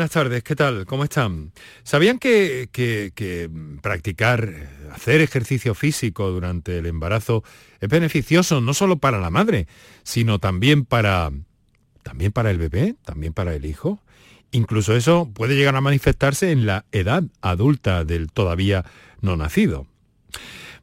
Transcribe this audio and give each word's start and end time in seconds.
Buenas 0.00 0.12
tardes, 0.12 0.42
¿qué 0.42 0.56
tal? 0.56 0.86
¿Cómo 0.86 1.04
están? 1.04 1.52
¿Sabían 1.82 2.18
que, 2.18 2.70
practicar, 3.82 4.70
hacer 4.92 5.20
ejercicio 5.20 5.74
físico 5.74 6.30
durante 6.30 6.78
el 6.78 6.86
embarazo 6.86 7.44
es 7.80 7.88
beneficioso 7.90 8.62
no 8.62 8.72
solo 8.72 8.96
para 8.96 9.18
la 9.18 9.28
madre, 9.28 9.66
sino 10.02 10.38
también 10.38 10.86
para, 10.86 11.30
también 12.02 12.32
para 12.32 12.50
el 12.50 12.56
bebé, 12.56 12.94
también 13.04 13.34
para 13.34 13.54
el 13.54 13.66
hijo? 13.66 14.00
Incluso 14.52 14.96
eso 14.96 15.28
puede 15.34 15.54
llegar 15.54 15.76
a 15.76 15.82
manifestarse 15.82 16.50
en 16.50 16.64
la 16.64 16.86
edad 16.92 17.24
adulta 17.42 18.06
del 18.06 18.32
todavía 18.32 18.86
no 19.20 19.36
nacido. 19.36 19.86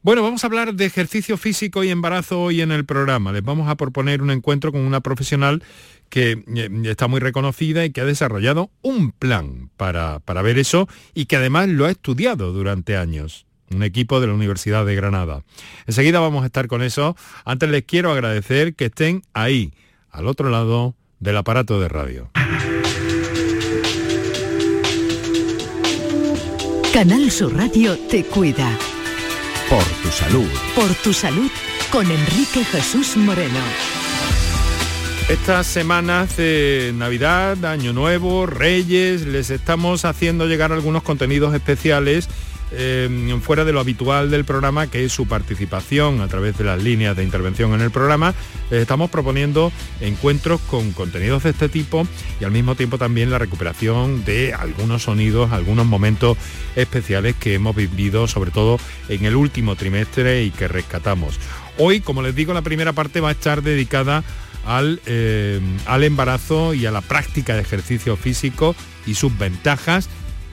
Bueno, 0.02 0.22
vamos 0.22 0.44
a 0.44 0.46
hablar 0.46 0.74
de 0.74 0.84
ejercicio 0.84 1.36
físico 1.36 1.82
y 1.82 1.90
embarazo 1.90 2.40
hoy 2.40 2.60
en 2.60 2.70
el 2.70 2.84
programa. 2.84 3.32
Les 3.32 3.42
vamos 3.42 3.68
a 3.68 3.76
proponer 3.76 4.22
un 4.22 4.30
encuentro 4.30 4.70
con 4.70 4.82
una 4.82 5.00
profesional 5.00 5.62
que 6.08 6.44
eh, 6.54 6.70
está 6.84 7.08
muy 7.08 7.20
reconocida 7.20 7.84
y 7.84 7.90
que 7.90 8.00
ha 8.00 8.04
desarrollado 8.04 8.70
un 8.80 9.10
plan 9.10 9.70
para, 9.76 10.20
para 10.20 10.42
ver 10.42 10.58
eso 10.58 10.88
y 11.14 11.26
que 11.26 11.36
además 11.36 11.68
lo 11.68 11.84
ha 11.84 11.90
estudiado 11.90 12.52
durante 12.52 12.96
años 12.96 13.46
un 13.70 13.82
equipo 13.82 14.20
de 14.20 14.28
la 14.28 14.34
Universidad 14.34 14.86
de 14.86 14.94
Granada. 14.94 15.42
Enseguida 15.86 16.20
vamos 16.20 16.42
a 16.42 16.46
estar 16.46 16.68
con 16.68 16.82
eso. 16.82 17.16
Antes 17.44 17.68
les 17.68 17.84
quiero 17.84 18.12
agradecer 18.12 18.74
que 18.74 18.86
estén 18.86 19.24
ahí, 19.34 19.74
al 20.10 20.26
otro 20.26 20.48
lado 20.48 20.94
del 21.20 21.36
aparato 21.36 21.78
de 21.80 21.88
radio. 21.88 22.30
Canal 26.94 27.30
Sur 27.30 27.54
Radio 27.54 27.98
te 28.08 28.24
cuida. 28.24 28.76
Por 29.70 29.84
tu 29.84 30.08
salud. 30.10 30.48
Por 30.74 30.94
tu 30.94 31.12
salud 31.12 31.50
con 31.92 32.10
Enrique 32.10 32.64
Jesús 32.64 33.18
Moreno. 33.18 33.60
Estas 35.28 35.66
semanas 35.66 36.38
de 36.38 36.92
Navidad, 36.94 37.62
Año 37.66 37.92
Nuevo, 37.92 38.46
Reyes, 38.46 39.26
les 39.26 39.50
estamos 39.50 40.06
haciendo 40.06 40.46
llegar 40.46 40.72
algunos 40.72 41.02
contenidos 41.02 41.54
especiales 41.54 42.30
eh, 42.70 43.38
fuera 43.42 43.64
de 43.64 43.72
lo 43.72 43.80
habitual 43.80 44.30
del 44.30 44.44
programa, 44.44 44.88
que 44.88 45.04
es 45.04 45.12
su 45.12 45.26
participación 45.26 46.20
a 46.20 46.28
través 46.28 46.58
de 46.58 46.64
las 46.64 46.82
líneas 46.82 47.16
de 47.16 47.24
intervención 47.24 47.72
en 47.74 47.80
el 47.80 47.90
programa. 47.90 48.34
Les 48.70 48.82
estamos 48.82 49.10
proponiendo 49.10 49.72
encuentros 50.00 50.60
con 50.62 50.92
contenidos 50.92 51.44
de 51.44 51.50
este 51.50 51.68
tipo 51.68 52.06
y 52.40 52.44
al 52.44 52.50
mismo 52.50 52.74
tiempo 52.74 52.98
también 52.98 53.30
la 53.30 53.38
recuperación 53.38 54.24
de 54.24 54.54
algunos 54.54 55.04
sonidos, 55.04 55.52
algunos 55.52 55.86
momentos 55.86 56.36
especiales 56.76 57.36
que 57.36 57.54
hemos 57.54 57.74
vivido, 57.74 58.26
sobre 58.26 58.50
todo 58.50 58.78
en 59.08 59.24
el 59.24 59.36
último 59.36 59.76
trimestre 59.76 60.44
y 60.44 60.50
que 60.50 60.68
rescatamos. 60.68 61.38
Hoy, 61.78 62.00
como 62.00 62.22
les 62.22 62.34
digo, 62.34 62.52
la 62.52 62.62
primera 62.62 62.92
parte 62.92 63.20
va 63.20 63.28
a 63.28 63.32
estar 63.32 63.62
dedicada 63.62 64.24
al, 64.66 65.00
eh, 65.06 65.60
al 65.86 66.04
embarazo 66.04 66.74
y 66.74 66.84
a 66.84 66.90
la 66.90 67.00
práctica 67.00 67.54
de 67.54 67.62
ejercicio 67.62 68.16
físico 68.16 68.74
y 69.06 69.14
sus 69.14 69.36
ventajas, 69.38 70.08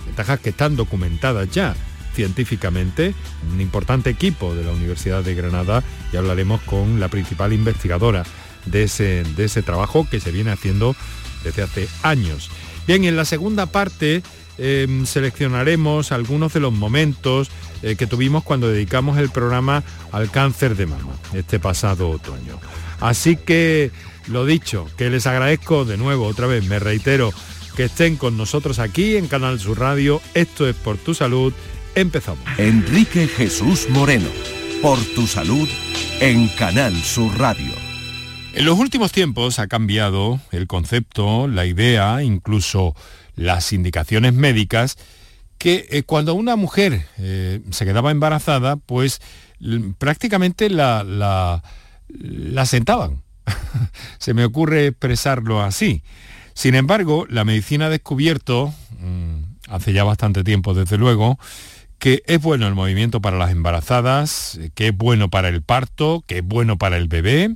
ventajas 0.05 0.39
que 0.39 0.51
están 0.51 0.75
documentadas 0.75 1.49
ya 1.49 1.75
científicamente, 2.15 3.13
un 3.53 3.61
importante 3.61 4.09
equipo 4.09 4.55
de 4.55 4.63
la 4.63 4.71
Universidad 4.71 5.23
de 5.23 5.35
Granada 5.35 5.83
y 6.11 6.17
hablaremos 6.17 6.61
con 6.61 6.99
la 6.99 7.09
principal 7.09 7.53
investigadora 7.53 8.23
de 8.65 8.83
ese, 8.83 9.23
de 9.35 9.45
ese 9.45 9.61
trabajo 9.61 10.07
que 10.09 10.19
se 10.19 10.31
viene 10.31 10.51
haciendo 10.51 10.95
desde 11.43 11.61
hace 11.61 11.87
años. 12.01 12.49
Bien, 12.87 13.03
en 13.03 13.15
la 13.15 13.25
segunda 13.25 13.67
parte 13.67 14.23
em, 14.57 15.05
seleccionaremos 15.05 16.11
algunos 16.11 16.53
de 16.53 16.61
los 16.61 16.73
momentos 16.73 17.49
eh, 17.83 17.95
que 17.95 18.07
tuvimos 18.07 18.43
cuando 18.43 18.69
dedicamos 18.69 19.17
el 19.17 19.29
programa 19.29 19.83
al 20.11 20.31
cáncer 20.31 20.75
de 20.75 20.85
mama 20.85 21.13
este 21.33 21.59
pasado 21.59 22.09
otoño. 22.09 22.59
Así 23.01 23.35
que 23.35 23.91
lo 24.27 24.45
dicho, 24.45 24.87
que 24.97 25.09
les 25.09 25.27
agradezco 25.27 25.85
de 25.85 25.97
nuevo, 25.97 26.25
otra 26.25 26.47
vez 26.47 26.65
me 26.65 26.79
reitero, 26.79 27.31
que 27.75 27.85
estén 27.85 28.15
con 28.15 28.37
nosotros 28.37 28.79
aquí 28.79 29.17
en 29.17 29.27
Canal 29.27 29.59
Sur 29.59 29.79
Radio. 29.79 30.21
Esto 30.33 30.67
es 30.67 30.75
por 30.75 30.97
tu 30.97 31.13
salud. 31.13 31.53
Empezamos. 31.95 32.43
Enrique 32.57 33.27
Jesús 33.27 33.89
Moreno, 33.89 34.27
por 34.81 34.99
tu 35.15 35.27
salud 35.27 35.69
en 36.19 36.49
Canal 36.49 36.93
Sur 36.95 37.37
Radio. 37.39 37.71
En 38.53 38.65
los 38.65 38.77
últimos 38.77 39.13
tiempos 39.13 39.59
ha 39.59 39.67
cambiado 39.67 40.41
el 40.51 40.67
concepto, 40.67 41.47
la 41.47 41.65
idea, 41.65 42.21
incluso 42.21 42.95
las 43.35 43.71
indicaciones 43.71 44.33
médicas, 44.33 44.97
que 45.57 45.87
eh, 45.89 46.03
cuando 46.03 46.33
una 46.33 46.57
mujer 46.57 47.07
eh, 47.17 47.61
se 47.71 47.85
quedaba 47.85 48.11
embarazada, 48.11 48.75
pues 48.75 49.21
prácticamente 49.97 50.69
la, 50.69 51.03
la, 51.03 51.63
la 52.09 52.65
sentaban 52.65 53.23
Se 54.19 54.33
me 54.33 54.43
ocurre 54.45 54.87
expresarlo 54.87 55.61
así. 55.61 56.03
Sin 56.53 56.75
embargo, 56.75 57.25
la 57.29 57.43
medicina 57.43 57.87
ha 57.87 57.89
descubierto, 57.89 58.73
mm, 58.99 59.69
hace 59.69 59.93
ya 59.93 60.03
bastante 60.03 60.43
tiempo 60.43 60.73
desde 60.73 60.97
luego, 60.97 61.37
que 61.99 62.23
es 62.27 62.41
bueno 62.41 62.67
el 62.67 62.75
movimiento 62.75 63.21
para 63.21 63.37
las 63.37 63.51
embarazadas, 63.51 64.59
que 64.75 64.87
es 64.87 64.97
bueno 64.97 65.29
para 65.29 65.49
el 65.49 65.61
parto, 65.61 66.23
que 66.27 66.39
es 66.39 66.43
bueno 66.43 66.77
para 66.77 66.97
el 66.97 67.07
bebé 67.07 67.55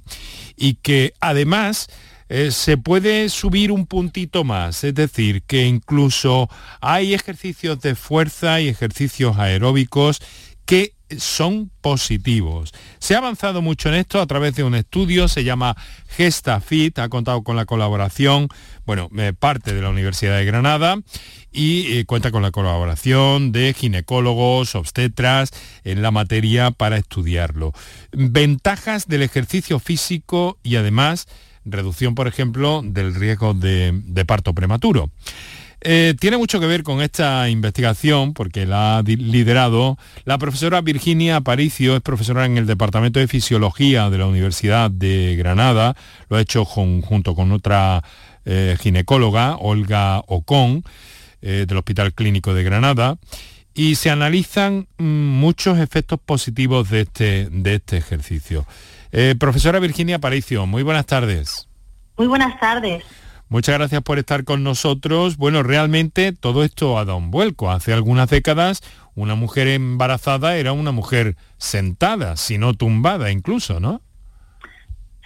y 0.56 0.76
que 0.76 1.14
además 1.20 1.88
eh, 2.30 2.52
se 2.52 2.78
puede 2.78 3.30
subir 3.30 3.72
un 3.72 3.88
puntito 3.88 4.44
más, 4.44 4.84
es 4.84 4.94
decir, 4.94 5.42
que 5.44 5.66
incluso 5.66 6.48
hay 6.80 7.16
ejercicios 7.16 7.82
de 7.82 7.96
fuerza 7.96 8.62
y 8.62 8.68
ejercicios 8.68 9.38
aeróbicos 9.38 10.22
que 10.66 10.94
son 11.18 11.72
positivos. 11.82 12.72
Se 13.00 13.16
ha 13.16 13.18
avanzado 13.18 13.64
mucho 13.64 13.90
en 13.90 13.96
esto 13.96 14.22
a 14.22 14.28
través 14.28 14.56
de 14.56 14.64
un 14.64 14.76
estudio, 14.76 15.28
se 15.28 15.44
llama 15.44 15.76
GestaFit, 16.10 17.00
ha 17.00 17.10
contado 17.10 17.44
con 17.44 17.56
la 17.56 17.66
colaboración, 17.66 18.48
bueno, 18.86 19.10
parte 19.40 19.74
de 19.74 19.82
la 19.82 19.90
Universidad 19.90 20.38
de 20.38 20.46
Granada 20.46 20.98
y 21.52 21.98
eh, 21.98 22.06
cuenta 22.06 22.32
con 22.32 22.42
la 22.42 22.52
colaboración 22.52 23.52
de 23.52 23.74
ginecólogos, 23.74 24.76
obstetras 24.76 25.52
en 25.84 26.02
la 26.02 26.12
materia 26.12 26.72
para 26.72 26.98
estudiarlo. 26.98 27.74
Ventajas 28.12 29.08
del 29.08 29.24
ejercicio 29.24 29.80
físico 29.80 30.58
y 30.64 30.76
además 30.76 31.28
reducción, 31.66 32.16
por 32.16 32.28
ejemplo, 32.28 32.82
del 32.84 33.14
riesgo 33.16 33.54
de 33.54 34.24
parto 34.26 34.54
prematuro. 34.54 35.12
Eh, 35.82 36.14
tiene 36.20 36.38
mucho 36.38 36.60
que 36.60 36.66
ver 36.66 36.84
con 36.84 37.02
esta 37.02 37.48
investigación 37.50 38.34
porque 38.34 38.66
la 38.66 38.98
ha 38.98 39.02
liderado 39.02 39.98
la 40.26 40.38
profesora 40.38 40.82
Virginia 40.82 41.38
Aparicio, 41.38 41.96
es 41.96 42.02
profesora 42.02 42.46
en 42.46 42.58
el 42.58 42.66
Departamento 42.66 43.20
de 43.20 43.30
Fisiología 43.30 44.10
de 44.10 44.18
la 44.18 44.26
Universidad 44.26 44.92
de 44.92 45.38
Granada, 45.38 45.96
lo 46.28 46.36
ha 46.36 46.42
hecho 46.42 46.66
junto 46.66 47.34
con 47.34 47.54
otra 47.54 48.04
eh, 48.44 48.76
ginecóloga, 48.80 49.56
Olga 49.56 50.22
Ocon, 50.28 50.84
eh, 51.42 51.66
del 51.68 51.78
Hospital 51.78 52.14
Clínico 52.14 52.54
de 52.54 52.64
Granada, 52.64 53.18
y 53.74 53.96
se 53.96 54.10
analizan 54.10 54.88
mm, 54.98 55.04
muchos 55.04 55.80
efectos 55.80 56.20
positivos 56.20 56.90
de 56.90 57.02
este, 57.02 57.48
de 57.52 57.76
este 57.76 57.98
ejercicio. 57.98 58.66
profesora 59.40 59.80
Virginia 59.80 60.18
Aparicio, 60.18 60.66
muy 60.66 60.84
buenas 60.84 61.06
tardes. 61.06 61.68
Muy 62.18 62.28
buenas 62.28 62.60
tardes. 62.60 63.04
Muchas 63.48 63.80
gracias 63.80 64.04
por 64.04 64.20
estar 64.20 64.44
con 64.44 64.64
nosotros. 64.64 65.38
Bueno, 65.38 65.64
realmente 65.64 66.34
todo 66.34 66.64
esto 66.64 67.00
ha 67.00 67.06
dado 67.06 67.18
un 67.18 67.32
vuelco. 67.32 67.72
Hace 67.72 67.94
algunas 67.94 68.30
décadas 68.30 68.82
una 69.16 69.36
mujer 69.36 69.68
embarazada 69.68 70.56
era 70.56 70.72
una 70.72 70.92
mujer 70.92 71.36
sentada, 71.58 72.38
si 72.38 72.58
no 72.58 72.74
tumbada 72.74 73.32
incluso, 73.32 73.82
¿no? 73.82 74.02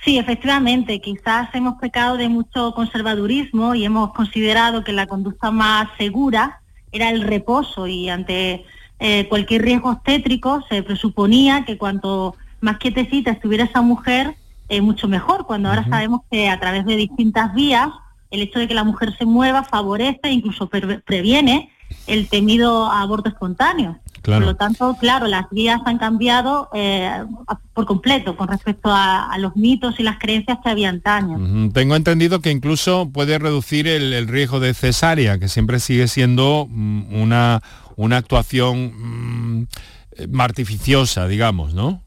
Sí, 0.03 0.17
efectivamente. 0.17 0.99
Quizás 0.99 1.49
hemos 1.53 1.79
pecado 1.79 2.17
de 2.17 2.27
mucho 2.27 2.73
conservadurismo 2.73 3.73
y 3.73 3.85
hemos 3.85 4.13
considerado 4.13 4.83
que 4.83 4.91
la 4.91 5.07
conducta 5.07 5.49
más 5.51 5.87
segura 5.97 6.61
era 6.91 7.09
el 7.09 7.21
reposo 7.21 7.87
y 7.87 8.09
ante 8.09 8.65
eh, 8.99 9.27
cualquier 9.29 9.63
riesgo 9.63 9.89
obstétrico 9.91 10.63
se 10.69 10.83
presuponía 10.83 11.65
que 11.65 11.77
cuanto 11.77 12.35
más 12.61 12.77
quietecita 12.77 13.31
estuviera 13.31 13.63
esa 13.63 13.81
mujer, 13.81 14.35
eh, 14.69 14.81
mucho 14.81 15.07
mejor, 15.07 15.45
cuando 15.45 15.69
ahora 15.69 15.85
sabemos 15.89 16.21
que 16.29 16.49
a 16.49 16.59
través 16.59 16.85
de 16.85 16.95
distintas 16.95 17.53
vías 17.53 17.89
el 18.29 18.41
hecho 18.41 18.59
de 18.59 18.67
que 18.67 18.73
la 18.73 18.83
mujer 18.83 19.15
se 19.17 19.25
mueva 19.25 19.63
favorece, 19.63 20.19
e 20.23 20.31
incluso 20.31 20.69
previene 20.69 21.69
el 22.07 22.27
temido 22.27 22.91
aborto 22.91 23.29
espontáneo. 23.29 23.99
Por 24.21 24.41
lo 24.41 24.55
tanto, 24.55 24.95
claro, 25.01 25.27
las 25.27 25.49
vías 25.49 25.81
han 25.85 25.97
cambiado 25.97 26.69
eh, 26.73 27.25
por 27.73 27.85
completo 27.85 28.37
con 28.37 28.47
respecto 28.47 28.89
a, 28.89 29.35
los 29.37 29.57
mitos 29.57 29.99
y 29.99 30.03
las 30.03 30.17
creencias 30.17 30.59
que 30.63 30.69
había 30.69 30.87
antaño. 30.87 31.71
Tengo 31.73 31.97
entendido 31.97 32.39
que 32.39 32.49
incluso 32.49 33.09
puede 33.11 33.37
reducir 33.37 33.85
el, 33.85 34.27
riesgo 34.29 34.61
de 34.61 34.73
cesárea, 34.73 35.39
que 35.39 35.49
siempre 35.49 35.81
sigue 35.81 36.07
siendo 36.07 36.67
mm, 36.69 37.21
una, 37.21 37.61
una 37.97 38.15
actuación 38.15 39.65
mm, 39.65 40.39
artificiosa, 40.39 41.27
digamos, 41.27 41.73
¿no? 41.73 42.01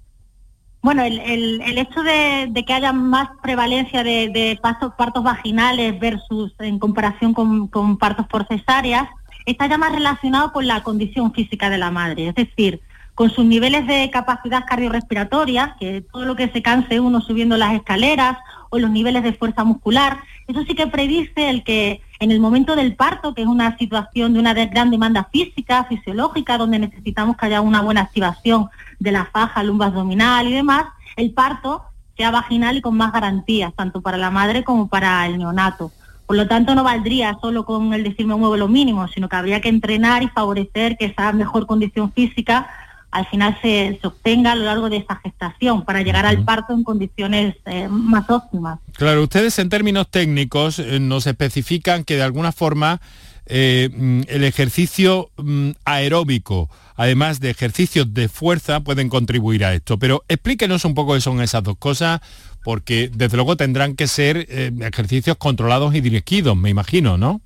Bueno, 0.87 1.03
el, 1.03 1.19
el, 1.19 1.79
hecho 1.79 2.01
de, 2.05 2.65
que 2.65 2.73
haya 2.73 2.93
más 2.93 3.31
prevalencia 3.43 4.05
de, 4.05 4.57
partos, 4.63 5.25
vaginales 5.25 5.99
versus 5.99 6.55
en 6.61 6.79
comparación 6.79 7.35
con, 7.35 7.99
partos 7.99 8.29
por 8.29 8.47
cesáreas 8.47 9.09
está 9.47 9.67
ya 9.67 9.79
más 9.79 9.93
relacionado 9.93 10.53
con 10.53 10.67
la 10.67 10.83
condición 10.83 11.33
física 11.33 11.71
de 11.71 11.79
la 11.79 11.91
madre, 11.91 12.29
es 12.29 12.35
decir, 12.35 12.81
con 13.15 13.31
sus 13.31 13.47
niveles 13.47 13.87
de 13.87 14.11
capacidad 14.11 14.67
cardiorrespiratoria, 14.67 15.77
que 15.81 16.03
todo 16.03 16.27
lo 16.27 16.37
que 16.37 16.49
se 16.51 16.61
canse 16.61 17.01
uno 17.01 17.23
subiendo 17.23 17.57
las 17.57 17.73
escaleras 17.75 18.37
o 18.69 18.79
los 18.79 18.91
niveles 18.91 19.23
de 19.23 19.33
fuerza 19.33 19.65
muscular, 19.65 20.19
eso 20.47 20.63
sí 20.65 20.75
que 20.75 20.87
predice 20.87 21.49
el 21.51 21.65
que 21.65 22.03
En 22.19 22.31
el 22.31 22.41
momento 22.41 22.77
del 22.77 22.95
parto, 22.95 23.35
que 23.35 23.43
es 23.43 23.47
una 23.47 23.77
situación 23.77 24.33
de 24.33 24.41
una 24.41 24.55
gran 24.55 24.91
demanda 24.91 25.29
física, 25.31 25.85
fisiológica, 25.85 26.57
donde 26.57 26.79
necesitamos 26.79 27.37
que 27.37 27.45
haya 27.45 27.61
una 27.61 27.83
buena 27.83 28.01
activación 28.03 28.69
de 28.99 29.13
la 29.13 29.27
faja, 29.27 29.63
lumbar 29.63 29.89
abdominal 29.89 30.49
y 30.49 30.55
demás, 30.55 30.87
el 31.17 31.33
parto 31.33 31.83
sea 32.17 32.31
vaginal 32.31 32.79
y 32.79 32.81
con 32.81 32.97
más 32.97 33.13
garantías, 33.13 33.75
tanto 33.75 34.01
para 34.01 34.17
la 34.17 34.31
madre 34.31 34.65
como 34.65 34.89
para 34.89 35.27
el 35.27 35.37
neonato. 35.37 35.93
Por 36.27 36.37
lo 36.37 36.49
tanto, 36.49 36.75
no 36.75 36.83
valdría 36.83 37.37
solo 37.41 37.65
con 37.65 37.95
el 37.95 38.03
decirme 38.03 38.35
muevo 38.35 38.57
lo 38.57 38.69
mínimo, 38.69 39.07
sino 39.09 39.29
que 39.29 39.37
habría 39.37 39.61
que 39.61 39.69
entrenar 39.69 40.23
y 40.23 40.29
favorecer 40.29 40.97
que 40.97 41.07
esa 41.07 41.33
mejor 41.33 41.67
condición 41.67 42.13
física 42.13 42.69
al 43.17 43.27
final 43.27 43.57
se, 43.63 43.99
obtenga 44.03 44.53
a 44.53 44.55
lo 44.57 44.65
largo 44.65 44.91
de 44.91 44.99
esa 44.99 45.17
gestación 45.17 45.85
para 45.85 46.03
llegar 46.03 46.27
al 46.27 46.45
parto 46.45 46.75
en 46.75 46.85
condiciones 46.85 47.57
eh, 47.65 47.89
más 47.89 48.29
óptimas. 48.29 48.79
Claro, 48.93 49.23
ustedes 49.23 49.59
en 49.59 49.71
términos 49.71 50.11
técnicos 50.11 50.79
eh, 50.79 51.01
nos 51.01 51.27
especifican 51.27 52.05
que 52.05 52.17
de 52.17 52.23
alguna 52.23 52.53
forma 52.53 53.01
eh, 53.47 53.89
mm, 53.91 54.23
el 54.29 54.45
ejercicio 54.45 55.31
mm, 55.37 55.71
aeróbico, 55.85 56.69
además 56.97 57.41
de 57.41 57.51
ejercicios 57.51 58.13
de 58.13 58.29
fuerza, 58.29 58.81
pueden 58.81 59.09
contribuir 59.09 59.65
a 59.65 59.73
esto. 59.73 59.99
Pero 59.99 60.25
explíquenos 60.29 60.85
un 60.85 60.95
poco 60.95 61.15
qué 61.15 61.21
son 61.21 61.41
esas 61.41 61.63
dos 61.63 61.77
cosas, 61.79 62.21
porque 62.67 63.09
desde 63.15 63.37
luego 63.37 63.57
tendrán 63.57 63.95
que 63.95 64.09
ser 64.09 64.39
ejercicios 64.81 65.37
controlados 65.37 65.95
y 65.95 66.01
dirigidos, 66.01 66.57
me 66.57 66.69
imagino, 66.69 67.17
¿no? 67.17 67.41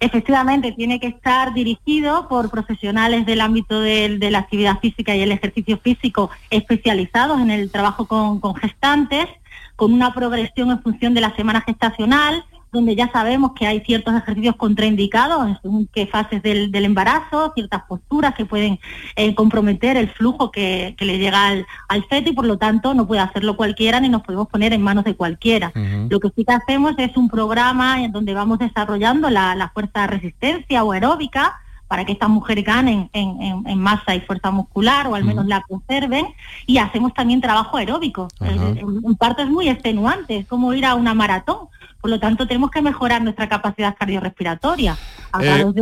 Efectivamente, 0.00 0.72
tiene 0.72 0.98
que 0.98 1.06
estar 1.06 1.54
dirigido 1.54 2.26
por 2.26 2.50
profesionales 2.50 3.24
del 3.24 3.40
ámbito 3.40 3.80
de, 3.80 4.18
la 4.18 4.40
actividad 4.40 4.80
física 4.80 5.14
y 5.14 5.20
el 5.20 5.30
ejercicio 5.30 5.78
físico 5.78 6.28
especializados 6.50 7.40
en 7.40 7.52
el 7.52 7.70
trabajo 7.70 8.08
con, 8.08 8.40
con 8.40 8.56
gestantes, 8.56 9.28
con 9.76 9.92
una 9.92 10.12
progresión 10.12 10.72
en 10.72 10.82
función 10.82 11.14
de 11.14 11.20
la 11.20 11.36
semana 11.36 11.60
gestacional 11.60 12.44
donde 12.72 12.94
ya 12.94 13.10
sabemos 13.10 13.52
que 13.52 13.66
hay 13.66 13.80
ciertos 13.80 14.14
ejercicios 14.14 14.56
contraindicados 14.56 15.58
según 15.62 15.88
qué 15.92 16.06
fases 16.06 16.42
del, 16.42 16.74
embarazo, 16.74 17.52
ciertas 17.54 17.82
posturas 17.88 18.34
que 18.34 18.46
pueden 18.46 18.78
eh, 19.16 19.34
comprometer 19.34 19.96
el 19.96 20.08
flujo 20.08 20.50
que, 20.50 20.94
le 20.98 21.18
llega 21.18 21.48
al, 21.48 22.04
feto 22.08 22.30
y 22.30 22.32
por 22.32 22.46
lo 22.46 22.58
tanto 22.58 22.94
no 22.94 23.06
puede 23.06 23.20
hacerlo 23.20 23.56
cualquiera 23.56 24.00
ni 24.00 24.08
nos 24.08 24.22
podemos 24.22 24.48
poner 24.48 24.72
en 24.72 24.82
manos 24.82 25.04
de 25.04 25.14
cualquiera. 25.14 25.72
Lo 26.08 26.20
que 26.20 26.30
sí 26.34 26.44
que 26.44 26.52
hacemos 26.52 26.94
es 26.98 27.16
un 27.16 27.28
programa 27.28 28.02
en 28.02 28.12
donde 28.12 28.34
vamos 28.34 28.58
desarrollando 28.58 29.30
la, 29.30 29.70
fuerza 29.74 30.02
de 30.02 30.06
resistencia 30.06 30.84
o 30.84 30.92
aeróbica 30.92 31.60
para 31.88 32.04
que 32.04 32.12
estas 32.12 32.28
mujeres 32.28 32.64
ganen 32.64 33.10
en, 33.12 33.78
masa 33.78 34.14
y 34.14 34.20
fuerza 34.20 34.50
muscular 34.52 35.08
o 35.08 35.16
al 35.16 35.24
menos 35.24 35.46
la 35.46 35.62
conserven. 35.62 36.26
Y 36.66 36.78
hacemos 36.78 37.14
también 37.14 37.40
trabajo 37.40 37.76
aeróbico. 37.76 38.28
En 38.40 39.16
parte 39.16 39.42
es 39.42 39.48
muy 39.48 39.68
extenuante, 39.68 40.38
es 40.38 40.46
como 40.46 40.72
ir 40.72 40.86
a 40.86 40.94
una 40.94 41.14
maratón 41.14 41.68
por 42.00 42.10
lo 42.10 42.18
tanto, 42.18 42.46
tenemos 42.46 42.70
que 42.70 42.80
mejorar 42.80 43.22
nuestra 43.22 43.48
capacidad 43.48 43.94
cardiorrespiratoria 43.96 44.96
a 45.32 45.42
eh, 45.42 45.46
través 45.46 45.74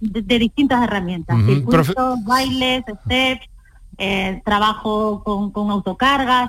de, 0.00 0.38
distintas 0.38 0.82
herramientas, 0.84 1.36
bailes, 2.24 2.84
steps, 3.04 3.46
eh, 3.98 4.40
trabajo 4.44 5.22
con, 5.24 5.70
autocargas, 5.70 6.48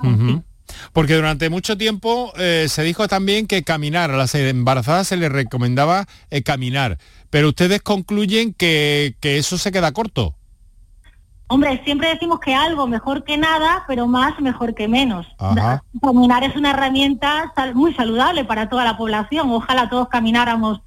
Porque 0.94 1.16
durante 1.16 1.50
mucho 1.50 1.78
tiempo 1.78 2.31
eh, 2.38 2.68
se 2.69 2.84
dijo 2.84 3.08
también 3.08 3.48
que 3.48 3.64
caminar, 3.64 4.12
a 4.12 4.18
las 4.18 4.36
embarazadas 4.36 5.08
se 5.08 5.18
les 5.18 5.31
recomendaba 5.31 6.06
caminar, 6.46 7.00
pero 7.30 7.50
ustedes 7.50 7.81
concluyen 7.81 8.54
que, 8.54 9.16
que 9.20 9.38
eso 9.38 9.58
se 9.58 9.72
queda 9.72 9.92
corto. 9.94 10.36
Hombre, 11.50 11.82
siempre 11.86 12.10
decimos 12.10 12.40
que 12.40 12.54
algo 12.54 12.88
mejor 12.88 13.24
que 13.24 13.38
nada, 13.38 13.86
pero 13.88 14.06
más 14.06 14.40
mejor 14.42 14.76
que 14.76 14.88
menos. 14.88 15.26
Caminar 16.02 16.44
es 16.44 16.56
una 16.56 16.72
herramienta 16.72 17.54
muy 17.74 17.94
saludable 17.94 18.44
para 18.44 18.68
toda 18.68 18.84
la 18.84 18.98
población. 18.98 19.50
Ojalá 19.52 19.90
todos 19.90 20.10
camináramos 20.10 20.82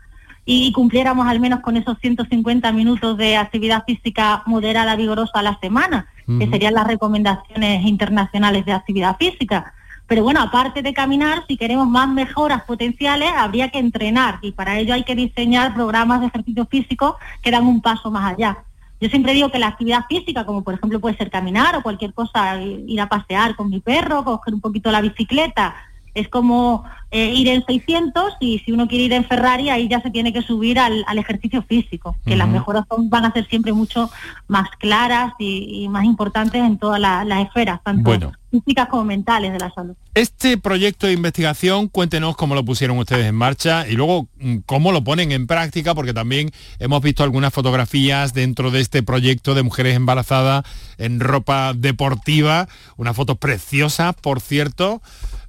y 0.45 0.71
cumpliéramos 0.73 1.27
al 1.27 1.41
menos 1.41 1.61
con 1.61 1.77
esos 1.77 1.99
150 1.99 2.73
minutos 2.73 3.17
de 3.17 3.37
actividad 3.37 3.85
física 3.85 4.43
moderada, 4.47 4.97
vigorosa 4.97 5.39
a 5.39 5.43
la 5.43 5.59
semana, 5.61 6.09
que 6.39 6.49
serían 6.49 6.75
las 6.75 6.87
recomendaciones 6.87 7.85
internacionales 7.87 8.65
de 8.67 8.73
actividad 8.73 9.17
física. 9.17 9.73
Pero 10.07 10.25
bueno, 10.25 10.41
aparte 10.43 10.83
de 10.83 10.93
caminar, 10.93 11.45
si 11.47 11.57
queremos 11.57 11.89
más 11.89 12.09
mejoras 12.09 12.65
potenciales, 12.65 13.31
habría 13.35 13.71
que 13.71 13.79
entrenar 13.79 14.41
y 14.43 14.53
para 14.53 14.79
ello 14.79 14.93
hay 14.93 15.05
que 15.05 15.15
diseñar 15.15 15.73
programas 15.73 16.21
de 16.21 16.27
ejercicio 16.27 16.67
físico 16.67 17.17
que 17.43 17.51
dan 17.51 17.67
un 17.67 17.81
paso 17.81 18.11
más 18.11 18.35
allá. 18.35 18.59
Yo 19.01 19.09
siempre 19.09 19.33
digo 19.33 19.51
que 19.51 19.59
la 19.59 19.69
actividad 19.69 20.05
física, 20.09 20.45
como 20.45 20.63
por 20.63 20.75
ejemplo 20.75 21.01
puede 21.01 21.17
ser 21.17 21.31
caminar 21.31 21.75
o 21.75 21.83
cualquier 21.83 22.13
cosa, 22.13 22.61
ir 22.61 23.01
a 23.01 23.09
pasear 23.09 23.57
con 23.57 23.71
mi 23.71 23.81
perro, 23.81 24.25
coger 24.25 24.53
un 24.53 24.61
poquito 24.61 24.93
la 24.93 25.01
bicicleta, 25.01 25.75
es 26.15 26.29
como 26.29 26.85
eh, 27.11 27.33
ir 27.35 27.49
en 27.49 27.65
600 27.65 28.35
y 28.41 28.61
si 28.61 28.73
uno 28.73 28.89
quiere 28.89 29.05
ir 29.05 29.13
en 29.13 29.25
Ferrari 29.25 29.69
ahí 29.71 29.89
ya 29.89 30.01
se 30.01 30.11
tiene 30.11 30.33
que 30.33 30.43
subir 30.43 30.79
al, 30.79 31.05
ejercicio 31.19 31.63
físico, 31.63 32.17
que 32.25 32.37
las 32.37 32.49
mejoras 32.49 32.85
van 32.89 33.25
a 33.25 33.33
ser 33.33 33.47
siempre 33.49 33.73
mucho 33.73 34.11
más 34.49 34.69
claras 34.79 35.33
y, 35.39 35.89
más 35.89 36.05
importantes 36.05 36.63
en 36.63 36.79
todas 36.79 37.01
las 37.01 37.47
esferas, 37.47 37.81
tanto 37.83 38.33
físicas 38.51 38.89
como 38.89 39.05
mentales 39.05 39.53
de 39.53 39.59
la 39.59 39.71
salud. 39.73 39.95
Este 40.15 40.59
proyecto 40.59 41.07
de 41.07 41.13
investigación, 41.13 41.89
cuéntenos 41.89 42.37
cómo 42.37 42.55
lo 42.55 42.65
pusieron 42.65 42.99
ustedes 42.99 43.27
en 43.27 43.35
marcha 43.35 43.87
y 43.89 43.93
luego 43.93 44.29
mm, 44.39 44.59
cómo 44.67 44.93
lo 44.93 45.05
ponen 45.05 45.33
en 45.33 45.47
práctica, 45.47 45.95
porque 45.95 46.13
también 46.13 46.51
hemos 46.79 47.01
visto 47.01 47.23
algunas 47.23 47.53
fotografías 47.53 48.35
dentro 48.35 48.71
de 48.71 48.81
este 48.81 49.03
proyecto 49.03 49.55
de 49.55 49.63
mujeres 49.63 49.95
embarazadas 49.97 50.65
en 50.99 51.21
ropa 51.21 51.73
deportiva, 51.75 52.69
unas 52.97 53.17
fotos 53.17 53.39
preciosas, 53.39 54.15
por 54.15 54.41
cierto. 54.41 55.01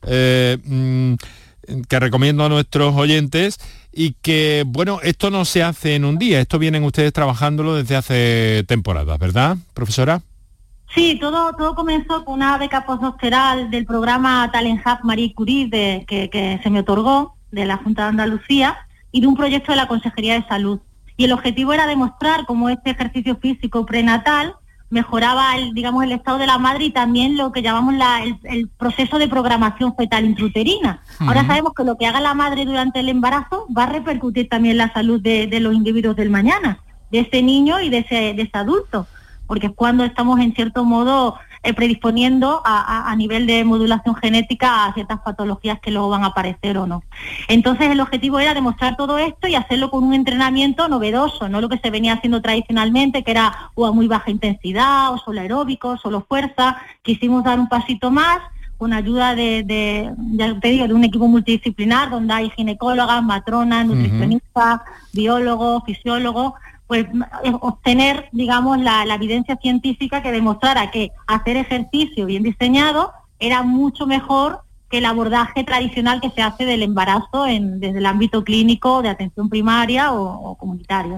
Eh, 0.07 0.57
mm, 0.63 1.13
que 1.87 1.99
recomiendo 1.99 2.43
a 2.43 2.49
nuestros 2.49 2.95
oyentes 2.95 3.59
y 3.93 4.13
que, 4.21 4.63
bueno, 4.65 4.99
esto 5.03 5.29
no 5.29 5.45
se 5.45 5.63
hace 5.63 5.95
en 5.95 6.05
un 6.05 6.17
día, 6.17 6.39
esto 6.39 6.59
vienen 6.59 6.83
ustedes 6.83 7.13
trabajándolo 7.13 7.75
desde 7.75 7.95
hace 7.95 8.63
temporadas, 8.67 9.19
¿verdad, 9.19 9.57
profesora? 9.73 10.21
Sí, 10.93 11.17
todo, 11.21 11.53
todo 11.55 11.75
comenzó 11.75 12.25
con 12.25 12.35
una 12.35 12.57
beca 12.57 12.85
postdoctoral 12.85 13.71
del 13.71 13.85
programa 13.85 14.49
Talent 14.51 14.81
Hub 14.85 15.05
Marie 15.05 15.33
Curie 15.33 15.69
que, 16.07 16.29
que 16.29 16.59
se 16.61 16.69
me 16.69 16.81
otorgó 16.81 17.35
de 17.51 17.65
la 17.65 17.77
Junta 17.77 18.03
de 18.03 18.09
Andalucía 18.09 18.77
y 19.11 19.21
de 19.21 19.27
un 19.27 19.35
proyecto 19.35 19.71
de 19.71 19.77
la 19.77 19.87
Consejería 19.87 20.33
de 20.33 20.47
Salud. 20.47 20.79
Y 21.15 21.25
el 21.25 21.33
objetivo 21.33 21.73
era 21.73 21.87
demostrar 21.87 22.45
cómo 22.45 22.69
este 22.69 22.91
ejercicio 22.91 23.37
físico 23.37 23.85
prenatal 23.85 24.55
mejoraba 24.91 25.55
el, 25.55 25.73
digamos, 25.73 26.03
el 26.03 26.11
estado 26.11 26.37
de 26.37 26.45
la 26.45 26.57
madre 26.57 26.85
y 26.85 26.91
también 26.91 27.37
lo 27.37 27.51
que 27.51 27.61
llamamos 27.61 27.95
el, 28.43 28.67
proceso 28.67 29.17
de 29.17 29.27
programación 29.27 29.95
fetal 29.95 30.25
intruterina. 30.25 31.01
Ahora 31.19 31.47
sabemos 31.47 31.73
que 31.73 31.83
lo 31.83 31.97
que 31.97 32.05
haga 32.05 32.19
la 32.19 32.33
madre 32.33 32.65
durante 32.65 32.99
el 32.99 33.09
embarazo 33.09 33.65
va 33.75 33.83
a 33.83 33.87
repercutir 33.87 34.49
también 34.49 34.73
en 34.73 34.77
la 34.79 34.93
salud 34.93 35.19
de, 35.21 35.47
de 35.47 35.59
los 35.61 35.73
individuos 35.73 36.15
del 36.15 36.29
mañana, 36.29 36.79
de 37.09 37.19
ese 37.19 37.41
niño 37.41 37.79
y 37.79 37.89
de 37.89 37.99
ese, 37.99 38.33
de 38.33 38.41
ese 38.43 38.57
adulto, 38.57 39.07
porque 39.47 39.67
es 39.67 39.73
cuando 39.73 40.03
estamos 40.03 40.39
en 40.41 40.53
cierto 40.53 40.83
modo 40.83 41.37
eh, 41.63 41.73
predisponiendo 41.73 42.61
a, 42.65 43.13
nivel 43.15 43.45
de 43.45 43.63
modulación 43.63 44.15
genética 44.15 44.85
a 44.85 44.93
ciertas 44.93 45.19
patologías 45.19 45.79
que 45.79 45.91
luego 45.91 46.09
van 46.09 46.23
a 46.23 46.27
aparecer 46.27 46.77
o 46.77 46.87
no. 46.87 47.03
Entonces 47.47 47.89
el 47.89 47.99
objetivo 47.99 48.39
era 48.39 48.53
demostrar 48.53 48.97
todo 48.97 49.19
esto 49.19 49.47
y 49.47 49.55
hacerlo 49.55 49.91
con 49.91 50.03
un 50.03 50.13
entrenamiento 50.13 50.87
novedoso, 50.87 51.49
no 51.49 51.61
lo 51.61 51.69
que 51.69 51.77
se 51.77 51.91
venía 51.91 52.13
haciendo 52.13 52.41
tradicionalmente, 52.41 53.23
que 53.23 53.31
era 53.31 53.71
o 53.75 53.85
a 53.85 53.91
muy 53.91 54.07
baja 54.07 54.31
intensidad, 54.31 55.13
o 55.13 55.17
solo 55.19 55.41
aeróbico, 55.41 55.97
solo 55.97 56.25
fuerza. 56.27 56.77
Quisimos 57.03 57.43
dar 57.43 57.59
un 57.59 57.69
pasito 57.69 58.09
más 58.09 58.39
con 58.81 58.93
ayuda 58.93 59.35
de, 59.35 60.11
ya 60.33 60.59
te 60.59 60.69
digo, 60.69 60.87
de 60.87 60.95
un 60.95 61.03
equipo 61.03 61.27
multidisciplinar 61.27 62.09
donde 62.09 62.33
hay 62.33 62.49
ginecólogas, 62.49 63.21
matronas, 63.21 63.85
nutricionistas, 63.85 64.81
biólogos, 65.13 65.83
fisiólogos, 65.85 66.53
pues 66.91 67.05
eh, 67.45 67.53
obtener, 67.61 68.27
digamos, 68.33 68.77
la, 68.77 69.05
evidencia 69.15 69.55
científica 69.55 70.21
que 70.21 70.29
demostrara 70.29 70.91
que 70.91 71.13
hacer 71.25 71.55
ejercicio 71.55 72.25
bien 72.25 72.43
diseñado 72.43 73.13
era 73.39 73.63
mucho 73.63 74.05
mejor 74.05 74.59
que 74.89 74.97
el 74.97 75.05
abordaje 75.05 75.63
tradicional 75.63 76.19
que 76.19 76.31
se 76.31 76.41
hace 76.41 76.65
del 76.65 76.83
embarazo 76.83 77.47
en, 77.47 77.79
desde 77.79 77.99
el 77.99 78.05
ámbito 78.05 78.43
clínico, 78.43 79.01
de 79.01 79.07
atención 79.07 79.47
primaria 79.47 80.11
o, 80.11 80.57
comunitario. 80.57 81.17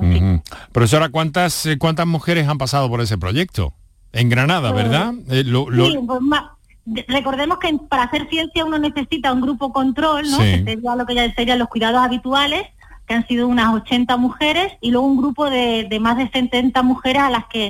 Profesora, 0.71 1.09
¿cuántas, 1.09 1.65
eh, 1.65 1.79
¿cuántas 1.79 2.05
mujeres 2.05 2.47
han 2.47 2.59
pasado 2.59 2.87
por 2.87 3.01
ese 3.01 3.17
proyecto? 3.17 3.73
En 4.11 4.29
Granada, 4.29 4.71
pues, 4.73 4.83
¿verdad? 4.83 5.15
Eh, 5.27 5.43
sí, 5.43 5.97
pues, 6.05 7.05
recordemos 7.07 7.57
que 7.57 7.75
para 7.89 8.03
hacer 8.03 8.29
ciencia 8.29 8.63
uno 8.63 8.77
necesita 8.77 9.33
un 9.33 9.41
grupo 9.41 9.73
control, 9.73 10.29
¿no? 10.29 10.37
que 10.37 10.63
sería 10.63 10.95
lo 10.95 11.07
que 11.07 11.15
ya 11.15 11.33
serían 11.33 11.57
los 11.57 11.67
cuidados 11.67 11.99
habituales, 11.99 12.61
que 13.07 13.13
han 13.13 13.27
sido 13.27 13.47
unas 13.47 13.73
80 13.73 14.15
mujeres 14.17 14.73
y 14.81 14.91
luego 14.91 15.07
un 15.07 15.17
grupo 15.17 15.49
de, 15.49 15.87
más 16.01 16.17
de 16.17 16.29
70 16.29 16.81
mujeres 16.83 17.21
a 17.21 17.29
las 17.29 17.45
que 17.45 17.65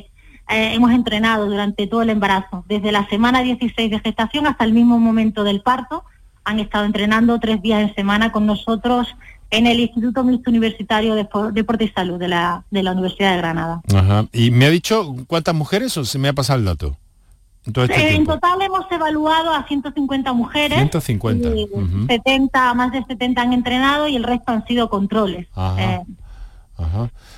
eh, 0.50 0.74
hemos 0.74 0.92
entrenado 0.92 1.46
durante 1.46 1.88
todo 1.88 2.02
el 2.02 2.10
embarazo. 2.10 2.64
Desde 2.68 2.92
la 2.92 3.08
semana 3.10 3.42
16 3.42 3.90
de 3.90 4.00
gestación 4.00 4.48
hasta 4.48 4.64
el 4.64 4.74
mismo 4.74 5.00
momento 5.00 5.44
del 5.44 5.62
parto, 5.62 6.04
han 6.44 6.60
estado 6.60 6.86
entrenando 6.86 7.40
tres 7.40 7.62
días 7.62 7.82
en 7.82 7.96
semana 7.96 8.32
con 8.32 8.46
nosotros 8.46 9.08
en 9.50 9.68
el 9.68 9.80
Instituto 9.80 10.24
Mixto 10.24 10.50
Universitario 10.50 11.14
de 11.16 11.28
Deporte 11.54 11.86
y 11.86 11.90
Salud 11.90 12.18
de 12.18 12.28
la, 12.28 12.66
de 12.72 12.84
la 12.84 12.92
Universidad 12.92 13.32
de 13.32 13.38
Granada. 13.38 13.82
¿Y 14.32 14.52
me 14.52 14.66
ha 14.66 14.70
dicho 14.70 15.16
cuántas 15.28 15.54
mujeres 15.54 15.96
o 15.98 16.06
se 16.06 16.18
me 16.18 16.28
ha 16.28 16.34
pasado 16.34 16.60
el 16.60 16.66
dato? 16.66 16.98
Este 17.66 18.16
en 18.16 18.26
total 18.26 18.62
hemos 18.62 18.92
evaluado 18.92 19.52
a 19.52 19.66
150 19.66 20.34
mujeres. 20.34 20.78
150. 20.78 21.50
70, 22.08 22.74
más 22.74 22.92
de 22.92 23.04
70 23.06 23.42
han 23.42 23.54
entrenado 23.54 24.08
y 24.08 24.18
el 24.18 24.24
resto 24.24 24.52
han 24.52 24.66
sido 24.66 24.90
controles. 24.90 25.48
Eh, 25.78 26.02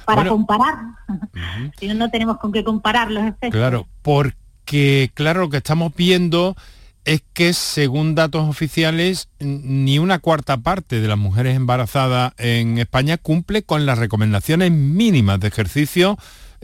para 0.06 0.28
comparar. 0.28 0.76
si 1.80 1.88
no, 1.88 1.94
no 1.94 2.10
tenemos 2.10 2.38
con 2.38 2.52
qué 2.52 2.64
comparar 2.64 3.12
los 3.12 3.24
efectos. 3.24 3.52
Claro, 3.52 3.88
porque 4.02 5.12
claro, 5.14 5.42
lo 5.42 5.50
que 5.50 5.58
estamos 5.58 5.94
viendo 5.96 6.56
es 7.04 7.22
que 7.34 7.54
según 7.54 8.16
datos 8.16 8.50
oficiales, 8.50 9.30
ni 9.40 10.00
una 10.00 10.18
cuarta 10.18 10.58
parte 10.58 11.02
de 11.02 11.08
las 11.08 11.20
mujeres 11.20 11.56
embarazadas 11.56 12.34
en 12.40 12.80
España 12.80 13.18
cumple 13.18 13.62
con 13.62 13.86
las 13.86 14.00
recomendaciones 14.00 14.72
mínimas 14.72 15.40
de 15.40 15.48
ejercicio 15.48 16.18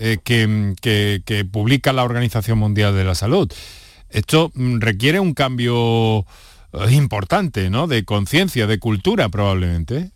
eh, 0.03 0.17
que, 0.24 1.46
publica 1.51 1.93
la 1.93 2.03
Organización 2.03 2.58
Mundial 2.58 2.96
de 2.96 3.03
la 3.03 3.13
Salud. 3.13 3.51
Esto 4.10 4.51
mm, 4.55 4.79
requiere 4.79 5.20
un 5.20 5.36
cambio 5.36 6.25
eh, 6.74 6.91
importante, 6.91 7.70
¿no? 7.70 7.86
De 7.86 8.03
conciencia, 8.03 8.65
de 8.65 8.79
cultura 8.79 9.29
probablemente. 9.29 10.10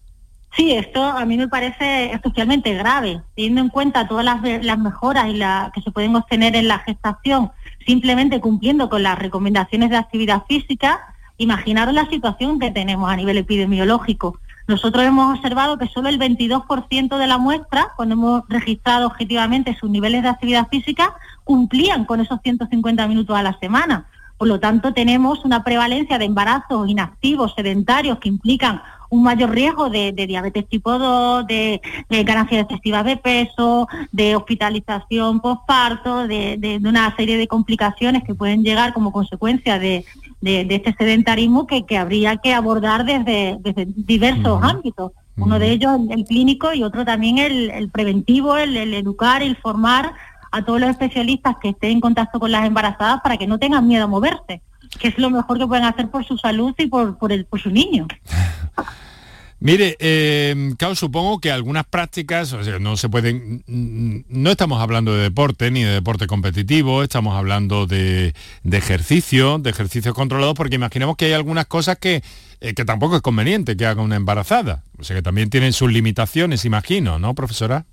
Sí, 0.56 0.72
esto 0.72 1.04
a 1.04 1.24
mí 1.26 1.38
me 1.38 1.48
parece 1.48 2.12
especialmente 2.12 2.74
grave, 2.74 3.22
teniendo 3.36 3.62
en 3.62 3.70
cuenta 3.70 4.08
todas 4.08 4.26
las, 4.26 4.80
mejoras 4.80 5.28
y 5.28 5.36
la, 5.36 5.72
que 5.76 5.82
se 5.82 5.92
pueden 5.92 6.16
obtener 6.16 6.56
en 6.56 6.68
la 6.68 6.80
gestación, 6.80 7.52
simplemente 7.86 8.40
cumpliendo 8.40 8.90
con 8.90 9.04
las 9.04 9.20
recomendaciones 9.20 9.92
de 9.92 9.98
actividad 9.98 10.46
física. 10.48 11.00
Imaginaros 11.38 11.94
la 11.94 12.10
situación 12.10 12.60
que 12.60 12.72
tenemos 12.72 13.08
a 13.12 13.18
nivel 13.18 13.38
epidemiológico. 13.38 14.40
Nosotros 14.68 15.04
hemos 15.06 15.38
observado 15.38 15.78
que 15.78 15.88
solo 15.88 16.10
el 16.10 16.20
22% 16.20 17.18
de 17.18 17.28
la 17.28 17.38
muestra, 17.38 17.94
cuando 17.96 18.14
hemos 18.14 18.44
registrado 18.50 19.08
objetivamente 19.08 19.78
sus 19.80 19.90
niveles 19.90 20.24
de 20.24 20.30
actividad 20.30 20.68
física, 20.70 21.16
cumplían 21.44 22.06
con 22.06 22.20
esos 22.20 22.40
150 22.42 23.08
minutos 23.08 23.38
a 23.38 23.44
la 23.44 23.58
semana. 23.60 24.08
Por 24.38 24.48
lo 24.48 24.60
tanto, 24.60 24.94
tenemos 24.94 25.46
una 25.46 25.64
prevalencia 25.64 26.18
de 26.18 26.26
embarazos 26.26 26.90
inactivos, 26.90 27.54
sedentarios, 27.56 28.18
que 28.20 28.30
implican 28.30 28.82
un 29.10 29.24
mayor 29.24 29.52
riesgo 29.52 29.90
de, 29.90 30.12
diabetes 30.12 30.68
tipo 30.68 30.98
2, 30.98 31.46
de, 31.48 31.82
ganancias 32.26 32.64
excesivas 32.64 33.06
de 33.06 33.18
peso, 33.18 33.88
de 34.12 34.36
hospitalización 34.36 35.40
postparto, 35.40 36.28
de, 36.28 36.58
de, 36.58 36.78
una 36.78 37.16
serie 37.16 37.38
de 37.38 37.48
complicaciones 37.48 38.24
que 38.24 38.36
pueden 38.36 38.64
llegar 38.64 38.94
como 38.94 39.12
consecuencia 39.12 39.80
de, 39.80 40.06
este 40.46 40.94
sedentarismo 40.94 41.68
que, 41.68 41.98
habría 41.98 42.38
que 42.38 42.54
abordar 42.54 43.06
desde, 43.06 43.58
diversos 43.96 44.62
ámbitos. 44.64 45.12
Uno 45.38 45.60
de 45.60 45.72
ellos 45.72 46.00
el, 46.10 46.24
clínico 46.26 46.74
y 46.74 46.84
otro 46.84 47.04
también 47.04 47.38
el, 47.38 47.90
preventivo, 47.90 48.58
el, 48.58 48.76
educar, 48.94 49.42
el 49.42 49.58
formar 49.58 50.14
a 50.52 50.64
todos 50.64 50.80
los 50.80 50.90
especialistas 50.90 51.58
que 51.62 51.70
estén 51.70 51.92
en 51.92 52.02
contacto 52.02 52.40
con 52.40 52.52
las 52.52 52.66
embarazadas 52.66 53.22
para 53.22 53.38
que 53.38 53.48
no 53.48 53.60
tengan 53.60 53.88
miedo 53.88 54.06
a 54.06 54.08
moverse, 54.08 54.62
que 55.00 55.10
es 55.10 55.18
lo 55.18 55.30
mejor 55.30 55.58
que 55.58 55.68
pueden 55.68 55.84
hacer 55.84 56.10
por 56.10 56.24
su 56.24 56.38
salud 56.38 56.74
y 56.78 56.88
por, 56.88 57.18
por, 57.18 57.32
el, 57.32 57.46
por 57.46 57.60
su 57.60 57.70
niño. 57.70 58.08
Mire, 59.66 59.98
eh, 59.98 60.76
supongo 60.94 61.40
que 61.40 61.52
algunas 61.52 61.86
prácticas, 61.86 62.54
o 62.54 62.64
sea, 62.64 62.78
no 62.78 62.98
se 62.98 63.10
pueden, 63.10 63.64
no 63.66 64.52
estamos 64.52 64.80
hablando 64.80 65.16
de 65.16 65.24
deporte 65.24 65.72
ni 65.72 65.82
de 65.82 65.90
deporte 65.90 66.28
competitivo, 66.28 67.02
estamos 67.02 67.36
hablando 67.36 67.88
de, 67.88 68.36
ejercicio, 68.72 69.58
de 69.58 69.72
ejercicios 69.72 70.14
controlados, 70.14 70.54
porque 70.54 70.76
imaginemos 70.76 71.18
que 71.18 71.26
hay 71.26 71.34
algunas 71.34 71.66
cosas 71.66 71.98
que, 71.98 72.22
eh, 72.62 72.76
que 72.76 72.86
tampoco 72.86 73.16
es 73.16 73.24
conveniente 73.24 73.76
que 73.76 73.88
haga 73.88 74.04
una 74.04 74.18
embarazada, 74.18 74.84
o 75.00 75.04
sea 75.04 75.16
que 75.16 75.24
también 75.24 75.50
tienen 75.50 75.74
sus 75.74 75.92
limitaciones, 75.92 76.64
imagino, 76.64 77.18
¿no, 77.18 77.34
profesora? 77.34 77.88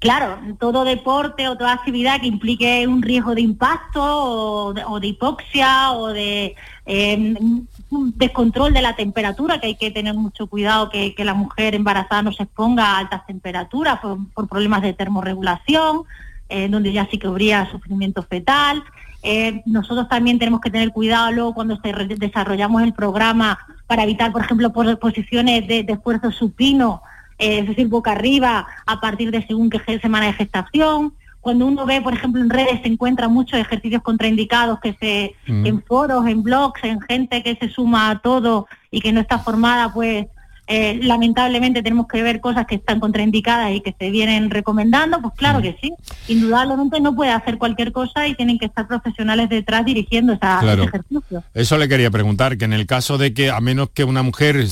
Claro, 0.00 0.38
todo 0.58 0.84
deporte 0.84 1.46
o 1.46 1.58
toda 1.58 1.74
actividad 1.74 2.22
que 2.22 2.26
implique 2.26 2.86
un 2.86 3.02
riesgo 3.02 3.34
de 3.34 3.42
impacto 3.42 4.02
o 4.02 4.72
de, 4.98 5.06
hipoxia 5.06 5.92
o 5.92 6.06
de 6.06 6.56
em, 6.86 7.66
descontrol 7.90 8.72
de 8.72 8.80
la 8.80 8.96
temperatura, 8.96 9.60
que 9.60 9.66
hay 9.66 9.74
que 9.74 9.90
tener 9.90 10.14
mucho 10.14 10.46
cuidado 10.46 10.88
que, 10.88 11.14
la 11.18 11.34
mujer 11.34 11.74
embarazada 11.74 12.22
no 12.22 12.32
se 12.32 12.44
exponga 12.44 12.86
a 12.86 12.98
altas 12.98 13.26
temperaturas 13.26 14.00
por, 14.00 14.48
problemas 14.48 14.80
de 14.80 14.94
termorregulación, 14.94 16.04
eh, 16.48 16.68
donde 16.70 16.94
ya 16.94 17.06
sí 17.10 17.18
que 17.18 17.26
habría 17.26 17.70
sufrimiento 17.70 18.22
fetal. 18.22 18.82
Eh, 19.22 19.60
nosotros 19.66 20.08
también 20.08 20.38
tenemos 20.38 20.62
que 20.62 20.70
tener 20.70 20.92
cuidado 20.92 21.30
luego 21.30 21.52
cuando 21.52 21.78
desarrollamos 22.16 22.82
el 22.84 22.94
programa 22.94 23.58
para 23.86 24.04
evitar, 24.04 24.32
por 24.32 24.40
ejemplo, 24.40 24.72
posiciones 24.98 25.68
de 25.68 25.84
esfuerzo 25.86 26.32
supino 26.32 27.02
es 27.40 27.66
decir, 27.66 27.88
boca 27.88 28.12
arriba 28.12 28.66
a 28.86 29.00
partir 29.00 29.30
de 29.30 29.44
según 29.46 29.70
qué 29.70 29.98
semana 29.98 30.26
de 30.26 30.34
gestación. 30.34 31.14
Cuando 31.40 31.66
uno 31.66 31.86
ve, 31.86 32.02
por 32.02 32.12
ejemplo, 32.12 32.42
en 32.42 32.50
redes 32.50 32.82
se 32.82 32.88
encuentran 32.88 33.32
muchos 33.32 33.58
ejercicios 33.58 34.02
contraindicados 34.02 34.78
que 34.80 34.92
se 35.00 35.34
mm. 35.46 35.66
en 35.66 35.82
foros, 35.82 36.26
en 36.26 36.42
blogs, 36.42 36.84
en 36.84 37.00
gente 37.00 37.42
que 37.42 37.56
se 37.56 37.70
suma 37.70 38.10
a 38.10 38.18
todo 38.18 38.66
y 38.90 39.00
que 39.00 39.12
no 39.12 39.20
está 39.20 39.38
formada, 39.38 39.92
pues 39.92 40.26
eh, 40.72 41.00
lamentablemente 41.02 41.82
tenemos 41.82 42.06
que 42.06 42.22
ver 42.22 42.40
cosas 42.40 42.64
que 42.64 42.76
están 42.76 43.00
contraindicadas 43.00 43.72
y 43.72 43.80
que 43.80 43.92
se 43.98 44.08
vienen 44.08 44.50
recomendando, 44.50 45.20
pues 45.20 45.34
claro 45.34 45.58
mm. 45.58 45.62
que 45.62 45.76
sí. 45.82 45.92
Indudablemente 46.28 47.00
no 47.00 47.12
puede 47.12 47.32
hacer 47.32 47.58
cualquier 47.58 47.90
cosa 47.90 48.28
y 48.28 48.36
tienen 48.36 48.56
que 48.56 48.66
estar 48.66 48.86
profesionales 48.86 49.48
detrás 49.48 49.84
dirigiendo 49.84 50.32
esa, 50.32 50.60
ese 50.60 50.84
ejercicio. 50.84 51.42
Eso 51.54 51.76
le 51.76 51.88
quería 51.88 52.12
preguntar, 52.12 52.56
que 52.56 52.66
en 52.66 52.72
el 52.72 52.86
caso 52.86 53.18
de 53.18 53.34
que, 53.34 53.50
a 53.50 53.58
menos 53.60 53.90
que 53.90 54.04
una 54.04 54.22
mujer 54.22 54.64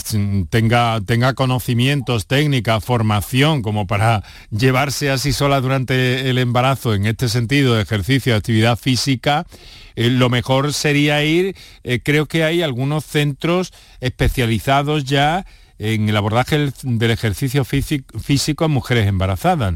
tenga, 0.51 1.01
tenga 1.01 1.35
conocimientos, 1.35 2.29
técnica, 2.29 2.81
formación, 2.81 3.63
como 3.63 3.89
para 3.89 4.23
llevarse 4.53 5.11
así 5.11 5.33
sola 5.33 5.61
durante 5.61 6.31
el 6.31 6.39
embarazo, 6.39 6.95
en 6.95 7.07
este 7.07 7.29
sentido, 7.29 7.75
de 7.75 7.83
ejercicio, 7.83 8.35
de 8.35 8.39
actividad 8.39 8.79
física, 8.79 9.47
eh, 9.97 10.11
lo 10.11 10.31
mejor 10.31 10.73
sería 10.75 11.25
ir, 11.25 11.57
eh, 11.83 11.99
creo 12.01 12.27
que 12.27 12.45
hay 12.45 12.63
algunos 12.63 13.05
centros 13.05 13.73
especializados 13.99 15.03
ya 15.03 15.45
en 15.79 16.09
el 16.09 16.17
abordaje 16.17 16.73
del 16.83 17.11
ejercicio 17.11 17.65
físico 17.65 18.65
en 18.65 18.71
mujeres 18.71 19.07
embarazadas. 19.07 19.75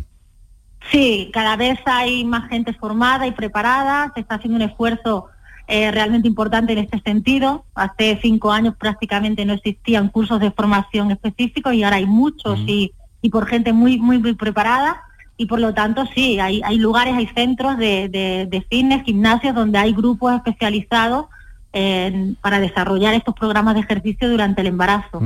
Sí, 0.91 1.31
cada 1.33 1.57
vez 1.57 1.79
hay 1.87 2.25
más 2.25 2.49
gente 2.49 2.73
formada 2.73 3.27
y 3.27 3.33
preparada, 3.33 4.11
se 4.15 4.21
está 4.21 4.37
haciendo 4.37 4.57
un 4.57 4.63
esfuerzo 4.63 5.27
eh, 5.69 5.91
realmente 5.93 6.27
importante 6.27 6.73
en 6.73 6.81
este 6.81 7.01
sentido. 7.01 7.65
Hace 7.75 8.19
cinco 8.21 8.51
años 8.51 8.75
prácticamente 8.77 9.45
no 9.45 9.53
existían 9.53 10.09
cursos 10.09 10.41
de 10.41 10.51
formación 10.51 11.11
específicos 11.13 11.73
y 11.75 11.85
ahora 11.85 11.97
hay 11.97 12.07
muchos 12.07 12.59
y, 12.67 12.93
por 13.31 13.47
gente 13.47 13.73
muy, 13.73 13.99
muy, 13.99 14.19
muy 14.19 14.35
preparada. 14.35 15.03
Y 15.37 15.47
por 15.47 15.61
lo 15.61 15.73
tanto, 15.73 16.05
sí, 16.15 16.39
hay, 16.41 16.61
hay 16.65 16.79
lugares, 16.79 17.15
hay 17.15 17.27
centros 17.29 17.79
de, 17.79 18.09
de, 18.09 18.47
de 18.51 18.61
fitness, 18.69 19.05
gimnasios 19.05 19.55
donde 19.55 19.79
hay 19.79 19.93
grupos 19.93 20.35
especializados 20.35 21.27
para 22.41 22.61
desarrollar 22.61 23.15
estos 23.15 23.35
programas 23.35 23.75
de 23.75 23.81
ejercicio 23.81 24.29
durante 24.29 24.61
el 24.61 24.67
embarazo. 24.67 25.21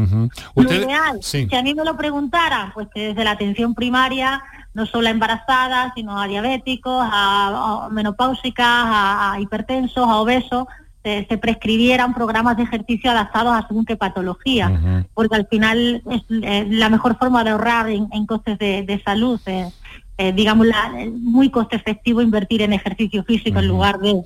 Lo 0.54 0.72
ideal, 0.72 1.18
si 1.20 1.48
a 1.54 1.62
mí 1.62 1.74
me 1.74 1.84
lo 1.84 1.96
preguntaran, 1.96 2.72
pues 2.72 2.88
que 2.94 3.08
desde 3.08 3.24
la 3.24 3.32
atención 3.32 3.74
primaria, 3.74 4.42
no 4.74 4.86
solo 4.86 5.08
a 5.08 5.10
embarazadas, 5.10 5.92
sino 5.96 6.20
a 6.20 6.28
diabéticos, 6.28 7.08
a, 7.10 7.88
menopáusicas, 7.90 8.66
a, 8.68 9.36
hipertensos, 9.40 10.06
a 10.06 10.16
obesos, 10.16 10.66
se, 11.02 11.38
prescribieran 11.38 12.14
programas 12.14 12.56
de 12.56 12.64
ejercicio 12.64 13.10
adaptados 13.10 13.54
a 13.54 13.66
según 13.66 13.84
qué 13.84 13.96
patología, 13.96 15.06
porque 15.14 15.36
al 15.36 15.46
final 15.46 16.02
es, 16.10 16.22
la 16.28 16.90
mejor 16.90 17.16
forma 17.16 17.42
de 17.44 17.50
ahorrar 17.50 17.88
en, 17.88 18.26
costes 18.26 18.58
de, 18.58 19.02
salud. 19.04 19.40
Eh, 19.46 19.70
eh, 20.18 20.32
digamos, 20.32 20.66
la, 20.66 20.92
muy 21.12 21.50
coste 21.50 21.76
efectivo 21.76 22.22
invertir 22.22 22.62
en 22.62 22.72
ejercicio 22.72 23.22
físico 23.24 23.58
en 23.58 23.68
lugar 23.68 23.98
de 23.98 24.22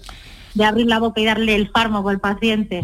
de 0.55 0.65
abrir 0.65 0.87
la 0.87 0.99
boca 0.99 1.21
y 1.21 1.25
darle 1.25 1.55
el 1.55 1.71
fármaco 1.71 2.09
al 2.09 2.21
paciente. 2.21 2.83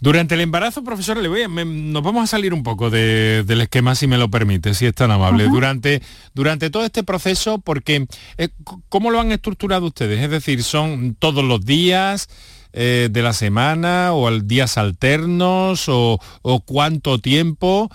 Durante 0.00 0.34
el 0.34 0.40
embarazo, 0.40 0.82
profesor, 0.84 1.16
le 1.16 1.28
voy 1.28 1.42
a, 1.42 1.48
nos 1.48 2.02
vamos 2.02 2.24
a 2.24 2.26
salir 2.26 2.54
un 2.54 2.62
poco 2.62 2.90
del 2.90 3.60
esquema, 3.60 3.94
si 3.94 4.06
me 4.06 4.18
lo 4.18 4.30
permite, 4.30 4.74
si 4.74 4.86
es 4.86 4.94
tan 4.94 5.10
amable. 5.10 5.48
durante, 5.48 6.02
durante 6.34 6.70
todo 6.70 6.84
este 6.84 7.02
proceso, 7.02 7.58
porque 7.58 8.06
eh, 8.38 8.48
¿cómo 8.88 9.10
lo 9.10 9.20
han 9.20 9.32
estructurado 9.32 9.86
ustedes? 9.86 10.22
Es 10.22 10.30
decir, 10.30 10.62
¿son 10.62 11.14
todos 11.18 11.44
los 11.44 11.64
días? 11.64 12.28
Eh, 12.76 13.08
de 13.08 13.22
la 13.22 13.32
semana 13.32 14.12
o 14.14 14.26
al 14.26 14.48
días 14.48 14.78
alternos 14.78 15.84
o, 15.86 16.18
cuánto 16.64 17.20
tiempo, 17.20 17.88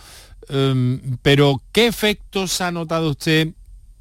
em, 0.47 1.17
pero 1.21 1.61
¿qué 1.73 1.87
efectos 1.87 2.61
ha 2.61 2.71
notado 2.71 3.09
usted 3.09 3.49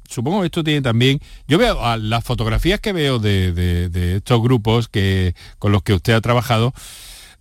supongo 0.09 0.41
que 0.41 0.47
esto 0.47 0.63
tiene 0.63 0.81
también, 0.81 1.19
yo 1.47 1.57
veo 1.57 1.77
las 1.97 2.23
fotografías 2.23 2.79
que 2.79 2.93
veo 2.93 3.19
de, 3.19 4.15
estos 4.17 4.41
grupos 4.41 4.87
que, 4.87 5.35
con 5.59 5.71
los 5.71 5.83
que 5.83 5.93
usted 5.93 6.13
ha 6.13 6.21
trabajado, 6.21 6.73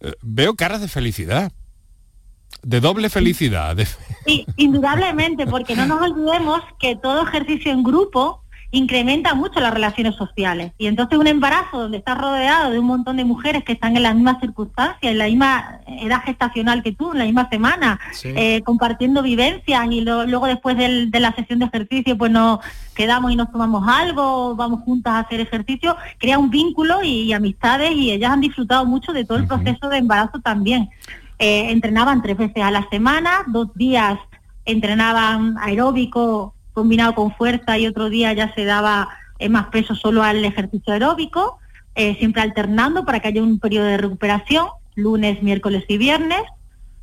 eh, 0.00 0.12
veo 0.22 0.54
caras 0.54 0.80
de 0.80 0.88
felicidad, 0.88 1.52
de 2.62 2.80
doble 2.80 3.08
felicidad. 3.08 3.76
Sí, 4.26 4.46
indudablemente, 4.56 5.46
porque 5.46 5.74
no 5.74 5.86
nos 5.86 6.02
olvidemos 6.02 6.60
que 6.78 6.96
todo 6.96 7.26
ejercicio 7.26 7.72
en 7.72 7.82
grupo 7.82 8.44
incrementa 8.70 9.34
mucho 9.34 9.60
las 9.60 9.72
relaciones 9.72 10.14
sociales. 10.16 10.72
Y 10.76 10.86
entonces 10.86 11.18
un 11.18 11.26
embarazo 11.26 11.80
donde 11.80 11.98
estás 11.98 12.18
rodeado 12.18 12.70
de 12.70 12.78
un 12.78 12.86
montón 12.86 13.16
de 13.16 13.24
mujeres 13.24 13.64
que 13.64 13.72
están 13.72 13.96
en 13.96 14.02
las 14.02 14.14
mismas 14.14 14.40
circunstancias, 14.40 15.10
en 15.10 15.18
la 15.18 15.26
misma 15.26 15.80
edad 15.86 16.22
gestacional 16.24 16.82
que 16.82 16.92
tú, 16.92 17.12
en 17.12 17.18
la 17.18 17.24
misma 17.24 17.48
semana, 17.48 17.98
eh, 18.24 18.62
compartiendo 18.62 19.22
vivencias 19.22 19.86
y 19.90 20.02
luego 20.02 20.46
después 20.46 20.76
de 20.76 21.20
la 21.20 21.34
sesión 21.34 21.60
de 21.60 21.66
ejercicio 21.66 22.18
pues 22.18 22.30
nos 22.30 22.60
quedamos 22.94 23.32
y 23.32 23.36
nos 23.36 23.50
tomamos 23.50 23.88
algo, 23.88 24.54
vamos 24.54 24.80
juntas 24.84 25.14
a 25.14 25.18
hacer 25.20 25.40
ejercicio, 25.40 25.96
crea 26.18 26.38
un 26.38 26.50
vínculo 26.50 27.02
y, 27.02 27.32
amistades 27.32 27.92
y 27.92 28.10
ellas 28.10 28.32
han 28.32 28.40
disfrutado 28.40 28.84
mucho 28.84 29.12
de 29.12 29.24
todo 29.24 29.38
el 29.38 29.46
proceso 29.46 29.88
de 29.88 29.98
embarazo 29.98 30.40
también. 30.40 30.90
Eh, 31.38 31.70
entrenaban 31.70 32.20
tres 32.20 32.36
veces 32.36 32.62
a 32.62 32.70
la 32.70 32.88
semana, 32.90 33.44
dos 33.46 33.72
días 33.74 34.18
entrenaban 34.64 35.56
aeróbico 35.58 36.54
combinado 36.78 37.14
con 37.14 37.34
fuerza 37.34 37.76
y 37.76 37.88
otro 37.88 38.08
día 38.08 38.32
ya 38.32 38.54
se 38.54 38.64
daba 38.64 39.08
eh, 39.40 39.48
más 39.48 39.66
peso 39.66 39.96
solo 39.96 40.22
al 40.22 40.44
ejercicio 40.44 40.92
aeróbico, 40.92 41.58
eh, 41.96 42.14
siempre 42.18 42.40
alternando 42.40 43.04
para 43.04 43.18
que 43.18 43.28
haya 43.28 43.42
un 43.42 43.58
periodo 43.58 43.86
de 43.86 43.96
recuperación, 43.96 44.66
lunes, 44.94 45.42
miércoles 45.42 45.84
y 45.88 45.98
viernes, 45.98 46.42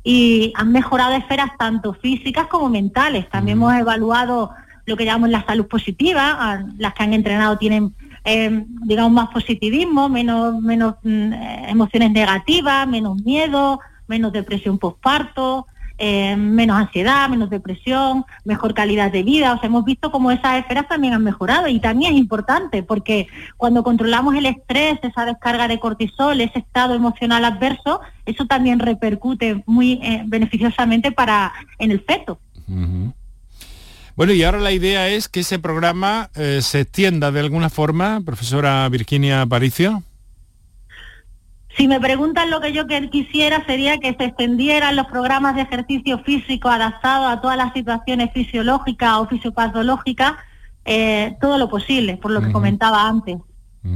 y 0.02 0.52
han 0.56 0.72
mejorado 0.72 1.14
esferas 1.14 1.50
tanto 1.58 1.92
físicas 1.92 2.46
como 2.46 2.70
mentales. 2.70 3.28
También 3.28 3.58
hemos 3.58 3.74
evaluado 3.74 4.50
lo 4.86 4.96
que 4.96 5.04
llamamos 5.04 5.28
la 5.28 5.44
salud 5.44 5.66
positiva, 5.66 6.64
las 6.78 6.94
que 6.94 7.02
han 7.02 7.12
entrenado 7.12 7.58
tienen, 7.58 7.94
eh, 8.24 8.64
digamos, 8.84 9.12
más 9.12 9.28
positivismo, 9.28 10.08
menos, 10.08 10.58
menos 10.62 10.94
mm, 11.02 11.32
emociones 11.68 12.12
negativas, 12.12 12.88
menos 12.88 13.20
miedo, 13.22 13.80
menos 14.08 14.32
depresión 14.32 14.78
postparto, 14.78 15.66
eh, 15.98 16.36
menos 16.36 16.76
ansiedad, 16.76 17.28
menos 17.28 17.50
depresión, 17.50 18.24
mejor 18.44 18.74
calidad 18.74 19.10
de 19.10 19.22
vida. 19.22 19.52
O 19.52 19.58
sea, 19.58 19.66
hemos 19.66 19.84
visto 19.84 20.10
cómo 20.10 20.30
esas 20.30 20.58
esferas 20.58 20.88
también 20.88 21.14
han 21.14 21.24
mejorado 21.24 21.68
y 21.68 21.80
también 21.80 22.14
es 22.14 22.18
importante 22.18 22.82
porque 22.82 23.28
cuando 23.56 23.82
controlamos 23.82 24.34
el 24.34 24.46
estrés, 24.46 24.98
esa 25.02 25.24
descarga 25.24 25.68
de 25.68 25.80
cortisol, 25.80 26.40
ese 26.40 26.58
estado 26.58 26.94
emocional 26.94 27.44
adverso, 27.44 28.00
eso 28.24 28.46
también 28.46 28.78
repercute 28.78 29.62
muy 29.66 30.00
eh, 30.02 30.22
beneficiosamente 30.26 31.12
para 31.12 31.52
en 31.78 31.90
el 31.90 32.00
feto. 32.00 32.38
Bueno, 34.16 34.32
y 34.32 34.42
ahora 34.42 34.60
la 34.60 34.72
idea 34.72 35.08
es 35.08 35.28
que 35.28 35.40
ese 35.40 35.58
programa 35.58 36.30
eh, 36.34 36.60
se 36.62 36.80
extienda 36.80 37.30
de 37.30 37.40
alguna 37.40 37.68
forma, 37.68 38.22
profesora 38.24 38.88
Virginia 38.88 39.42
Aparicio. 39.42 40.02
Si 41.76 41.88
me 41.88 42.00
preguntan 42.00 42.50
lo 42.50 42.60
que 42.60 42.72
yo 42.72 42.86
quisiera 42.86 43.64
sería 43.66 43.98
que 43.98 44.14
se 44.14 44.24
extendieran 44.24 44.96
los 44.96 45.06
programas 45.06 45.56
de 45.56 45.62
ejercicio 45.62 46.18
físico 46.20 46.68
adaptados 46.68 47.30
a 47.30 47.40
todas 47.40 47.58
las 47.58 47.72
situaciones 47.74 48.32
fisiológicas 48.32 49.14
o 49.16 49.26
fisiopatológicas, 49.26 50.34
eh, 50.86 51.36
todo 51.40 51.58
lo 51.58 51.68
posible, 51.68 52.16
por 52.16 52.30
lo 52.30 52.40
que 52.40 52.52
comentaba 52.52 53.06
antes. 53.06 53.36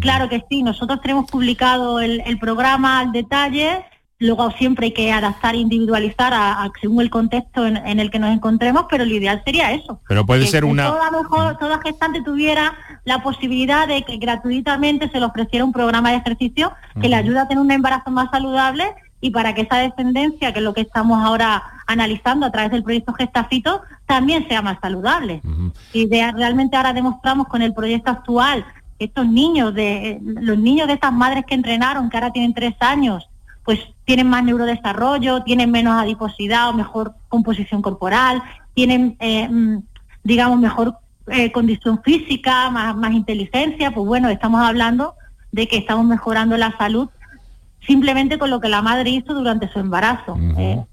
Claro 0.00 0.28
que 0.28 0.44
sí, 0.48 0.62
nosotros 0.62 1.00
tenemos 1.00 1.28
publicado 1.28 1.98
el, 1.98 2.22
el 2.24 2.38
programa 2.38 3.00
al 3.00 3.10
detalle 3.10 3.84
Luego 4.20 4.50
siempre 4.52 4.86
hay 4.86 4.92
que 4.92 5.10
adaptar, 5.10 5.56
individualizar 5.56 6.34
a, 6.34 6.70
según 6.78 7.00
el 7.00 7.08
contexto 7.08 7.66
en, 7.66 7.98
el 7.98 8.10
que 8.10 8.18
nos 8.18 8.30
encontremos, 8.30 8.84
pero 8.90 9.06
lo 9.06 9.14
ideal 9.14 9.40
sería 9.46 9.72
eso. 9.72 9.98
Pero 10.06 10.26
puede 10.26 10.46
ser 10.46 10.66
una... 10.66 10.88
Toda, 10.88 11.10
mejor, 11.10 11.56
toda 11.56 11.80
gestante 11.80 12.22
tuviera 12.22 12.74
la 13.04 13.22
posibilidad 13.22 13.88
de 13.88 14.02
que 14.02 14.18
gratuitamente 14.18 15.08
se 15.08 15.18
le 15.18 15.24
ofreciera 15.24 15.64
un 15.64 15.72
programa 15.72 16.10
de 16.10 16.18
ejercicio 16.18 16.70
que 17.00 17.08
le 17.08 17.16
ayude 17.16 17.38
a 17.38 17.48
tener 17.48 17.62
un 17.62 17.70
embarazo 17.70 18.10
más 18.10 18.30
saludable 18.30 18.94
y 19.22 19.30
para 19.30 19.54
que 19.54 19.62
esa 19.62 19.76
descendencia, 19.76 20.52
que 20.52 20.58
es 20.58 20.64
lo 20.64 20.74
que 20.74 20.82
estamos 20.82 21.22
ahora 21.22 21.62
analizando 21.86 22.46
a 22.46 22.52
través 22.52 22.70
del 22.70 22.82
proyecto 22.82 23.12
Gestafito, 23.14 23.82
también 24.06 24.46
sea 24.48 24.62
más 24.62 24.78
saludable. 24.80 25.42
Y 25.92 26.08
realmente 26.10 26.76
ahora 26.76 26.92
demostramos 26.92 27.48
con 27.48 27.62
el 27.62 27.74
proyecto 27.74 28.10
actual 28.10 28.64
que 28.98 29.06
estos 29.06 29.26
niños, 29.26 29.74
de 29.74 30.18
los 30.22 30.58
niños 30.58 30.86
de 30.88 30.94
estas 30.94 31.12
madres 31.12 31.44
que 31.46 31.54
entrenaron, 31.54 32.10
que 32.10 32.18
ahora 32.18 32.32
tienen 32.32 32.52
tres 32.54 32.74
años, 32.80 33.28
pues 33.64 33.80
tienen 34.10 34.26
más 34.26 34.42
neurodesarrollo, 34.42 35.44
tienen 35.44 35.70
menos 35.70 35.94
adiposidad 35.94 36.68
o 36.68 36.72
mejor 36.72 37.14
composición 37.28 37.80
corporal, 37.80 38.42
tienen, 38.74 39.16
eh, 39.20 39.48
mm, 39.48 39.84
digamos, 40.24 40.58
mejor 40.58 40.96
eh, 41.28 41.52
condición 41.52 42.02
física, 42.02 42.70
más, 42.70 42.96
más 42.96 43.12
inteligencia, 43.12 43.92
pues 43.92 44.04
bueno, 44.04 44.28
estamos 44.28 44.62
hablando 44.62 45.14
de 45.52 45.68
que 45.68 45.76
estamos 45.76 46.04
mejorando 46.06 46.56
la 46.56 46.76
salud 46.76 47.08
simplemente 47.86 48.36
con 48.36 48.50
lo 48.50 48.60
que 48.60 48.68
la 48.68 48.82
madre 48.82 49.10
hizo 49.10 49.32
durante 49.32 49.68
su 49.72 49.78
embarazo. 49.78 50.36
¿eh? 50.58 50.84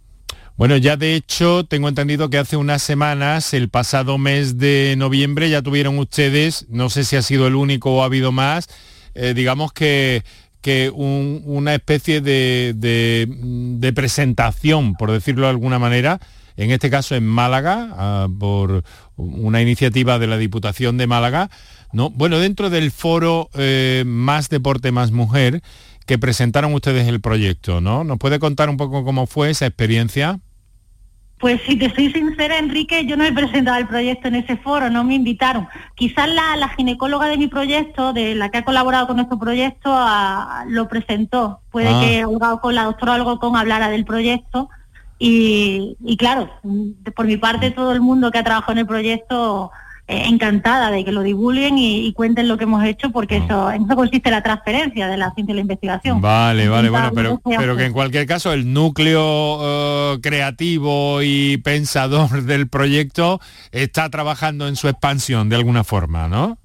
Bueno, 0.56 0.78
ya 0.78 0.96
de 0.96 1.16
hecho 1.16 1.66
tengo 1.66 1.90
entendido 1.90 2.30
que 2.30 2.38
hace 2.38 2.56
unas 2.56 2.84
semanas, 2.84 3.52
el 3.56 3.70
pasado 3.70 4.20
mes 4.20 4.60
de 4.60 4.94
noviembre, 4.96 5.50
ya 5.50 5.64
tuvieron 5.64 5.98
ustedes, 5.98 6.68
no 6.70 6.92
sé 6.92 7.04
si 7.04 7.16
ha 7.16 7.24
sido 7.24 7.48
el 7.48 7.56
único 7.56 7.96
o 7.96 8.04
ha 8.04 8.06
habido 8.06 8.32
más, 8.32 8.70
digamos 9.34 9.74
que 9.74 10.24
que 10.68 10.92
una 10.94 11.74
especie 11.76 12.20
de, 12.20 13.94
presentación, 13.96 14.96
por 14.96 15.14
decirlo 15.14 15.44
de 15.44 15.52
alguna 15.52 15.80
manera, 15.80 16.20
en 16.58 16.72
este 16.72 16.90
caso 16.90 17.16
en 17.16 17.26
Málaga, 17.26 17.88
ah, 17.94 18.28
por 18.38 18.84
una 19.16 19.62
iniciativa 19.62 20.20
de 20.20 20.28
la 20.28 20.38
Diputación 20.38 20.98
de 20.98 21.08
Málaga, 21.08 21.50
¿no? 21.94 22.10
bueno, 22.10 22.38
dentro 22.40 22.70
del 22.70 22.92
foro 22.92 23.50
eh, 23.54 24.04
Más 24.06 24.50
Deporte, 24.50 24.92
Más 24.92 25.12
Mujer, 25.12 25.62
que 26.06 26.18
presentaron 26.18 26.74
ustedes 26.74 27.08
el 27.08 27.22
proyecto, 27.22 27.80
¿no? 27.80 28.04
¿Nos 28.04 28.18
puede 28.18 28.38
contar 28.38 28.70
un 28.70 28.76
poco 28.76 29.06
cómo 29.06 29.26
fue 29.26 29.52
esa 29.52 29.68
experiencia? 29.68 30.42
Pues 31.40 31.62
si 31.68 31.76
te 31.76 31.94
soy 31.94 32.12
sincera, 32.12 32.58
Enrique, 32.58 33.06
yo 33.06 33.16
no 33.16 33.24
he 33.24 33.32
presentado 33.32 33.78
el 33.78 33.88
proyecto 33.88 34.28
en 34.28 34.36
ese 34.36 34.58
foro, 34.58 34.90
no 34.90 35.04
me 35.04 35.14
invitaron. 35.14 35.68
Quizás 35.96 36.28
la, 36.30 36.70
ginecóloga 36.70 37.28
de 37.28 37.38
mi 37.38 37.48
proyecto, 37.48 38.12
de 38.12 38.34
la 38.34 38.50
que 38.50 38.60
ha 38.60 38.66
colaborado 38.66 39.06
con 39.06 39.18
nuestro 39.18 39.38
proyecto, 39.38 39.96
lo 40.68 40.88
presentó. 40.88 41.62
Puede 41.70 41.90
ah. 41.90 42.00
que 42.02 42.26
con 42.62 42.74
la 42.74 42.86
doctora 42.86 43.14
algo 43.14 43.40
con 43.40 43.56
hablara 43.56 43.90
del 43.90 44.06
proyecto. 44.06 44.70
Y, 45.20 45.96
y 46.04 46.18
claro, 46.18 46.50
por 47.16 47.26
mi 47.28 47.38
parte, 47.38 47.72
todo 47.72 47.92
el 47.92 48.02
mundo 48.02 48.32
que 48.32 48.40
ha 48.40 48.44
trabajado 48.44 48.74
en 48.74 48.80
el 48.80 48.88
proyecto 48.88 49.72
encantada 50.08 50.90
de 50.90 51.04
que 51.04 51.12
lo 51.12 51.22
divulguen 51.22 51.78
y, 51.78 52.14
cuenten 52.14 52.48
lo 52.48 52.58
que 52.58 52.64
hemos 52.64 52.84
hecho 52.86 53.10
porque 53.12 53.38
eso 53.38 53.70
en 53.72 53.84
eso 53.84 53.96
consiste 53.96 54.32
la 54.32 54.42
transferencia 54.42 55.08
de 55.08 55.18
la 55.18 55.34
ciencia 55.34 55.52
y 55.52 55.56
la 55.56 55.62
investigación. 55.62 56.22
Vale, 56.22 56.70
vale, 56.70 56.90
bueno, 56.90 57.12
pero, 57.14 57.42
pero 57.44 57.76
que 57.76 57.86
en 57.86 57.94
cualquier 57.94 58.26
caso 58.26 58.54
el 58.54 58.72
núcleo 58.72 59.60
eh, 59.62 60.20
creativo 60.22 61.22
y 61.22 61.58
pensador 61.58 62.44
del 62.44 62.70
proyecto 62.70 63.42
está 63.72 64.10
trabajando 64.10 64.68
en 64.68 64.78
su 64.78 64.88
expansión 64.88 65.50
de 65.50 65.58
alguna 65.58 65.84
forma, 65.84 66.28
¿no? 66.28 66.58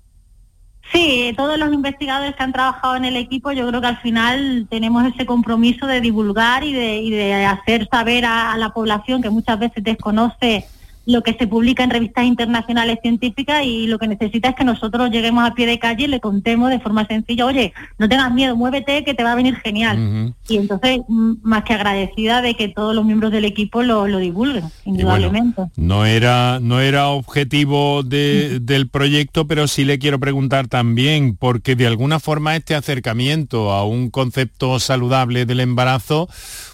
Sí, 0.93 1.33
todos 1.37 1.59
los 1.59 1.73
investigadores 1.73 2.37
que 2.37 2.43
han 2.43 2.53
trabajado 2.53 2.97
en 2.97 3.07
el 3.07 3.17
equipo, 3.17 3.51
yo 3.53 3.67
creo 3.67 3.81
que 3.81 3.87
al 3.87 4.01
final 4.01 4.67
tenemos 4.69 5.05
ese 5.07 5.25
compromiso 5.25 5.87
de 5.87 6.03
divulgar 6.03 6.65
y 6.65 6.75
de, 6.75 6.97
y 6.97 7.11
de 7.11 7.47
hacer 7.47 7.89
saber 7.91 8.27
a 8.27 8.57
la 8.59 8.71
población 8.71 9.23
que 9.23 9.31
muchas 9.31 9.59
veces 9.59 9.83
desconoce 9.83 10.67
lo 11.07 11.23
que 11.23 11.35
se 11.35 11.47
publica 11.47 11.83
en 11.83 11.91
revistas 11.91 12.25
internacionales 12.25 12.99
científicas 13.03 13.65
y 13.65 13.87
lo 13.87 13.99
que 13.99 14.09
necesita 14.09 14.51
es 14.51 14.55
que 14.55 14.65
nosotros 14.65 15.11
lleguemos 15.11 15.45
a 15.45 15.55
pie 15.55 15.67
de 15.67 15.79
calle 15.79 16.05
y 16.05 16.09
le 16.09 16.21
contemos 16.21 16.71
de 16.71 16.81
forma 16.81 17.07
sencilla, 17.07 17.47
oye, 17.47 17.73
no 17.99 18.09
tengas 18.09 18.33
miedo, 18.33 18.57
muévete 18.57 19.05
que 19.05 19.15
te 19.15 19.25
va 19.25 19.33
a 19.33 19.37
venir 19.37 19.57
genial. 19.57 20.35
Y 20.49 20.57
entonces, 20.57 21.01
más 21.09 21.65
que 21.65 21.75
agradecida 21.75 22.43
de 22.43 22.55
que 22.55 22.69
todos 22.69 22.95
los 22.95 23.05
miembros 23.05 23.33
del 23.33 23.45
equipo 23.45 23.83
lo, 23.83 24.07
divulguen, 24.19 24.65
indudablemente. 24.85 25.63
no, 25.77 26.07
era, 26.07 26.61
no 26.61 26.81
era 26.81 27.09
objetivo 27.09 28.03
del 28.03 28.89
proyecto, 28.91 29.47
pero 29.47 29.67
sí 29.67 29.85
le 29.85 29.99
quiero 29.99 30.21
preguntar 30.21 30.69
también, 30.69 31.37
porque 31.37 31.77
de 31.77 31.87
alguna 31.87 32.21
forma 32.21 32.55
este 32.57 32.75
acercamiento 32.75 33.73
a 33.73 33.85
un 33.85 34.11
concepto 34.11 34.79
saludable 34.79 35.47
del 35.47 35.61
embarazo 35.61 36.29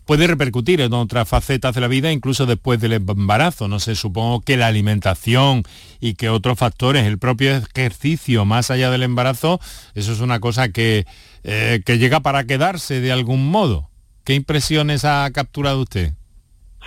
puede 0.09 0.27
repercutir 0.27 0.81
en 0.81 0.95
otras 0.95 1.29
facetas 1.29 1.75
de 1.75 1.83
la 1.83 1.87
vida, 1.87 2.11
incluso 2.11 2.47
después 2.47 2.81
del 2.81 2.95
embarazo. 2.95 3.69
No 3.69 3.79
sé, 3.79 3.95
supongo 3.95 4.41
que 4.41 4.57
la 4.57 4.67
alimentación 4.67 5.65
y 6.01 6.15
que 6.15 6.31
otros 6.31 6.59
factores, 6.59 7.05
el 7.05 7.19
propio 7.19 7.55
ejercicio 7.55 8.47
más 8.47 8.71
allá 8.71 8.91
del 8.91 9.03
embarazo, 9.03 9.61
eso 9.95 10.13
es 10.13 10.21
una 10.21 10.41
cosa 10.41 10.71
que, 10.71 11.05
eh, 11.45 11.83
que 11.85 11.99
llega 11.99 12.21
para 12.21 12.45
quedarse 12.45 13.03
de 13.03 13.13
algún 13.13 13.51
modo. 13.51 13.91
¿Qué 14.25 14.33
impresiones 14.33 15.05
ha 15.05 15.31
capturado 15.31 15.83
usted? 15.83 16.15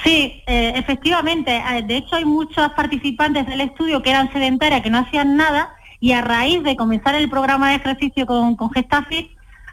Sí, 0.03 0.41
eh, 0.47 0.73
efectivamente. 0.75 1.55
Eh, 1.57 1.83
de 1.83 1.97
hecho, 1.97 2.15
hay 2.15 2.25
muchos 2.25 2.71
participantes 2.71 3.45
del 3.45 3.61
estudio 3.61 4.01
que 4.01 4.09
eran 4.09 4.33
sedentarias, 4.33 4.81
que 4.81 4.89
no 4.89 4.97
hacían 4.97 5.37
nada, 5.37 5.75
y 5.99 6.13
a 6.13 6.21
raíz 6.23 6.63
de 6.63 6.75
comenzar 6.75 7.13
el 7.13 7.29
programa 7.29 7.69
de 7.69 7.75
ejercicio 7.75 8.25
con, 8.25 8.55
con 8.55 8.71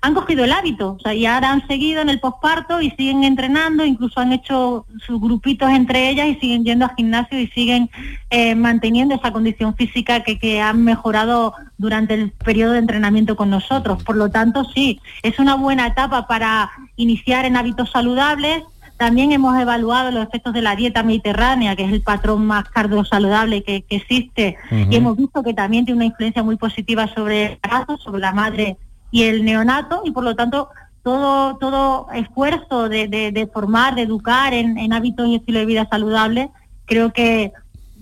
han 0.00 0.14
cogido 0.14 0.44
el 0.44 0.52
hábito, 0.52 0.92
o 0.92 1.00
sea, 1.00 1.14
y 1.14 1.26
ahora 1.26 1.50
han 1.50 1.66
seguido 1.66 2.00
en 2.02 2.08
el 2.08 2.20
posparto 2.20 2.80
y 2.80 2.90
siguen 2.92 3.24
entrenando, 3.24 3.84
incluso 3.84 4.20
han 4.20 4.32
hecho 4.32 4.86
sus 5.04 5.20
grupitos 5.20 5.70
entre 5.70 6.08
ellas 6.08 6.28
y 6.28 6.34
siguen 6.36 6.64
yendo 6.64 6.84
al 6.84 6.94
gimnasio 6.96 7.38
y 7.38 7.48
siguen 7.48 7.90
eh, 8.30 8.54
manteniendo 8.54 9.14
esa 9.14 9.32
condición 9.32 9.74
física 9.74 10.22
que, 10.22 10.38
que 10.38 10.60
han 10.60 10.84
mejorado 10.84 11.54
durante 11.78 12.14
el 12.14 12.30
periodo 12.30 12.72
de 12.72 12.78
entrenamiento 12.78 13.36
con 13.36 13.50
nosotros. 13.50 14.02
Por 14.04 14.16
lo 14.16 14.30
tanto, 14.30 14.64
sí, 14.64 15.00
es 15.22 15.38
una 15.38 15.54
buena 15.54 15.86
etapa 15.86 16.26
para 16.26 16.70
iniciar 16.96 17.44
en 17.44 17.56
hábitos 17.56 17.90
saludables, 17.90 18.62
También 18.98 19.30
hemos 19.30 19.56
evaluado 19.56 20.10
los 20.10 20.26
efectos 20.26 20.52
de 20.52 20.60
la 20.60 20.74
dieta 20.74 21.04
mediterránea, 21.04 21.76
que 21.76 21.84
es 21.84 21.92
el 21.92 22.02
patrón 22.02 22.44
más 22.46 22.68
cardiosaludable 22.68 23.62
que, 23.62 23.82
que 23.82 23.96
existe, 23.96 24.56
y 24.90 24.96
hemos 24.96 25.16
visto 25.16 25.42
que 25.44 25.54
también 25.54 25.84
tiene 25.84 25.98
una 25.98 26.06
influencia 26.06 26.42
muy 26.42 26.56
positiva 26.56 27.06
sobre 27.06 27.46
el 27.46 27.52
embarazo, 27.62 27.96
sobre 27.98 28.20
la 28.20 28.32
madre 28.32 28.76
y 29.10 29.24
el 29.24 29.44
neonato, 29.44 30.02
y 30.04 30.10
por 30.10 30.24
lo 30.24 30.34
tanto 30.34 30.68
todo, 31.02 31.56
todo 31.56 32.08
esfuerzo 32.12 32.88
de, 32.88 33.48
formar, 33.52 33.94
de 33.94 34.02
educar 34.02 34.52
en, 34.52 34.92
hábitos 34.92 35.28
y 35.28 35.36
estilo 35.36 35.60
de 35.60 35.66
vida 35.66 35.88
saludable, 35.90 36.50
creo 36.84 37.12
que 37.12 37.52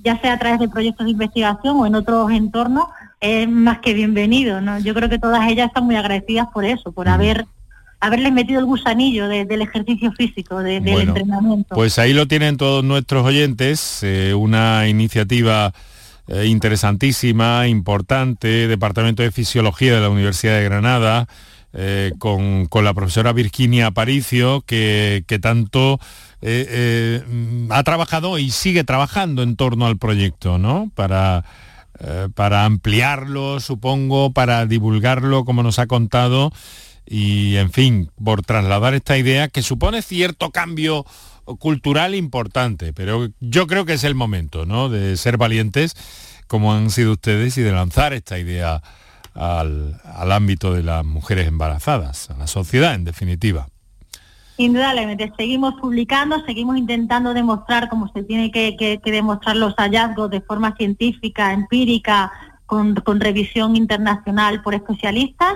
ya 0.03 0.21
sea 0.21 0.35
a 0.35 0.38
través 0.38 0.61
de 0.61 0.69
proyectos 0.69 1.07
de 1.07 1.12
investigación 1.12 1.77
o 1.77 1.87
en 1.87 1.95
otros 1.95 2.31
entornos, 2.31 2.87
es 3.21 3.49
más 3.49 3.79
que 3.79 3.95
bienvenido. 3.95 4.61
¿no? 4.61 4.79
Yo 4.79 4.95
creo 4.95 5.09
que 5.09 5.19
todas 5.19 5.49
ellas 5.49 5.69
están 5.69 5.85
muy 5.85 5.97
agradecidas 5.97 6.49
por 6.53 6.64
eso, 6.64 6.92
por 6.92 7.09
haber 7.09 7.47
haberles 7.99 8.33
metido 8.33 8.61
el 8.61 8.66
gusanillo 8.66 9.27
del 9.29 9.62
ejercicio 9.62 10.12
físico, 10.12 10.59
del 10.59 10.87
entrenamiento. 10.87 11.75
Pues 11.75 11.99
ahí 11.99 12.12
lo 12.12 12.27
tienen 12.27 12.57
todos 12.57 12.85
nuestros 12.85 13.25
oyentes, 13.25 14.01
eh, 14.03 14.35
una 14.35 14.87
iniciativa 14.87 15.73
eh, 16.29 16.47
interesantísima, 16.47 17.69
importante, 17.69 18.69
Departamento 18.69 19.23
de 19.23 19.31
Fisiología 19.31 19.95
de 19.95 20.01
la 20.01 20.09
Universidad 20.09 20.57
de 20.57 20.65
Granada, 20.65 21.29
eh, 21.73 22.12
con, 22.19 22.69
la 22.73 22.95
profesora 22.95 23.33
Virginia 23.33 23.89
Aparicio, 23.89 24.62
que, 24.62 25.25
tanto 25.41 26.01
ha 27.71 27.83
trabajado 27.83 28.39
y 28.39 28.51
sigue 28.51 28.85
trabajando 28.85 29.43
en 29.43 29.57
torno 29.57 29.87
al 29.87 29.99
proyecto, 29.99 30.59
¿no? 30.59 30.91
Para, 30.95 31.45
para 32.35 32.65
ampliarlo, 32.65 33.59
supongo, 33.61 34.33
para 34.33 34.67
divulgarlo, 34.67 35.45
como 35.45 35.62
nos 35.62 35.79
ha 35.79 35.87
contado 35.87 36.53
y, 37.07 37.57
en 37.57 37.71
fin, 37.71 38.11
por 38.23 38.43
trasladar 38.43 38.95
esta 38.95 39.17
idea 39.17 39.49
que 39.49 39.62
supone 39.62 40.03
cierto 40.03 40.51
cambio 40.51 41.07
cultural 41.59 42.15
importante, 42.15 42.93
pero 42.93 43.29
yo 43.41 43.67
creo 43.67 43.85
que 43.85 43.95
es 43.95 44.05
el 44.05 44.15
momento, 44.15 44.67
¿no? 44.67 44.89
De 44.89 45.17
ser 45.17 45.37
valientes 45.37 45.95
como 46.47 46.73
han 46.73 46.91
sido 46.91 47.13
ustedes 47.13 47.57
y 47.59 47.63
de 47.63 47.73
lanzar 47.73 48.13
esta 48.13 48.39
idea 48.39 48.83
al, 49.35 50.01
ámbito 50.33 50.73
de 50.73 50.83
las 50.83 51.05
mujeres 51.05 51.47
embarazadas, 51.47 52.31
a 52.31 52.37
la 52.37 52.47
sociedad 52.47 52.95
en 52.95 53.05
definitiva. 53.05 53.69
Indudablemente, 54.59 55.33
seguimos 55.37 55.75
publicando, 55.75 56.43
seguimos 56.47 56.79
intentando 56.79 57.35
demostrar 57.35 57.89
cómo 57.89 58.11
se 58.13 58.23
tiene 58.23 58.51
que, 58.51 59.01
demostrar 59.05 59.57
los 59.57 59.75
hallazgos 59.77 60.31
de 60.31 60.41
forma 60.41 60.75
científica, 60.77 61.53
empírica, 61.53 62.33
con 62.67 63.21
revisión 63.21 63.77
internacional 63.77 64.61
por 64.63 64.75
especialistas 64.75 65.55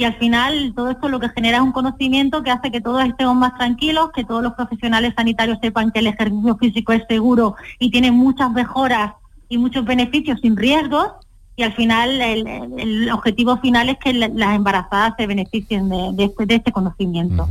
y 0.00 0.04
al 0.04 0.14
final 0.14 0.72
todo 0.74 0.88
esto 0.88 1.10
lo 1.10 1.20
que 1.20 1.28
genera 1.28 1.58
es 1.58 1.62
un 1.62 1.72
conocimiento 1.72 2.42
que 2.42 2.50
hace 2.50 2.70
que 2.70 2.80
todos 2.80 3.04
estemos 3.04 3.36
más 3.36 3.58
tranquilos, 3.58 4.12
que 4.14 4.24
todos 4.24 4.42
los 4.42 4.54
profesionales 4.54 5.12
sanitarios 5.14 5.58
sepan 5.60 5.90
que 5.92 5.98
el 5.98 6.06
ejercicio 6.06 6.56
físico 6.56 6.94
es 6.94 7.02
seguro 7.06 7.54
y 7.78 7.90
tiene 7.90 8.10
muchas 8.10 8.50
mejoras 8.50 9.12
y 9.50 9.58
muchos 9.58 9.84
beneficios 9.84 10.40
sin 10.40 10.56
riesgos 10.56 11.08
y 11.54 11.64
al 11.64 11.74
final 11.74 12.18
el, 12.18 13.10
objetivo 13.10 13.58
final 13.58 13.90
es 13.90 13.98
que 13.98 14.14
las 14.14 14.56
embarazadas 14.56 15.12
se 15.18 15.26
beneficien 15.26 15.90
de, 15.90 16.24
este, 16.24 16.54
este, 16.54 16.72
conocimiento. 16.72 17.46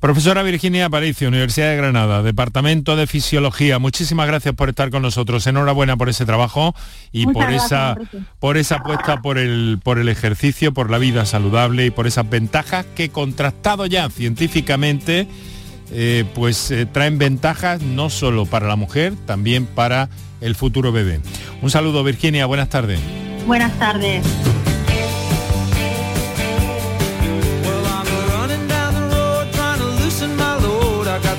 Profesora 0.00 0.42
Virginia 0.42 0.86
Aparicio, 0.86 1.28
Universidad 1.28 1.70
de 1.70 1.76
Granada, 1.76 2.22
Departamento 2.22 2.96
de 2.96 3.06
Fisiología, 3.06 3.78
muchísimas 3.78 4.26
gracias 4.26 4.54
por 4.54 4.68
estar 4.68 4.90
con 4.90 5.02
nosotros. 5.02 5.46
Enhorabuena 5.46 5.96
por 5.96 6.08
ese 6.08 6.26
trabajo 6.26 6.74
y 7.12 7.26
por 7.26 7.50
esa 7.50 7.96
por 8.38 8.56
esa 8.56 8.76
apuesta 8.76 9.22
por 9.22 9.38
el 9.38 9.78
por 9.82 9.98
el 9.98 10.08
ejercicio, 10.08 10.72
por 10.72 10.90
la 10.90 10.98
vida 10.98 11.24
saludable 11.24 11.86
y 11.86 11.90
por 11.90 12.06
esas 12.06 12.28
ventajas 12.28 12.84
que 12.94 13.08
contrastado 13.08 13.86
ya 13.86 14.10
científicamente 14.10 15.26
eh, 15.92 16.24
pues 16.34 16.70
eh, 16.70 16.86
traen 16.86 17.18
ventajas 17.18 17.80
no 17.80 18.10
solo 18.10 18.44
para 18.44 18.66
la 18.66 18.76
mujer, 18.76 19.14
también 19.24 19.66
para 19.66 20.08
el 20.40 20.54
futuro 20.54 20.92
bebé. 20.92 21.20
Un 21.62 21.70
saludo 21.70 22.04
Virginia, 22.04 22.46
buenas 22.46 22.68
tardes. 22.68 23.00
Buenas 23.46 23.72
tardes. 23.78 24.24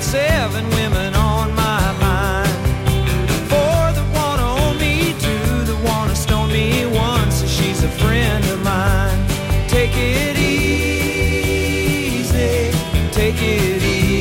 Seven 0.02 0.68
women 0.70 1.14
on 1.14 1.54
my 1.54 1.92
mind. 2.00 2.48
Four 3.50 3.92
that 3.96 4.08
wanna 4.14 4.46
own 4.62 4.76
me, 4.78 5.14
two 5.20 5.64
that 5.68 5.78
wanna 5.84 6.16
stone 6.16 6.50
me, 6.52 6.86
one 6.86 7.30
so 7.30 7.46
she's 7.46 7.82
a 7.82 7.88
friend 7.88 8.44
of 8.46 8.62
mine. 8.62 9.18
Take 9.68 9.96
it 9.96 10.36
easy, 10.38 10.70
take 13.12 13.40
it 13.40 13.82
easy. 13.82 14.18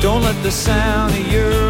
Don't 0.00 0.22
let 0.22 0.42
the 0.42 0.50
sound 0.50 1.12
of 1.14 1.26
your 1.32 1.69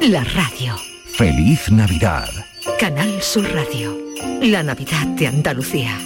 La 0.00 0.22
radio. 0.22 0.76
Feliz 1.16 1.70
Navidad. 1.70 2.28
Canal 2.78 3.20
Sur 3.20 3.44
Radio. 3.52 3.98
La 4.42 4.62
Navidad 4.62 5.06
de 5.08 5.26
Andalucía. 5.26 5.98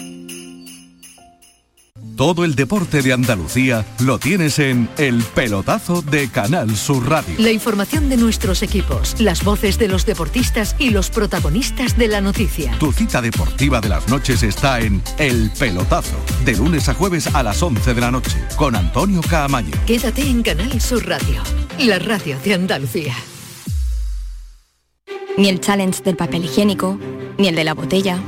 Todo 2.16 2.44
el 2.44 2.54
deporte 2.54 3.02
de 3.02 3.12
Andalucía 3.12 3.84
lo 4.00 4.18
tienes 4.18 4.58
en 4.58 4.88
El 4.96 5.22
Pelotazo 5.22 6.00
de 6.00 6.28
Canal 6.28 6.74
Sur 6.74 7.08
Radio. 7.08 7.34
La 7.38 7.52
información 7.52 8.08
de 8.08 8.16
nuestros 8.16 8.62
equipos, 8.62 9.20
las 9.20 9.44
voces 9.44 9.78
de 9.78 9.88
los 9.88 10.06
deportistas 10.06 10.74
y 10.78 10.90
los 10.90 11.10
protagonistas 11.10 11.98
de 11.98 12.08
la 12.08 12.20
noticia. 12.20 12.76
Tu 12.78 12.92
cita 12.92 13.20
deportiva 13.20 13.80
de 13.80 13.90
las 13.90 14.08
noches 14.08 14.42
está 14.42 14.80
en 14.80 15.02
El 15.18 15.50
Pelotazo, 15.58 16.16
de 16.44 16.56
lunes 16.56 16.88
a 16.88 16.94
jueves 16.94 17.26
a 17.34 17.42
las 17.42 17.62
11 17.62 17.92
de 17.92 18.00
la 18.00 18.10
noche, 18.10 18.38
con 18.56 18.74
Antonio 18.74 19.20
Caamaño. 19.20 19.72
Quédate 19.86 20.22
en 20.22 20.42
Canal 20.42 20.80
Sur 20.80 21.06
Radio, 21.06 21.42
la 21.78 21.98
radio 21.98 22.38
de 22.42 22.54
Andalucía. 22.54 23.14
Ni 25.38 25.48
el 25.48 25.60
challenge 25.60 26.02
del 26.02 26.16
papel 26.16 26.44
higiénico, 26.44 26.98
ni 27.38 27.48
el 27.48 27.54
de 27.54 27.64
la 27.64 27.74
botella. 27.74 28.18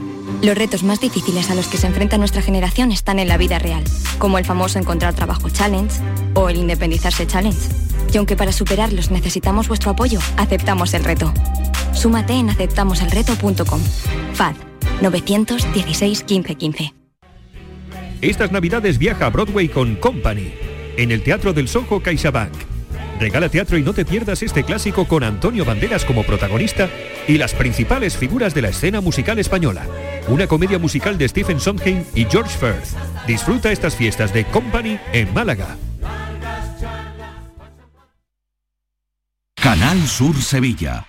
Los 0.42 0.56
retos 0.56 0.82
más 0.82 1.00
difíciles 1.00 1.50
a 1.50 1.54
los 1.54 1.66
que 1.68 1.76
se 1.76 1.86
enfrenta 1.86 2.16
nuestra 2.16 2.40
generación 2.40 2.92
están 2.92 3.18
en 3.18 3.28
la 3.28 3.36
vida 3.36 3.58
real, 3.58 3.84
como 4.18 4.38
el 4.38 4.44
famoso 4.44 4.78
encontrar 4.78 5.14
trabajo 5.14 5.50
challenge 5.50 6.00
o 6.34 6.48
el 6.48 6.56
independizarse 6.56 7.26
challenge. 7.26 7.68
Y 8.12 8.16
aunque 8.16 8.36
para 8.36 8.52
superarlos 8.52 9.10
necesitamos 9.10 9.68
vuestro 9.68 9.90
apoyo, 9.90 10.18
aceptamos 10.36 10.94
el 10.94 11.04
reto. 11.04 11.32
Súmate 11.92 12.32
en 12.32 12.50
aceptamoselreto.com. 12.50 13.80
FAD 14.32 14.54
916 15.02 16.24
1515. 16.28 16.94
Estas 18.22 18.50
navidades 18.50 18.98
viaja 18.98 19.26
a 19.26 19.30
Broadway 19.30 19.68
con 19.68 19.96
Company, 19.96 20.54
en 20.96 21.10
el 21.12 21.22
Teatro 21.22 21.52
del 21.52 21.68
Soho 21.68 22.00
CaixaBank. 22.00 22.73
Regala 23.18 23.48
teatro 23.48 23.78
y 23.78 23.82
no 23.82 23.92
te 23.92 24.04
pierdas 24.04 24.42
este 24.42 24.64
clásico 24.64 25.06
con 25.06 25.22
Antonio 25.22 25.64
Banderas 25.64 26.04
como 26.04 26.24
protagonista 26.24 26.88
y 27.28 27.38
las 27.38 27.54
principales 27.54 28.16
figuras 28.16 28.54
de 28.54 28.62
la 28.62 28.68
escena 28.68 29.00
musical 29.00 29.38
española. 29.38 29.86
Una 30.28 30.46
comedia 30.46 30.78
musical 30.78 31.16
de 31.16 31.28
Stephen 31.28 31.60
Sondheim 31.60 32.04
y 32.14 32.24
George 32.24 32.56
Firth. 32.58 32.96
Disfruta 33.26 33.70
estas 33.72 33.96
fiestas 33.96 34.32
de 34.32 34.44
Company 34.44 34.98
en 35.12 35.32
Málaga. 35.32 35.76
Canal 39.54 40.06
Sur 40.06 40.40
Sevilla. 40.42 41.06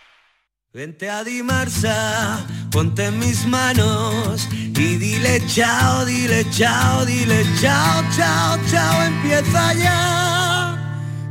Vente 0.73 1.09
a 1.09 1.23
Dimarsa, 1.23 2.45
ponte 2.69 3.05
en 3.05 3.17
mis 3.19 3.45
manos 3.45 4.47
y 4.51 4.97
dile 4.97 5.41
chao, 5.47 6.05
dile 6.05 6.45
chao, 6.51 7.05
dile 7.05 7.45
chao, 7.61 8.03
chao, 8.15 8.59
chao, 8.69 9.03
empieza 9.03 9.73
ya. 9.73 10.44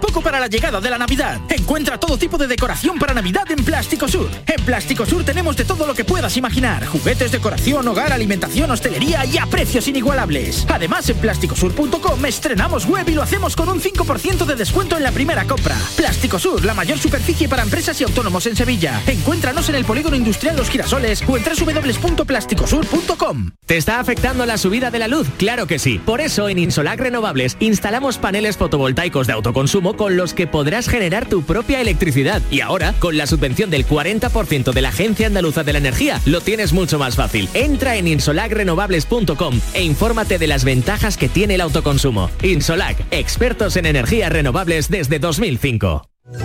poco 0.00 0.20
para 0.20 0.40
la 0.40 0.48
llegada 0.48 0.80
de 0.80 0.90
la 0.90 0.98
Navidad. 0.98 1.40
Encuentra 1.48 1.98
todo 1.98 2.18
tipo 2.18 2.38
de 2.38 2.46
decoración 2.46 2.98
para 2.98 3.14
Navidad 3.14 3.50
en 3.50 3.64
Plástico 3.64 4.08
Sur. 4.08 4.28
En 4.46 4.64
Plástico 4.64 5.06
Sur 5.06 5.24
tenemos 5.24 5.56
de 5.56 5.64
todo 5.64 5.86
lo 5.86 5.94
que 5.94 6.04
puedas 6.04 6.36
imaginar. 6.36 6.84
Juguetes, 6.86 7.30
decoración, 7.30 7.86
hogar, 7.86 8.12
alimentación, 8.12 8.70
hostelería 8.70 9.24
y 9.26 9.38
a 9.38 9.46
precios 9.46 9.86
inigualables. 9.88 10.66
Además, 10.68 11.08
en 11.10 11.18
plásticosur.com 11.18 12.26
estrenamos 12.26 12.86
web 12.86 13.08
y 13.08 13.14
lo 13.14 13.22
hacemos 13.22 13.54
con 13.54 13.68
un 13.68 13.80
5% 13.80 14.44
de 14.44 14.56
descuento 14.56 14.96
en 14.96 15.02
la 15.02 15.12
primera 15.12 15.46
compra. 15.46 15.76
Plástico 15.96 16.38
Sur, 16.38 16.64
la 16.64 16.74
mayor 16.74 16.98
superficie 16.98 17.48
para 17.48 17.62
empresas 17.62 18.00
y 18.00 18.04
autónomos 18.04 18.46
en 18.46 18.56
Sevilla. 18.56 19.00
Encuéntranos 19.06 19.68
en 19.68 19.74
el 19.74 19.84
Polígono 19.84 20.16
Industrial 20.16 20.56
Los 20.56 20.70
Girasoles 20.70 21.22
o 21.28 21.36
en 21.36 21.44
www.plásticosur.com. 21.44 23.50
¿Te 23.66 23.76
está 23.76 24.00
afectando 24.00 24.46
la 24.46 24.58
subida 24.58 24.90
de 24.90 24.98
la 24.98 25.08
luz? 25.08 25.28
Claro 25.38 25.66
que 25.66 25.78
sí. 25.78 25.98
Por 25.98 26.20
eso 26.20 26.48
en 26.48 26.58
Insolac 26.58 26.98
Renovables 26.98 27.56
instalamos 27.60 28.18
paneles 28.18 28.56
fotovoltaicos 28.56 29.26
de 29.26 29.32
autoconsumo 29.32 29.89
con 29.96 30.16
los 30.16 30.34
que 30.34 30.46
podrás 30.46 30.88
generar 30.88 31.28
tu 31.28 31.42
propia 31.42 31.80
electricidad. 31.80 32.42
Y 32.50 32.60
ahora, 32.60 32.94
con 32.98 33.16
la 33.16 33.26
subvención 33.26 33.70
del 33.70 33.86
40% 33.86 34.72
de 34.72 34.82
la 34.82 34.90
Agencia 34.90 35.26
Andaluza 35.26 35.64
de 35.64 35.72
la 35.72 35.78
Energía, 35.78 36.20
lo 36.26 36.40
tienes 36.40 36.72
mucho 36.72 36.98
más 36.98 37.16
fácil. 37.16 37.48
Entra 37.54 37.96
en 37.96 38.08
insolacrenovables.com 38.08 39.60
e 39.74 39.82
infórmate 39.82 40.38
de 40.38 40.46
las 40.46 40.64
ventajas 40.64 41.16
que 41.16 41.28
tiene 41.28 41.54
el 41.54 41.60
autoconsumo. 41.60 42.30
Insolac, 42.42 42.96
expertos 43.10 43.76
en 43.76 43.86
energías 43.86 44.32
renovables 44.32 44.88
desde 44.88 45.18
2005. 45.18 46.02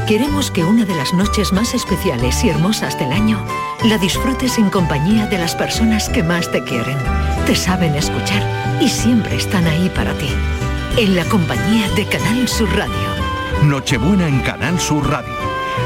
Queremos 0.07 0.49
que 0.49 0.63
una 0.63 0.85
de 0.85 0.95
las 0.95 1.13
noches 1.13 1.53
más 1.53 1.75
especiales 1.75 2.43
y 2.43 2.49
hermosas 2.49 2.97
del 2.97 3.11
año 3.11 3.45
la 3.83 3.97
disfrutes 3.97 4.57
en 4.57 4.69
compañía 4.69 5.27
de 5.27 5.37
las 5.37 5.55
personas 5.55 6.09
que 6.09 6.23
más 6.23 6.51
te 6.51 6.63
quieren, 6.63 6.97
te 7.45 7.55
saben 7.55 7.93
escuchar 7.93 8.43
y 8.81 8.89
siempre 8.89 9.35
están 9.35 9.67
ahí 9.67 9.91
para 9.93 10.13
ti 10.13 10.29
en 10.97 11.15
la 11.15 11.25
compañía 11.25 11.89
de 11.91 12.05
Canal 12.05 12.47
Sur 12.47 12.69
Radio. 12.75 13.14
Nochebuena 13.69 14.27
en 14.27 14.41
Canal 14.41 14.79
Sur 14.79 15.09
Radio. 15.09 15.33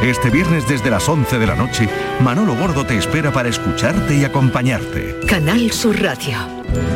Este 0.03 0.29
viernes 0.29 0.67
desde 0.67 0.89
las 0.89 1.07
11 1.07 1.39
de 1.39 1.47
la 1.47 1.55
noche, 1.55 1.87
Manolo 2.21 2.55
Gordo 2.55 2.85
te 2.85 2.97
espera 2.97 3.31
para 3.31 3.49
escucharte 3.49 4.17
y 4.17 4.25
acompañarte. 4.25 5.15
Canal 5.27 5.71
Sur 5.71 6.01
Radio. 6.01 6.37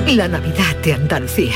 La 0.07 0.27
Navidad 0.27 0.75
de 0.83 0.93
Andalucía. 0.93 1.55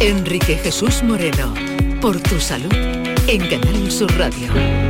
Enrique 0.00 0.56
Jesús 0.56 1.02
Moreno. 1.02 1.52
Por 2.00 2.20
tu 2.20 2.40
salud. 2.40 2.72
En 2.72 3.48
Canal 3.48 3.90
Sur 3.90 4.10
Radio. 4.16 4.87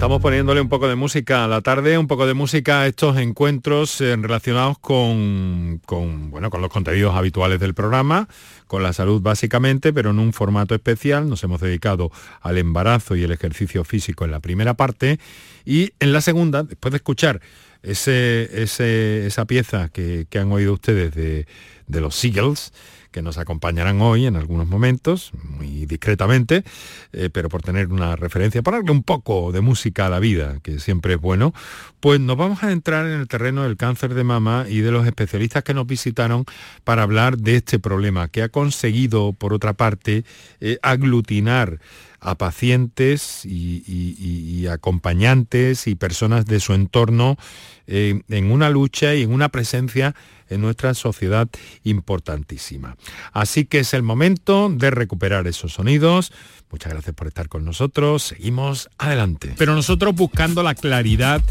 Estamos 0.00 0.22
poniéndole 0.22 0.62
un 0.62 0.70
poco 0.70 0.88
de 0.88 0.94
música 0.94 1.44
a 1.44 1.46
la 1.46 1.60
tarde, 1.60 1.98
un 1.98 2.06
poco 2.06 2.26
de 2.26 2.32
música 2.32 2.80
a 2.80 2.86
estos 2.86 3.18
encuentros 3.18 4.00
eh, 4.00 4.16
relacionados 4.16 4.78
con, 4.78 5.82
bueno, 6.30 6.48
con 6.48 6.62
los 6.62 6.70
contenidos 6.70 7.14
habituales 7.14 7.60
del 7.60 7.74
programa, 7.74 8.26
con 8.66 8.82
la 8.82 8.94
salud 8.94 9.20
básicamente, 9.20 9.92
pero 9.92 10.08
en 10.08 10.18
un 10.18 10.32
formato 10.32 10.74
especial. 10.74 11.28
Nos 11.28 11.44
hemos 11.44 11.60
dedicado 11.60 12.10
al 12.40 12.56
embarazo 12.56 13.14
y 13.14 13.24
el 13.24 13.30
ejercicio 13.30 13.84
físico 13.84 14.24
en 14.24 14.30
la 14.30 14.40
primera 14.40 14.72
parte 14.72 15.20
y 15.66 15.92
en 16.00 16.14
la 16.14 16.22
segunda, 16.22 16.62
después 16.62 16.92
de 16.92 16.96
escuchar 16.96 17.42
ese, 17.82 18.62
esa 18.62 19.44
pieza 19.44 19.90
que, 19.90 20.26
han 20.34 20.50
oído 20.50 20.72
ustedes 20.72 21.14
de, 21.14 21.46
de 21.88 22.00
los 22.00 22.14
Seagulls, 22.14 22.72
que 23.10 23.22
nos 23.22 23.38
acompañarán 23.38 24.00
hoy 24.00 24.26
en 24.26 24.36
algunos 24.36 24.68
momentos, 24.68 25.32
muy 25.42 25.86
discretamente, 25.86 26.64
eh, 27.12 27.30
pero 27.32 27.48
por 27.48 27.62
tener 27.62 27.88
una 27.88 28.16
referencia, 28.16 28.62
para 28.62 28.78
darle 28.78 28.92
un 28.92 29.02
poco 29.02 29.52
de 29.52 29.60
música 29.60 30.06
a 30.06 30.10
la 30.10 30.20
vida, 30.20 30.58
que 30.62 30.78
siempre 30.78 31.14
es 31.14 31.20
bueno, 31.20 31.52
pues 32.00 32.20
nos 32.20 32.36
vamos 32.36 32.62
a 32.62 32.72
entrar 32.72 33.06
en 33.06 33.20
el 33.20 33.28
terreno 33.28 33.62
del 33.64 33.76
cáncer 33.76 34.14
de 34.14 34.24
mama 34.24 34.66
y 34.68 34.80
de 34.80 34.90
los 34.90 35.06
especialistas 35.06 35.64
que 35.64 35.74
nos 35.74 35.86
visitaron 35.86 36.44
para 36.84 37.02
hablar 37.02 37.36
de 37.36 37.56
este 37.56 37.78
problema, 37.78 38.28
que 38.28 38.42
ha 38.42 38.48
conseguido, 38.48 39.32
por 39.32 39.52
otra 39.52 39.72
parte, 39.74 40.24
eh, 40.60 40.78
aglutinar 40.82 41.78
a 42.20 42.36
pacientes 42.36 43.44
y, 43.44 44.66
acompañantes 44.70 45.86
y 45.86 45.94
personas 45.94 46.46
de 46.46 46.60
su 46.60 46.74
entorno 46.74 47.36
eh, 47.86 48.22
en 48.28 48.52
una 48.52 48.70
lucha 48.70 49.14
y 49.14 49.22
en 49.22 49.32
una 49.32 49.48
presencia 49.48 50.14
en 50.48 50.60
nuestra 50.60 50.94
sociedad 50.94 51.48
importantísima. 51.84 52.96
Así 53.32 53.64
que 53.64 53.80
es 53.80 53.94
el 53.94 54.02
momento 54.02 54.68
de 54.68 54.90
recuperar 54.90 55.46
esos 55.46 55.72
sonidos. 55.72 56.32
Muchas 56.70 56.92
gracias 56.92 57.14
por 57.14 57.26
estar 57.26 57.48
con 57.48 57.64
nosotros. 57.64 58.22
Seguimos 58.22 58.90
adelante. 58.98 59.54
Pero 59.56 59.74
nosotros 59.74 60.14
buscando 60.14 60.62
la 60.62 60.74
claridad 60.74 61.42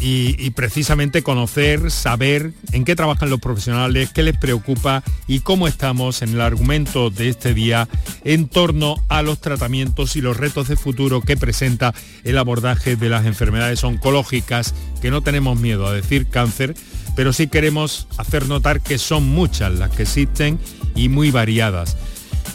y, 0.00 0.50
precisamente 0.50 1.22
conocer, 1.22 1.90
saber 1.90 2.52
en 2.72 2.84
qué 2.84 2.96
trabajan 2.96 3.28
los 3.28 3.40
profesionales, 3.40 4.10
qué 4.12 4.22
les 4.22 4.36
preocupa 4.36 5.02
y 5.26 5.40
cómo 5.40 5.68
estamos 5.68 6.22
en 6.22 6.30
el 6.30 6.40
argumento 6.40 7.10
de 7.10 7.28
este 7.28 7.52
día 7.52 7.88
en 8.24 8.48
torno 8.48 8.96
a 9.08 9.22
los 9.22 9.40
tratamientos 9.40 10.16
y 10.16 10.22
los 10.22 10.36
retos 10.36 10.68
de 10.68 10.76
futuro 10.76 11.20
que 11.20 11.36
presenta 11.36 11.94
el 12.24 12.38
abordaje 12.38 12.96
de 12.96 13.08
las 13.10 13.26
enfermedades 13.26 13.84
oncológicas, 13.84 14.74
que 15.02 15.10
no 15.10 15.22
tenemos 15.22 15.60
miedo 15.60 15.86
a 15.86 15.92
decir 15.92 16.28
cáncer, 16.28 16.74
pero 17.14 17.32
sí 17.32 17.48
queremos 17.48 18.08
hacer 18.16 18.48
notar 18.48 18.80
que 18.80 18.98
son 18.98 19.28
muchas 19.28 19.72
las 19.72 19.90
que 19.90 20.02
existen 20.04 20.58
y 20.94 21.08
muy 21.08 21.30
variadas. 21.30 21.96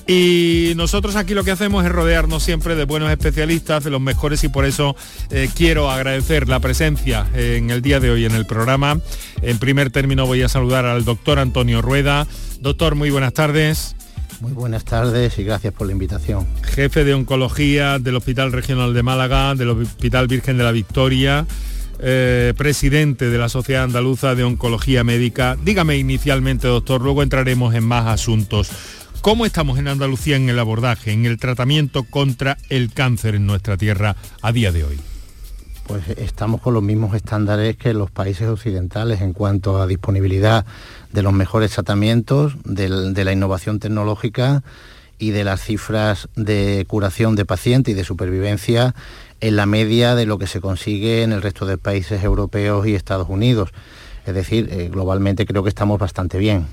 Y 0.08 0.74
nosotros 0.76 1.16
aquí 1.16 1.34
lo 1.34 1.44
que 1.44 1.52
hacemos 1.52 1.86
es 1.86 1.92
rodearnos 1.92 2.44
siempre 2.44 2.76
de 2.76 2.86
buenos 2.86 3.12
especialistas, 3.12 3.84
de 3.84 3.90
los 3.90 4.02
mejores 4.02 4.44
y 4.44 4.50
por 4.50 4.66
eso 4.66 4.96
eh, 5.32 5.50
quiero 5.56 5.90
agradecer 5.90 6.48
la 6.48 6.60
presencia 6.60 7.26
en 7.34 7.72
el 7.72 7.82
día 7.82 8.00
de 8.00 8.12
hoy 8.12 8.26
en 8.26 8.36
el 8.36 8.46
programa. 8.46 9.00
En 9.42 9.58
primer 9.58 9.90
término 9.90 10.26
voy 10.26 10.42
a 10.44 10.50
saludar 10.50 10.86
al 10.86 11.06
doctor 11.06 11.40
Antonio 11.40 11.82
Rueda. 11.82 12.28
Doctor, 12.60 12.96
muy 12.96 13.10
buenas 13.10 13.34
tardes. 13.34 13.96
Muy 14.42 14.52
buenas 14.52 14.84
tardes 14.84 15.40
y 15.40 15.44
gracias 15.44 15.74
por 15.74 15.88
la 15.88 15.94
invitación. 15.94 16.46
Jefe 16.64 17.04
de 17.04 17.14
Oncología 17.14 18.00
del 18.00 18.16
Hospital 18.16 18.52
Regional 18.52 18.94
de 18.94 19.02
Málaga, 19.02 19.56
del 19.56 19.70
Hospital 19.70 20.28
Virgen 20.28 20.58
de 20.58 20.64
la 20.64 20.72
Victoria. 20.72 21.46
Eh, 22.00 22.54
presidente 22.58 23.30
de 23.30 23.38
la 23.38 23.48
Sociedad 23.48 23.84
Andaluza 23.84 24.36
de 24.36 24.44
Oncología 24.44 25.06
Médica. 25.06 25.58
Dígame 25.64 25.96
inicialmente, 25.98 26.68
doctor, 26.68 27.02
luego 27.02 27.24
entraremos 27.24 27.74
en 27.74 27.86
más 27.86 28.08
asuntos. 28.08 28.70
¿Cómo 29.26 29.48
estamos 29.48 29.80
en 29.80 29.88
Andalucía 29.88 30.36
en 30.36 30.50
el 30.50 30.60
abordaje, 30.60 31.12
en 31.12 31.26
el 31.26 31.40
tratamiento 31.40 32.04
contra 32.04 32.60
el 32.70 32.94
cáncer 32.94 33.34
en 33.34 33.48
nuestra 33.48 33.76
tierra 33.76 34.16
a 34.44 34.52
día 34.52 34.72
de 34.72 34.84
hoy? 34.84 35.00
Pues 35.88 36.08
estamos 36.10 36.62
con 36.62 36.76
los 36.76 36.84
mismos 36.84 37.16
estándares 37.16 37.76
que 37.76 37.96
los 37.96 38.12
países 38.12 38.48
occidentales 38.48 39.22
en 39.22 39.34
cuanto 39.34 39.82
a 39.82 39.88
disponibilidad 39.88 40.64
de 41.12 41.24
los 41.24 41.34
mejores 41.34 41.72
tratamientos, 41.72 42.56
de 42.66 43.26
la 43.26 43.32
innovación 43.34 43.80
tecnológica 43.80 44.62
y 45.18 45.32
de 45.32 45.44
las 45.44 45.60
cifras 45.60 46.30
de 46.36 46.86
curación 46.88 47.36
de 47.36 47.46
pacientes 47.46 47.94
y 47.94 47.96
de 47.96 48.04
supervivencia 48.04 48.94
en 49.42 49.56
la 49.56 49.66
media 49.66 50.14
de 50.14 50.28
lo 50.28 50.38
que 50.38 50.46
se 50.46 50.62
consigue 50.62 51.24
en 51.24 51.32
el 51.32 51.42
resto 51.42 51.66
de 51.66 51.80
países 51.80 52.24
europeos 52.24 52.86
y 52.86 52.94
Estados 52.94 53.28
Unidos. 53.28 53.72
Es 54.28 54.36
decir, 54.36 54.70
eh, 54.72 54.90
globalmente 54.90 55.48
creo 55.48 55.64
que 55.64 55.70
estamos 55.70 55.98
bastante 55.98 56.38
bien. 56.38 56.68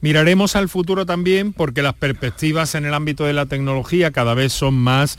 Miraremos 0.00 0.54
al 0.54 0.68
futuro 0.68 1.06
también 1.06 1.52
porque 1.52 1.82
las 1.82 1.94
perspectivas 1.94 2.74
en 2.74 2.84
el 2.84 2.94
ámbito 2.94 3.24
de 3.24 3.32
la 3.32 3.46
tecnología 3.46 4.12
cada 4.12 4.34
vez 4.34 4.52
son 4.52 4.74
más, 4.74 5.18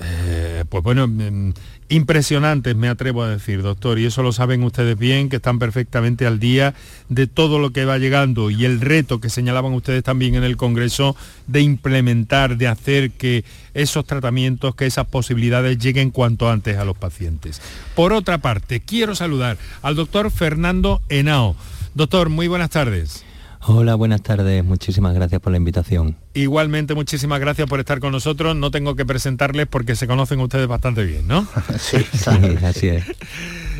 eh, 0.00 0.64
pues 0.70 0.82
bueno, 0.82 1.06
mm, 1.06 1.52
impresionantes, 1.88 2.74
me 2.74 2.88
atrevo 2.88 3.22
a 3.22 3.28
decir, 3.28 3.62
doctor, 3.62 3.98
y 3.98 4.06
eso 4.06 4.22
lo 4.22 4.32
saben 4.32 4.62
ustedes 4.64 4.98
bien, 4.98 5.28
que 5.28 5.36
están 5.36 5.58
perfectamente 5.58 6.26
al 6.26 6.40
día 6.40 6.74
de 7.08 7.26
todo 7.26 7.58
lo 7.58 7.70
que 7.70 7.84
va 7.84 7.98
llegando 7.98 8.50
y 8.50 8.64
el 8.64 8.80
reto 8.80 9.20
que 9.20 9.30
señalaban 9.30 9.72
ustedes 9.72 10.02
también 10.02 10.34
en 10.34 10.44
el 10.44 10.56
Congreso 10.56 11.14
de 11.46 11.60
implementar, 11.60 12.56
de 12.56 12.68
hacer 12.68 13.10
que 13.12 13.44
esos 13.74 14.04
tratamientos, 14.06 14.74
que 14.74 14.86
esas 14.86 15.06
posibilidades 15.06 15.78
lleguen 15.78 16.10
cuanto 16.10 16.50
antes 16.50 16.76
a 16.78 16.84
los 16.84 16.96
pacientes. 16.96 17.60
Por 17.94 18.12
otra 18.12 18.38
parte, 18.38 18.80
quiero 18.80 19.14
saludar 19.14 19.58
al 19.82 19.94
doctor 19.94 20.30
Fernando 20.30 21.02
Henao. 21.08 21.54
Doctor, 21.94 22.28
muy 22.30 22.48
buenas 22.48 22.70
tardes. 22.70 23.25
Hola, 23.68 23.96
buenas 23.96 24.22
tardes. 24.22 24.64
Muchísimas 24.64 25.12
gracias 25.12 25.40
por 25.40 25.50
la 25.50 25.58
invitación. 25.58 26.16
Igualmente, 26.34 26.94
muchísimas 26.94 27.40
gracias 27.40 27.68
por 27.68 27.80
estar 27.80 27.98
con 27.98 28.12
nosotros. 28.12 28.54
No 28.54 28.70
tengo 28.70 28.94
que 28.94 29.04
presentarles 29.04 29.66
porque 29.66 29.96
se 29.96 30.06
conocen 30.06 30.38
ustedes 30.38 30.68
bastante 30.68 31.04
bien, 31.04 31.26
¿no? 31.26 31.48
sí, 31.78 31.96
así 32.64 32.88
es. 32.88 33.04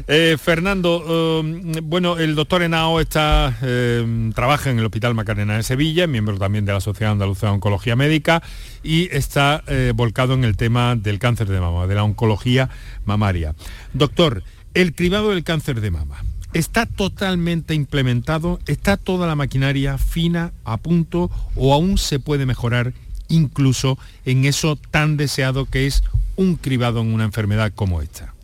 Eh, 0.09 0.37
Fernando, 0.43 1.41
um, 1.41 1.73
bueno, 1.85 2.19
el 2.19 2.35
doctor 2.35 2.63
Henao 2.63 2.99
está, 2.99 3.57
eh, 3.63 4.33
trabaja 4.35 4.71
en 4.71 4.81
el 4.81 4.85
Hospital 4.87 5.15
Macarena 5.15 5.55
de 5.55 5.63
Sevilla, 5.63 6.09
miembro 6.09 6.37
también 6.37 6.65
de 6.65 6.73
la 6.73 6.81
Sociedad 6.81 7.13
Andaluza 7.13 7.47
de 7.47 7.53
Oncología 7.53 7.95
Médica 7.95 8.43
y 8.83 9.09
está 9.15 9.63
eh, 9.69 9.93
volcado 9.95 10.35
en 10.35 10.43
el 10.43 10.57
tema 10.57 10.97
del 10.97 11.21
cáncer 11.21 11.47
de 11.47 11.61
mama, 11.61 11.87
de 11.87 11.95
la 11.95 12.03
oncología 12.03 12.71
mamaria. 13.05 13.55
Doctor, 13.93 14.43
el 14.75 14.97
cribado 14.97 15.31
del 15.31 15.45
cáncer 15.45 15.81
de 15.81 15.93
mama 15.93 16.25
¿Está 16.53 16.87
totalmente 16.87 17.75
implementado? 17.75 18.61
¿Está 18.67 18.97
toda 18.97 19.27
la 19.27 19.35
maquinaria 19.35 19.99
fina, 19.99 20.53
a 20.65 20.77
punto 20.79 21.31
o 21.55 21.75
aún 21.75 21.99
se 21.99 22.19
puede 22.19 22.47
mejorar 22.47 22.93
incluso 23.29 23.99
en 24.25 24.45
eso 24.45 24.77
tan 24.91 25.17
deseado 25.17 25.67
que 25.67 25.87
es 25.87 26.03
un 26.37 26.57
cribado 26.57 27.01
en 27.01 27.13
una 27.13 27.25
enfermedad 27.25 27.73
como 27.75 28.01
esta? 28.01 28.35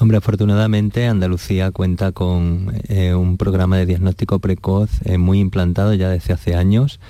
Hombre, 0.00 0.18
afortunadamente 0.18 1.06
Andalucía 1.06 1.72
cuenta 1.72 2.12
con 2.12 2.72
eh, 2.88 3.14
un 3.14 3.36
programa 3.36 3.78
de 3.78 3.86
diagnóstico 3.86 4.38
precoz 4.38 4.90
eh, 5.04 5.18
muy 5.18 5.40
implantado 5.40 5.92
ya 5.94 6.08
desde 6.08 6.34
hace 6.34 6.54
años 6.54 7.00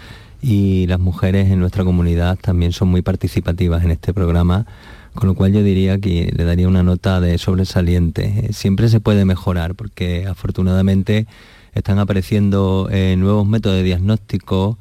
y 0.41 0.87
las 0.87 0.99
mujeres 0.99 1.51
en 1.51 1.61
nuestra 1.61 1.85
comunidad 1.85 2.39
también 2.41 2.73
son 2.73 2.89
muy 2.89 3.03
participativas 3.03 3.85
en 3.85 3.91
este 3.91 4.15
programa 4.15 4.67
con 5.15 5.29
lo 5.29 5.35
cual 5.35 5.53
yo 5.53 5.63
diría 5.63 5.99
que 5.99 6.33
le 6.37 6.45
daría 6.45 6.69
una 6.69 6.83
nota 6.83 7.21
de 7.21 7.39
sobresaliente. 7.39 8.47
Eh, 8.47 8.53
siempre 8.53 8.89
se 8.89 9.01
puede 9.01 9.25
mejorar 9.25 9.75
porque 9.75 10.27
afortunadamente 10.27 11.27
están 11.75 11.99
apareciendo 11.99 12.89
eh, 12.91 13.17
nuevos 13.17 13.47
métodos 13.47 13.77
de 13.77 13.83
diagnóstico 13.83 14.79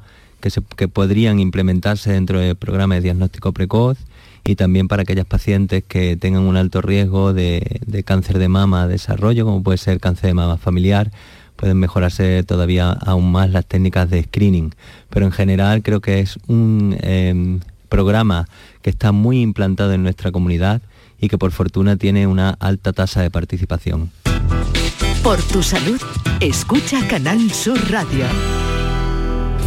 que, 0.76 0.88
podrían 0.88 1.40
implementarse 1.40 2.12
dentro 2.12 2.40
del 2.40 2.56
programa 2.56 2.94
de 2.96 3.00
diagnóstico 3.02 3.52
precoz 3.52 3.98
y 4.44 4.56
también 4.56 4.88
para 4.88 5.02
aquellas 5.02 5.26
pacientes 5.26 5.82
que 5.86 6.16
tengan 6.16 6.42
un 6.42 6.56
alto 6.56 6.80
riesgo 6.80 7.34
de, 7.34 7.80
cáncer 8.04 8.38
de 8.38 8.48
mama 8.48 8.86
desarrollo, 8.86 9.44
como 9.44 9.62
puede 9.62 9.78
ser 9.78 10.00
cáncer 10.00 10.28
de 10.28 10.34
mama 10.34 10.56
familiar, 10.56 11.10
pueden 11.56 11.78
mejorarse 11.78 12.44
todavía 12.44 12.92
aún 12.92 13.32
más 13.32 13.50
las 13.50 13.66
técnicas 13.66 14.08
de 14.10 14.22
screening. 14.22 14.74
Pero 15.10 15.26
en 15.26 15.32
general 15.32 15.82
creo 15.82 16.00
que 16.00 16.20
es 16.20 16.38
un 16.46 16.96
em, 17.00 17.60
programa 17.88 18.48
que 18.82 18.90
está 18.90 19.12
muy 19.12 19.40
implantado 19.40 19.92
en 19.92 20.02
nuestra 20.02 20.30
comunidad 20.32 20.82
y 21.20 21.28
que 21.28 21.38
por 21.38 21.52
fortuna 21.52 21.96
tiene 21.96 22.26
una 22.26 22.50
alta 22.50 22.92
tasa 22.92 23.22
de 23.22 23.30
participación. 23.30 24.10
Por 25.22 25.42
tu 25.42 25.62
salud, 25.62 26.00
escucha 26.40 27.06
Canal 27.08 27.50
Sur 27.50 27.78
Radio. 27.90 28.24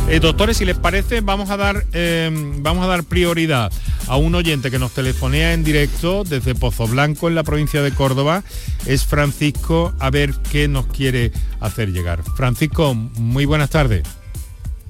Eh, 0.08 0.20
doctores, 0.20 0.58
si 0.58 0.66
les 0.66 0.78
parece, 0.78 1.22
vamos 1.22 1.50
a 1.50 1.58
dar 1.58 1.86
eh, 1.94 2.30
vamos 2.58 2.84
a 2.84 2.88
dar 2.88 3.04
prioridad 3.04 3.72
a 4.08 4.18
un 4.18 4.36
oyente 4.36 4.72
que 4.72 4.80
nos 4.80 4.92
telefonea 4.92 5.54
en 5.54 5.64
directo 5.64 6.24
desde 6.24 6.56
Pozo 6.56 6.88
Blanco 6.88 7.28
en 7.30 7.36
la 7.36 7.44
provincia 7.44 7.82
de 7.82 7.92
Córdoba. 7.92 8.44
Es 8.86 9.06
Francisco, 9.06 9.94
a 10.00 10.10
ver 10.10 10.34
qué 10.52 10.68
nos 10.68 10.88
quiere 10.88 11.32
hacer 11.60 11.94
llegar. 11.94 12.24
Francisco, 12.36 12.94
muy 12.94 13.46
buenas 13.46 13.70
tardes. 13.70 14.04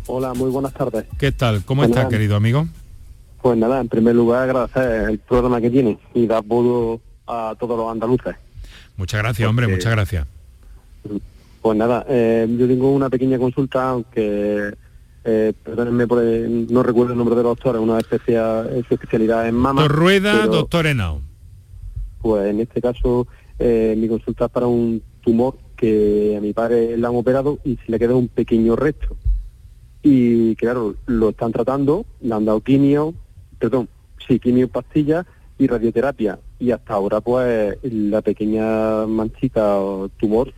Hola, 0.07 0.33
muy 0.33 0.49
buenas 0.49 0.73
tardes. 0.73 1.05
¿Qué 1.19 1.31
tal? 1.31 1.63
¿Cómo 1.65 1.83
está, 1.83 2.07
querido 2.09 2.35
amigo? 2.35 2.67
Pues 3.41 3.57
nada, 3.57 3.81
en 3.81 3.89
primer 3.89 4.15
lugar 4.15 4.43
agradecer 4.43 5.09
el 5.09 5.19
programa 5.19 5.59
que 5.59 5.69
tiene 5.69 5.97
y 6.13 6.27
dar 6.27 6.39
apoyo 6.39 6.99
a 7.27 7.55
todos 7.59 7.77
los 7.77 7.91
andaluces. 7.91 8.35
Muchas 8.97 9.21
gracias, 9.21 9.49
hombre, 9.49 9.67
muchas 9.67 9.91
gracias. 9.91 10.27
Pues 11.61 11.77
nada, 11.77 12.05
eh, 12.07 12.47
yo 12.57 12.67
tengo 12.67 12.91
una 12.91 13.09
pequeña 13.09 13.37
consulta, 13.39 13.89
aunque 13.89 14.73
eh, 15.23 15.53
perdónenme 15.63 16.07
por 16.07 16.23
no 16.23 16.83
recuerdo 16.83 17.13
el 17.13 17.17
nombre 17.17 17.35
del 17.35 17.43
doctor, 17.43 17.75
es 17.75 17.81
una 17.81 17.99
especial, 17.99 18.83
su 18.87 18.93
especialidad 18.93 19.47
en 19.47 19.55
mama. 19.55 19.81
Doctor 19.81 19.99
Rueda, 19.99 20.47
doctor 20.47 20.87
Henao. 20.87 21.21
Pues 22.21 22.49
en 22.49 22.59
este 22.59 22.81
caso 22.81 23.27
eh, 23.57 23.95
mi 23.97 24.07
consulta 24.07 24.45
es 24.45 24.51
para 24.51 24.67
un 24.67 25.01
tumor 25.21 25.57
que 25.75 26.35
a 26.37 26.41
mi 26.41 26.53
padre 26.53 26.97
le 26.97 27.07
han 27.07 27.15
operado 27.15 27.59
y 27.63 27.75
se 27.77 27.91
le 27.91 27.99
queda 27.99 28.15
un 28.15 28.27
pequeño 28.27 28.75
resto. 28.75 29.15
Y 30.03 30.55
claro, 30.55 30.95
lo 31.05 31.29
están 31.29 31.51
tratando, 31.51 32.05
le 32.21 32.33
han 32.33 32.45
dado 32.45 32.61
quimio, 32.61 33.13
perdón, 33.61 33.87
sí, 34.27 34.39
quimio 34.39 34.67
pastilla 34.67 35.23
y 35.59 35.67
radioterapia. 35.67 36.39
Y 36.59 36.71
hasta 36.71 36.95
ahora, 36.95 37.21
pues, 37.21 37.77
la 37.83 38.21
pequeña 38.23 39.05
manchita 39.05 39.79
o 39.79 40.09
tumor 40.09 40.51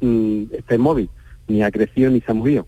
mm, 0.00 0.42
está 0.52 0.74
inmóvil, 0.74 1.08
ni 1.46 1.62
ha 1.62 1.70
crecido 1.70 2.10
ni 2.10 2.20
se 2.20 2.32
ha 2.32 2.34
movido. 2.34 2.66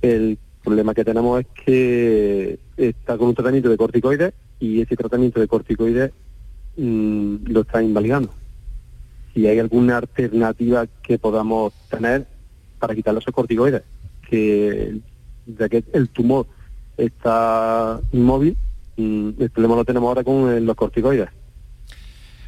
El 0.00 0.38
problema 0.64 0.94
que 0.94 1.04
tenemos 1.04 1.40
es 1.40 1.46
que 1.64 2.58
está 2.78 3.18
con 3.18 3.28
un 3.28 3.34
tratamiento 3.34 3.68
de 3.68 3.76
corticoides 3.76 4.32
y 4.60 4.80
ese 4.80 4.96
tratamiento 4.96 5.40
de 5.40 5.48
corticoides 5.48 6.10
mm, 6.78 7.36
lo 7.48 7.60
está 7.60 7.82
invalidando. 7.82 8.30
Si 9.34 9.46
hay 9.46 9.58
alguna 9.58 9.98
alternativa 9.98 10.86
que 11.02 11.18
podamos 11.18 11.74
tener 11.90 12.26
para 12.78 12.94
quitar 12.94 13.14
esos 13.14 13.34
corticoides, 13.34 13.82
que 14.26 15.00
ya 15.46 15.68
que 15.68 15.84
el 15.92 16.08
tumor 16.08 16.46
está 16.96 18.00
inmóvil, 18.12 18.56
el 18.98 19.50
problema 19.50 19.76
lo 19.76 19.84
tenemos 19.84 20.08
ahora 20.08 20.24
con 20.24 20.52
eh, 20.52 20.60
los 20.60 20.76
corticoides. 20.76 21.28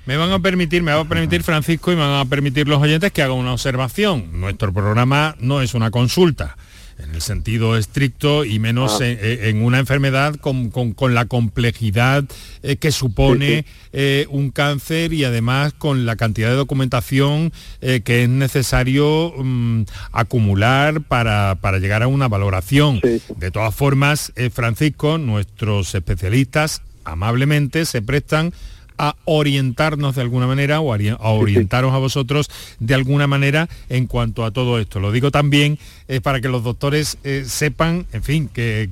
Me 0.07 0.17
van 0.17 0.33
a 0.33 0.39
permitir, 0.41 0.83
me 0.83 0.93
va 0.93 1.01
a 1.01 1.05
permitir 1.05 1.43
Francisco 1.43 1.93
y 1.93 1.95
me 1.95 2.03
van 2.03 2.21
a 2.21 2.25
permitir 2.25 2.67
los 2.67 2.83
oyentes 2.83 3.13
que 3.13 3.23
hagan 3.23 3.37
una 3.37 3.53
observación. 3.53 4.41
Nuestro 4.41 4.73
programa 4.73 5.37
no 5.39 5.61
es 5.61 5.75
una 5.75 5.91
consulta 5.91 6.57
en 7.03 7.15
el 7.15 7.21
sentido 7.21 7.77
estricto 7.77 8.45
y 8.45 8.59
menos 8.59 9.01
ah. 9.01 9.07
en, 9.07 9.63
una 9.63 9.79
enfermedad 9.79 10.37
con, 10.37 10.71
la 11.15 11.27
complejidad 11.27 12.25
eh, 12.63 12.77
que 12.77 12.93
supone 12.93 13.65
eh, 13.93 14.27
un 14.31 14.51
cáncer 14.51 15.13
y 15.13 15.25
además 15.25 15.73
con 15.73 16.07
la 16.07 16.17
cantidad 16.17 16.49
de 16.49 16.57
documentación 16.57 17.53
eh, 17.81 18.01
que 18.05 18.25
es 18.25 18.29
necesario 18.29 19.33
mm, 19.37 19.85
acumular 20.13 21.01
para, 21.03 21.57
para, 21.61 21.79
llegar 21.79 22.03
a 22.03 22.09
una 22.09 22.29
valoración. 22.29 23.01
De 23.01 23.51
todas 23.51 23.75
formas, 23.75 24.33
Francisco, 24.53 25.19
nuestros 25.19 25.95
especialistas 25.95 26.83
amablemente 27.05 27.87
se 27.87 28.03
prestan 28.03 28.53
a 29.01 29.17
orientarnos 29.25 30.15
de 30.15 30.21
alguna 30.21 30.47
manera 30.47 30.81
o 30.81 30.93
a 30.93 31.31
orientaros 31.33 31.95
a 31.95 31.99
vosotros 31.99 32.51
de 32.81 32.95
alguna 32.95 33.27
manera 33.27 33.67
en 33.89 34.07
cuanto 34.07 34.45
a 34.45 34.51
todo 34.51 34.79
esto. 34.79 35.01
Lo 35.01 35.11
digo 35.11 35.31
también 35.31 35.79
eh, 36.07 36.21
para 36.21 36.43
que 36.43 36.51
los 36.51 36.63
doctores 36.63 37.17
eh, 37.25 37.45
sepan, 37.47 38.07
en 38.13 38.23
fin, 38.23 38.51
que, 38.53 38.91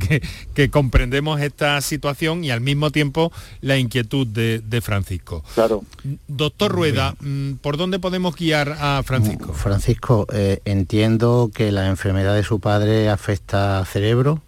comprendemos 0.71 1.43
esta 1.43 1.79
situación 1.83 2.43
y 2.43 2.51
al 2.51 2.63
mismo 2.63 2.91
tiempo 2.91 3.31
la 3.61 3.77
inquietud 3.77 4.27
de, 4.27 4.81
Francisco. 4.81 5.45
Claro. 5.55 5.83
Doctor 6.27 6.73
Rueda, 6.73 7.15
mm, 7.21 7.55
¿por 7.55 7.77
dónde 7.77 7.99
podemos 7.99 8.35
guiar 8.35 8.77
a 8.81 9.03
Francisco? 9.05 9.53
Francisco, 9.53 10.27
eh, 10.33 10.61
entiendo 10.65 11.51
que 11.53 11.71
la 11.71 11.89
enfermedad 11.89 12.35
de 12.35 12.45
su 12.45 12.61
padre 12.61 13.11
afecta 13.11 13.81
al 13.81 13.87
cerebro, 13.87 14.41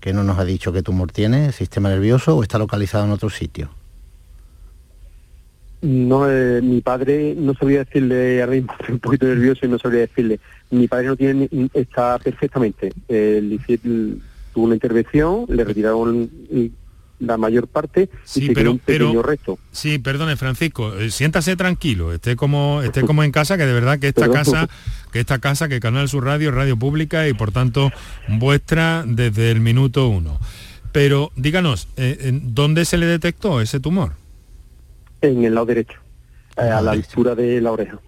que 0.00 0.12
no 0.12 0.24
nos 0.24 0.38
ha 0.38 0.44
dicho 0.44 0.74
qué 0.74 0.82
tumor 0.82 1.10
tiene, 1.10 1.52
sistema 1.52 1.88
nervioso 1.88 2.36
o 2.36 2.42
está 2.42 2.58
localizado 2.58 3.06
en 3.06 3.12
otro 3.12 3.30
sitio. 3.30 3.70
No, 5.82 6.30
eh, 6.30 6.60
mi 6.62 6.80
padre 6.80 7.34
no 7.36 7.54
sabría 7.54 7.80
decirle, 7.80 8.40
ahora 8.40 8.52
mismo 8.52 8.72
estoy 8.78 8.94
un 8.94 9.00
poquito 9.00 9.26
nervioso 9.26 9.66
y 9.66 9.68
no 9.68 9.80
sabría 9.80 10.02
decirle. 10.02 10.38
Mi 10.70 10.86
padre 10.86 11.08
no 11.08 11.16
tiene, 11.16 11.48
está 11.74 12.20
perfectamente. 12.20 12.92
Eh, 13.08 13.58
tuvo 14.54 14.64
una 14.64 14.74
intervención, 14.74 15.44
le 15.48 15.64
retiraron 15.64 16.30
la 17.18 17.36
mayor 17.36 17.66
parte 17.66 18.10
y 18.36 18.46
se 18.46 18.52
pero, 18.52 18.70
un 18.72 18.78
pequeño 18.78 19.22
resto. 19.22 19.58
Sí, 19.72 19.98
perdone 19.98 20.36
Francisco, 20.36 20.94
eh, 20.96 21.10
siéntase 21.10 21.56
tranquilo, 21.56 22.12
esté 22.12 22.36
como, 22.36 22.80
esté 22.82 23.02
como 23.02 23.24
en 23.24 23.32
casa, 23.32 23.56
que 23.56 23.66
de 23.66 23.72
verdad 23.72 23.98
que 23.98 24.08
esta 24.08 24.30
casa, 24.30 24.68
que 25.12 25.18
esta 25.18 25.40
casa, 25.40 25.68
que 25.68 25.80
Canal 25.80 26.08
Sur 26.08 26.24
Radio, 26.24 26.52
radio 26.52 26.76
pública 26.76 27.26
y 27.26 27.34
por 27.34 27.50
tanto 27.50 27.90
vuestra 28.28 29.02
desde 29.04 29.50
el 29.50 29.60
minuto 29.60 30.06
uno. 30.06 30.38
Pero 30.92 31.32
díganos, 31.34 31.88
¿dónde 32.30 32.84
se 32.84 32.98
le 32.98 33.06
detectó 33.06 33.60
ese 33.60 33.80
tumor? 33.80 34.21
En 35.22 35.44
el 35.44 35.54
lado 35.54 35.66
derecho, 35.66 35.98
eh, 36.56 36.62
a 36.62 36.80
la 36.82 36.92
altura 36.92 37.34
de 37.34 37.60
la 37.60 37.72
oreja. 37.72 37.98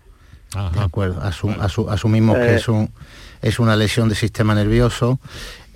De 0.72 0.80
acuerdo, 0.80 1.20
asumimos 1.22 2.36
que 2.36 2.52
eh. 2.52 2.56
es, 2.56 2.68
un, 2.68 2.92
es 3.42 3.58
una 3.58 3.74
lesión 3.76 4.08
del 4.08 4.16
sistema 4.16 4.54
nervioso. 4.54 5.18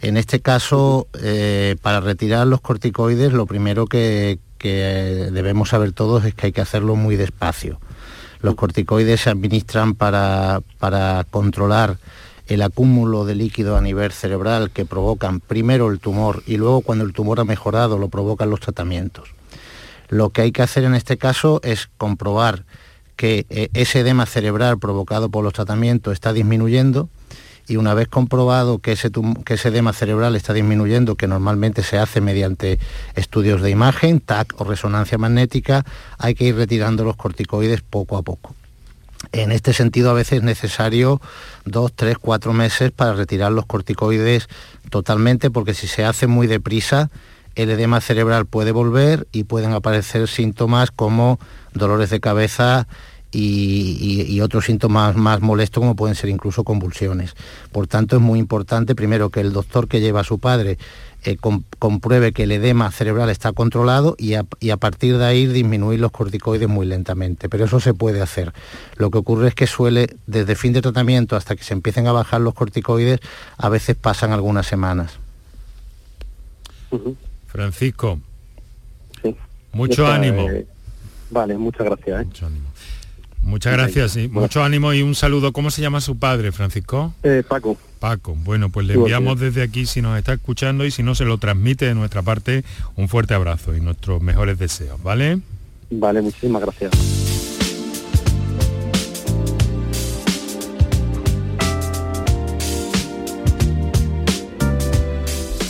En 0.00 0.16
este 0.16 0.40
caso, 0.40 1.08
eh, 1.20 1.74
para 1.82 2.00
retirar 2.00 2.46
los 2.46 2.60
corticoides, 2.60 3.32
lo 3.32 3.46
primero 3.46 3.86
que, 3.86 4.38
debemos 4.60 5.70
saber 5.70 5.92
todos 5.92 6.24
es 6.24 6.34
que 6.34 6.46
hay 6.46 6.52
que 6.52 6.60
hacerlo 6.60 6.94
muy 6.96 7.16
despacio. 7.16 7.80
Los 8.40 8.54
corticoides 8.54 9.22
se 9.22 9.30
administran 9.30 9.94
para, 9.94 10.60
para 10.78 11.24
controlar 11.28 11.96
el 12.46 12.62
acúmulo 12.62 13.24
de 13.24 13.34
líquido 13.34 13.76
a 13.76 13.80
nivel 13.80 14.12
cerebral 14.12 14.70
que 14.70 14.84
provocan 14.84 15.40
primero 15.40 15.90
el 15.90 15.98
tumor 15.98 16.42
y 16.46 16.56
luego 16.56 16.80
cuando 16.80 17.04
el 17.04 17.12
tumor 17.12 17.40
ha 17.40 17.44
mejorado 17.44 17.98
lo 17.98 18.08
provocan 18.08 18.50
los 18.50 18.60
tratamientos. 18.60 19.37
Lo 20.08 20.30
que 20.30 20.42
hay 20.42 20.52
que 20.52 20.62
hacer 20.62 20.84
en 20.84 20.94
este 20.94 21.18
caso 21.18 21.60
es 21.62 21.88
comprobar 21.96 22.64
que 23.16 23.46
eh, 23.50 23.68
ese 23.74 24.00
edema 24.00 24.26
cerebral 24.26 24.78
provocado 24.78 25.28
por 25.28 25.42
los 25.42 25.52
tratamientos 25.52 26.12
está 26.12 26.32
disminuyendo 26.32 27.08
y 27.66 27.76
una 27.76 27.92
vez 27.92 28.08
comprobado 28.08 28.78
que 28.78 28.92
ese, 28.92 29.10
que 29.44 29.54
ese 29.54 29.68
edema 29.68 29.92
cerebral 29.92 30.34
está 30.36 30.54
disminuyendo, 30.54 31.16
que 31.16 31.26
normalmente 31.26 31.82
se 31.82 31.98
hace 31.98 32.20
mediante 32.20 32.78
estudios 33.14 33.60
de 33.60 33.70
imagen, 33.70 34.20
TAC 34.20 34.58
o 34.58 34.64
resonancia 34.64 35.18
magnética, 35.18 35.84
hay 36.16 36.34
que 36.34 36.44
ir 36.44 36.56
retirando 36.56 37.04
los 37.04 37.16
corticoides 37.16 37.82
poco 37.82 38.16
a 38.16 38.22
poco. 38.22 38.54
En 39.32 39.52
este 39.52 39.72
sentido, 39.72 40.10
a 40.10 40.14
veces 40.14 40.38
es 40.38 40.44
necesario 40.44 41.20
dos, 41.64 41.92
tres, 41.94 42.16
cuatro 42.18 42.52
meses 42.52 42.92
para 42.92 43.12
retirar 43.12 43.52
los 43.52 43.66
corticoides 43.66 44.48
totalmente, 44.90 45.50
porque 45.50 45.74
si 45.74 45.88
se 45.88 46.04
hace 46.04 46.26
muy 46.26 46.46
deprisa, 46.46 47.10
el 47.58 47.70
edema 47.70 48.00
cerebral 48.00 48.46
puede 48.46 48.70
volver 48.70 49.26
y 49.32 49.42
pueden 49.42 49.72
aparecer 49.72 50.28
síntomas 50.28 50.92
como 50.92 51.40
dolores 51.74 52.08
de 52.08 52.20
cabeza 52.20 52.86
y, 53.32 54.40
otros 54.40 54.66
síntomas 54.66 55.16
más 55.16 55.40
molestos 55.40 55.80
como 55.80 55.96
pueden 55.96 56.14
ser 56.14 56.30
incluso 56.30 56.62
convulsiones. 56.62 57.34
Por 57.72 57.88
tanto, 57.88 58.16
es 58.16 58.22
muy 58.22 58.38
importante 58.38 58.94
primero 58.94 59.30
que 59.30 59.40
el 59.40 59.52
doctor 59.52 59.88
que 59.88 60.00
lleva 60.00 60.20
a 60.20 60.24
su 60.24 60.38
padre 60.38 60.78
eh, 61.24 61.36
compruebe 61.80 62.32
que 62.32 62.44
el 62.44 62.52
edema 62.52 62.92
cerebral 62.92 63.28
está 63.28 63.52
controlado 63.52 64.14
y 64.16 64.34
a, 64.34 64.46
y 64.60 64.70
a, 64.70 64.76
partir 64.76 65.18
de 65.18 65.26
ahí 65.26 65.46
disminuir 65.46 65.98
los 65.98 66.12
corticoides 66.12 66.68
muy 66.68 66.86
lentamente. 66.86 67.48
Pero 67.48 67.64
eso 67.64 67.80
se 67.80 67.92
puede 67.92 68.22
hacer. 68.22 68.52
Lo 68.96 69.10
que 69.10 69.18
ocurre 69.18 69.48
es 69.48 69.54
que 69.56 69.66
suele, 69.66 70.14
desde 70.28 70.54
fin 70.54 70.72
de 70.72 70.80
tratamiento 70.80 71.34
hasta 71.34 71.56
que 71.56 71.64
se 71.64 71.74
empiecen 71.74 72.06
a 72.06 72.12
bajar 72.12 72.40
los 72.40 72.54
corticoides, 72.54 73.18
a 73.56 73.68
veces 73.68 73.96
pasan 73.96 74.30
algunas 74.30 74.66
semanas. 74.68 75.18
Francisco. 77.48 78.20
Mucho 79.72 80.06
ánimo. 80.06 80.46
vale, 81.30 81.58
muchas 81.58 81.86
gracias. 81.86 82.22
¿eh? 82.22 82.24
Mucho 82.24 82.46
ánimo. 82.46 82.68
Muchas 83.42 83.72
gracias, 83.72 84.12
sí. 84.12 84.28
Mucho 84.28 84.62
ánimo 84.62 84.92
y 84.92 85.02
un 85.02 85.14
saludo. 85.14 85.52
¿Cómo 85.52 85.70
se 85.70 85.80
llama 85.80 86.00
su 86.00 86.18
padre, 86.18 86.52
Francisco? 86.52 87.14
Eh, 87.22 87.42
Paco. 87.46 87.76
Paco. 87.98 88.34
Bueno, 88.36 88.68
pues 88.68 88.86
le 88.86 88.94
enviamos 88.94 89.40
desde 89.40 89.62
aquí, 89.62 89.86
si 89.86 90.02
nos 90.02 90.18
está 90.18 90.34
escuchando 90.34 90.84
y 90.84 90.90
si 90.90 91.02
no 91.02 91.14
se 91.14 91.24
lo 91.24 91.38
transmite 91.38 91.86
de 91.86 91.94
nuestra 91.94 92.22
parte, 92.22 92.64
un 92.96 93.08
fuerte 93.08 93.34
abrazo 93.34 93.74
y 93.74 93.80
nuestros 93.80 94.20
mejores 94.20 94.58
deseos, 94.58 95.02
¿vale? 95.02 95.40
Vale, 95.90 96.20
muchísimas 96.20 96.62
gracias. 96.62 96.92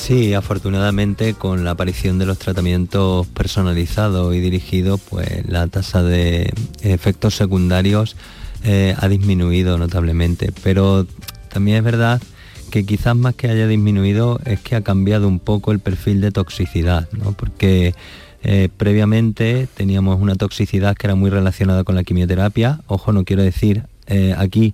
Sí, 0.08 0.32
afortunadamente 0.32 1.34
con 1.34 1.64
la 1.64 1.72
aparición 1.72 2.18
de 2.18 2.24
los 2.24 2.38
tratamientos 2.38 3.26
personalizados 3.26 4.34
y 4.34 4.40
dirigidos, 4.40 5.02
pues 5.06 5.46
la 5.46 5.66
tasa 5.66 6.02
de 6.02 6.50
efectos 6.80 7.34
secundarios 7.34 8.16
eh, 8.64 8.94
ha 8.98 9.06
disminuido 9.08 9.76
notablemente. 9.76 10.50
Pero 10.62 11.06
también 11.50 11.76
es 11.76 11.84
verdad 11.84 12.22
que 12.70 12.86
quizás 12.86 13.16
más 13.16 13.34
que 13.34 13.50
haya 13.50 13.66
disminuido 13.66 14.40
es 14.46 14.60
que 14.60 14.76
ha 14.76 14.80
cambiado 14.80 15.28
un 15.28 15.40
poco 15.40 15.72
el 15.72 15.78
perfil 15.78 16.22
de 16.22 16.30
toxicidad, 16.30 17.06
¿no? 17.12 17.32
porque 17.32 17.94
eh, 18.42 18.70
previamente 18.74 19.68
teníamos 19.74 20.22
una 20.22 20.36
toxicidad 20.36 20.96
que 20.96 21.06
era 21.06 21.16
muy 21.16 21.28
relacionada 21.28 21.84
con 21.84 21.94
la 21.94 22.02
quimioterapia. 22.02 22.80
Ojo, 22.86 23.12
no 23.12 23.26
quiero 23.26 23.42
decir 23.42 23.82
eh, 24.06 24.34
aquí 24.38 24.72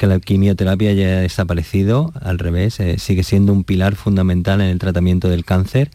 que 0.00 0.06
la 0.06 0.18
quimioterapia 0.18 0.94
ya 0.94 1.18
ha 1.18 1.20
desaparecido, 1.20 2.10
al 2.22 2.38
revés, 2.38 2.80
eh, 2.80 2.98
sigue 2.98 3.22
siendo 3.22 3.52
un 3.52 3.64
pilar 3.64 3.96
fundamental 3.96 4.62
en 4.62 4.68
el 4.68 4.78
tratamiento 4.78 5.28
del 5.28 5.44
cáncer, 5.44 5.90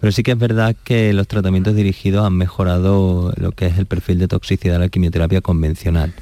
pero 0.00 0.12
sí 0.12 0.22
que 0.22 0.30
es 0.30 0.38
verdad 0.38 0.74
que 0.82 1.12
los 1.12 1.28
tratamientos 1.28 1.76
dirigidos 1.76 2.26
han 2.26 2.38
mejorado 2.38 3.34
lo 3.36 3.52
que 3.52 3.66
es 3.66 3.76
el 3.76 3.84
perfil 3.84 4.18
de 4.18 4.28
toxicidad 4.28 4.76
de 4.76 4.78
la 4.78 4.88
quimioterapia 4.88 5.42
convencional. 5.42 6.14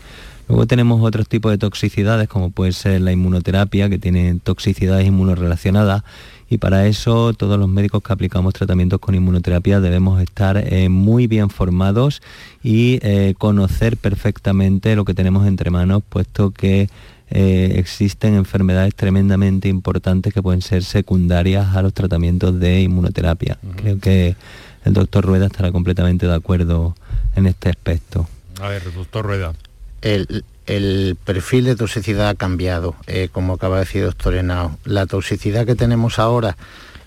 Luego 0.48 0.66
tenemos 0.66 1.00
otros 1.00 1.28
tipos 1.28 1.52
de 1.52 1.58
toxicidades, 1.58 2.26
como 2.26 2.50
puede 2.50 2.72
ser 2.72 3.00
la 3.00 3.12
inmunoterapia, 3.12 3.88
que 3.88 3.98
tiene 3.98 4.40
toxicidades 4.42 5.06
inmunorelacionadas, 5.06 6.02
y 6.50 6.58
para 6.58 6.86
eso 6.88 7.32
todos 7.34 7.58
los 7.58 7.68
médicos 7.68 8.02
que 8.02 8.12
aplicamos 8.12 8.52
tratamientos 8.52 8.98
con 8.98 9.14
inmunoterapia 9.14 9.80
debemos 9.80 10.20
estar 10.20 10.58
eh, 10.58 10.88
muy 10.90 11.26
bien 11.26 11.48
formados 11.48 12.20
y 12.62 12.98
eh, 13.00 13.34
conocer 13.38 13.96
perfectamente 13.96 14.94
lo 14.96 15.04
que 15.06 15.14
tenemos 15.14 15.46
entre 15.46 15.70
manos, 15.70 16.02
puesto 16.06 16.50
que 16.50 16.90
eh, 17.34 17.76
existen 17.78 18.34
enfermedades 18.34 18.94
tremendamente 18.94 19.68
importantes 19.68 20.34
que 20.34 20.42
pueden 20.42 20.60
ser 20.60 20.84
secundarias 20.84 21.74
a 21.74 21.80
los 21.80 21.94
tratamientos 21.94 22.60
de 22.60 22.82
inmunoterapia. 22.82 23.56
Creo 23.76 23.98
que 23.98 24.36
el 24.84 24.92
doctor 24.92 25.24
Rueda 25.24 25.46
estará 25.46 25.72
completamente 25.72 26.26
de 26.26 26.34
acuerdo 26.34 26.94
en 27.34 27.46
este 27.46 27.70
aspecto. 27.70 28.28
A 28.60 28.68
ver, 28.68 28.82
doctor 28.92 29.24
Rueda. 29.24 29.54
El, 30.02 31.16
perfil 31.24 31.64
de 31.64 31.74
toxicidad 31.74 32.28
ha 32.28 32.34
cambiado, 32.34 32.96
eh, 33.06 33.28
como 33.32 33.54
acaba 33.54 33.76
de 33.76 33.84
decir 33.84 34.02
el 34.02 34.08
doctor 34.08 34.34
Henao. 34.34 34.76
La 34.84 35.06
toxicidad 35.06 35.64
que 35.64 35.74
tenemos 35.74 36.18
ahora 36.18 36.58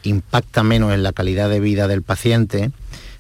impacta 0.02 0.64
menos 0.64 0.92
en 0.92 1.04
la 1.04 1.14
calidad 1.14 1.50
de 1.50 1.60
vida 1.60 1.88
del 1.88 2.02
paciente, 2.02 2.72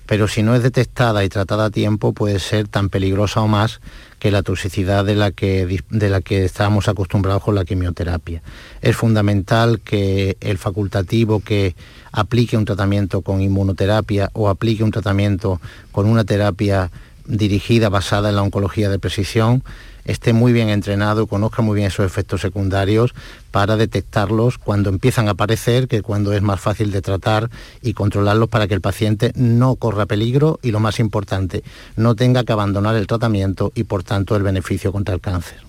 pero 0.06 0.28
si 0.28 0.43
no 0.43 0.56
es 0.56 0.64
detectada 0.64 1.24
y 1.24 1.30
tratada 1.30 1.66
a 1.66 1.70
tiempo 1.70 2.14
puede 2.14 2.39
ser 2.39 2.68
tan 2.68 2.89
peligrosa 2.89 3.41
o 3.41 3.47
más 3.47 3.82
que 4.20 4.32
la 4.32 4.43
toxicidad 4.43 5.06
de 5.06 5.16
la 5.16 5.32
que, 5.32 5.84
de 5.89 6.10
la 6.10 6.22
que 6.22 6.45
acostumbrados 6.88 7.43
con 7.43 7.56
la 7.56 7.66
quimioterapia. 7.66 8.41
Es 8.82 8.95
fundamental 8.95 9.82
que 9.82 10.38
el 10.41 10.58
facultativo 10.58 11.41
que 11.41 11.76
aplique 12.12 12.58
un 12.58 12.66
tratamiento 12.66 13.22
con 13.22 13.41
inmunoterapia 13.41 14.30
o 14.34 14.49
aplique 14.49 14.84
un 14.84 14.91
tratamiento 14.91 15.60
con 15.91 16.08
una 16.08 16.24
terapia 16.24 16.91
dirigida 17.26 17.89
basada 17.89 18.30
en 18.30 18.36
la 18.36 18.43
oncología 18.43 18.89
de 18.89 18.99
precisión 18.99 19.64
esté 20.06 20.34
muy 20.34 20.53
bien 20.53 20.70
entrenado, 20.70 21.28
conozca 21.28 21.62
muy 21.62 21.76
bien 21.76 21.88
esos 21.88 22.06
efectos 22.06 22.41
secundarios 22.41 23.14
para 23.51 23.76
detectarlos 23.76 24.58
cuando 24.58 24.89
empiezan 24.89 25.28
a 25.28 25.32
aparecer, 25.32 25.88
que 25.88 26.01
cuando 26.01 26.34
es 26.34 26.41
más 26.41 26.62
fácil 26.62 26.91
de 26.91 27.01
tratar 27.01 27.49
y 27.82 27.93
controlarlos 27.93 28.49
para 28.49 28.68
que 28.68 28.74
el 28.74 28.82
paciente 28.82 29.32
no 29.36 29.76
corra 29.76 30.06
peligro 30.06 30.60
y 30.62 30.72
lo 30.72 30.80
más 30.80 30.99
importante, 30.99 31.64
no 31.95 32.16
tenga 32.16 32.43
que 32.43 32.53
abandonar 32.53 32.95
el 32.95 33.08
tratamiento 33.08 33.72
y 33.76 33.84
por 33.84 34.03
tanto 34.03 34.36
el 34.36 34.43
beneficio 34.43 34.91
contra 34.91 35.16
el 35.16 35.22
cáncer. 35.22 35.66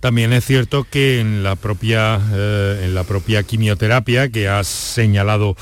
También 0.00 0.32
es 0.32 0.44
cierto 0.44 0.86
que 0.88 1.18
en 1.18 1.42
la 1.42 1.56
propia, 1.56 2.20
eh, 2.32 2.82
en 2.84 2.94
la 2.94 3.02
propia 3.02 3.42
quimioterapia 3.42 4.28
que 4.28 4.48
ha 4.48 4.62
señalado 4.62 5.56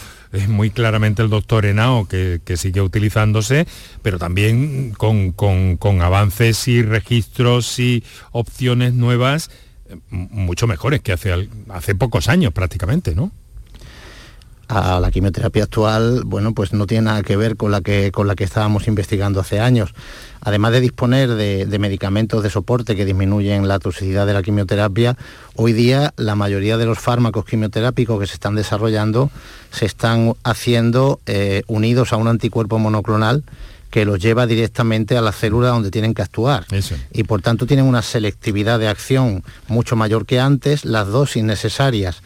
muy 0.48 0.70
claramente 0.70 1.22
el 1.22 1.30
doctor 1.30 1.66
Henao 1.66 2.06
que, 2.06 2.40
sigue 2.56 2.80
utilizándose, 2.80 3.66
pero 4.02 4.18
también 4.18 4.92
con, 4.92 5.32
con, 5.32 6.02
avances 6.02 6.68
y 6.68 6.82
registros 6.82 7.78
y 7.78 8.04
opciones 8.32 8.94
nuevas 8.94 9.50
eh, 9.88 9.96
mucho 10.10 10.66
mejores 10.66 11.00
que 11.00 11.12
hace, 11.12 11.48
hace 11.68 11.94
pocos 11.94 12.28
años 12.28 12.52
prácticamente, 12.52 13.14
¿no? 13.14 13.32
A 14.68 14.98
la 15.00 15.10
quimioterapia 15.10 15.64
actual, 15.64 16.22
bueno, 16.24 16.52
pues 16.52 16.72
no 16.72 16.86
tiene 16.86 17.04
nada 17.04 17.22
que 17.22 17.36
ver 17.36 17.56
con 17.56 17.70
la 17.70 17.80
que, 17.80 18.10
con 18.12 18.26
la 18.26 18.34
que 18.34 18.44
estábamos 18.44 18.88
investigando 18.88 19.40
hace 19.40 19.60
años. 19.60 19.94
Además 20.40 20.72
de 20.72 20.80
disponer 20.80 21.34
de, 21.34 21.78
medicamentos 21.78 22.42
de 22.42 22.50
soporte 22.50 22.96
que 22.96 23.04
disminuyen 23.04 23.68
la 23.68 23.78
toxicidad 23.78 24.26
de 24.26 24.32
la 24.32 24.42
quimioterapia, 24.42 25.16
hoy 25.54 25.72
día 25.72 26.12
la 26.16 26.34
mayoría 26.34 26.76
de 26.76 26.86
los 26.86 26.98
fármacos 26.98 27.44
quimioterápicos 27.44 28.18
que 28.20 28.26
se 28.26 28.34
están 28.34 28.54
desarrollando 28.54 29.30
se 29.70 29.86
están 29.86 30.34
haciendo 30.42 31.20
eh, 31.26 31.62
unidos 31.66 32.12
a 32.12 32.16
un 32.16 32.28
anticuerpo 32.28 32.78
monoclonal 32.78 33.44
que 33.90 34.04
los 34.04 34.20
lleva 34.20 34.46
directamente 34.46 35.16
a 35.16 35.20
la 35.20 35.32
célula 35.32 35.68
donde 35.68 35.90
tienen 35.90 36.12
que 36.12 36.22
actuar. 36.22 36.66
Y 37.12 37.24
por 37.24 37.40
tanto 37.40 37.66
tienen 37.66 37.86
una 37.86 38.02
selectividad 38.02 38.78
de 38.78 38.88
acción 38.88 39.42
mucho 39.68 39.96
mayor 39.96 40.26
que 40.26 40.40
antes, 40.40 40.84
las 40.84 41.06
dosis 41.08 41.44
necesarias 41.44 42.22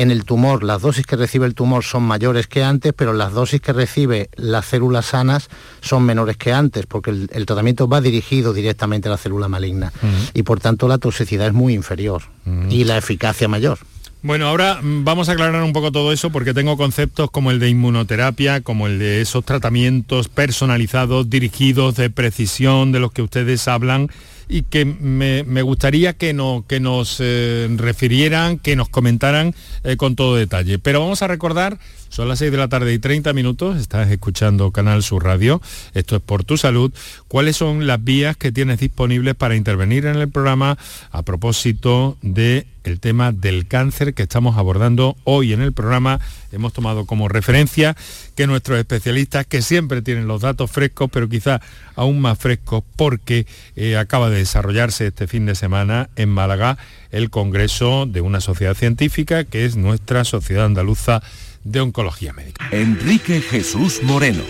en 0.00 0.10
el 0.10 0.24
tumor. 0.24 0.64
Las 0.64 0.80
dosis 0.80 1.04
que 1.04 1.16
recibe 1.16 1.46
el 1.46 1.54
tumor 1.54 1.84
son 1.84 2.04
mayores 2.04 2.46
que 2.46 2.64
antes, 2.64 2.94
pero 2.96 3.12
las 3.12 3.32
dosis 3.32 3.60
que 3.60 3.74
recibe 3.74 4.30
las 4.34 4.64
células 4.64 5.06
sanas 5.06 5.50
son 5.82 6.04
menores 6.04 6.38
que 6.38 6.52
antes, 6.52 6.86
porque 6.86 7.10
el, 7.10 7.46
tratamiento 7.46 7.86
va 7.86 8.00
dirigido 8.00 8.54
directamente 8.54 9.08
a 9.08 9.12
la 9.12 9.18
célula 9.18 9.48
maligna. 9.48 9.92
Y 10.32 10.42
por 10.42 10.58
tanto 10.58 10.88
la 10.88 10.98
toxicidad 10.98 11.48
es 11.48 11.52
muy 11.52 11.74
inferior 11.74 12.22
y 12.70 12.84
la 12.84 12.96
eficacia 12.96 13.46
mayor. 13.46 13.78
Bueno, 14.22 14.48
ahora 14.48 14.80
mm, 14.82 15.04
vamos 15.04 15.28
a 15.28 15.32
aclarar 15.32 15.62
un 15.62 15.72
poco 15.72 15.92
todo 15.92 16.12
eso 16.12 16.30
porque 16.30 16.52
tengo 16.52 16.76
conceptos 16.76 17.30
como 17.30 17.50
el 17.50 17.58
de 17.58 17.70
inmunoterapia, 17.70 18.60
como 18.60 18.86
el 18.86 18.98
de 18.98 19.22
esos 19.22 19.44
tratamientos 19.46 20.28
personalizados, 20.28 21.30
dirigidos, 21.30 21.96
de 21.96 22.10
precisión, 22.10 22.92
de 22.92 23.00
los 23.00 23.12
que 23.12 23.22
ustedes 23.22 23.66
hablan 23.66 24.10
y 24.50 24.62
que 24.62 24.84
me, 24.84 25.62
gustaría 25.62 26.12
que, 26.14 26.36
que 26.66 26.80
nos 26.80 27.16
eh, 27.20 27.68
refirieran, 27.76 28.58
que 28.58 28.74
nos 28.74 28.88
comentaran 28.88 29.54
eh, 29.84 29.96
con 29.96 30.16
todo 30.16 30.34
detalle. 30.34 30.78
Pero 30.78 31.00
vamos 31.00 31.22
a 31.22 31.28
recordar 31.28 31.78
son 32.10 32.28
las 32.28 32.40
6 32.40 32.50
de 32.50 32.58
la 32.58 32.68
tarde 32.68 32.92
y 32.92 32.98
30 32.98 33.32
minutos, 33.32 33.78
estás 33.78 34.10
escuchando 34.10 34.72
Canal 34.72 35.04
Sur 35.04 35.24
Radio, 35.24 35.62
esto 35.94 36.16
es 36.16 36.22
por 36.22 36.42
tu 36.42 36.56
salud. 36.56 36.92
¿Cuáles 37.28 37.56
son 37.56 37.86
las 37.86 38.02
vías 38.02 38.36
que 38.36 38.50
tienes 38.50 38.80
disponibles 38.80 39.36
para 39.36 39.54
intervenir 39.54 40.06
en 40.06 40.16
el 40.16 40.28
programa 40.28 40.76
a 41.12 41.22
propósito 41.22 42.18
del 42.20 42.66
tema 42.98 43.30
del 43.30 43.68
cáncer 43.68 44.12
que 44.12 44.24
estamos 44.24 44.58
abordando 44.58 45.16
hoy 45.22 45.52
en 45.52 45.62
el 45.62 45.72
programa? 45.72 46.18
Hemos 46.50 46.72
tomado 46.72 47.06
como 47.06 47.28
referencia 47.28 47.96
que 48.34 48.48
nuestros 48.48 48.80
especialistas, 48.80 49.46
que 49.46 49.62
siempre 49.62 50.02
tienen 50.02 50.26
los 50.26 50.40
datos 50.40 50.68
frescos, 50.68 51.10
pero 51.12 51.28
quizá 51.28 51.60
aún 51.94 52.20
más 52.20 52.38
frescos 52.38 52.82
porque 52.96 53.46
eh, 53.76 53.96
acaba 53.96 54.30
de 54.30 54.38
desarrollarse 54.38 55.06
este 55.06 55.28
fin 55.28 55.46
de 55.46 55.54
semana 55.54 56.10
en 56.16 56.28
Málaga 56.28 56.76
el 57.12 57.30
Congreso 57.30 58.06
de 58.06 58.20
una 58.20 58.40
sociedad 58.40 58.74
científica 58.74 59.44
que 59.44 59.64
es 59.64 59.76
nuestra 59.76 60.24
Sociedad 60.24 60.64
Andaluza 60.64 61.22
de 61.64 61.80
Oncología 61.80 62.32
Médica. 62.32 62.68
Enrique 62.70 63.40
Jesús 63.40 64.02
Moreno, 64.02 64.42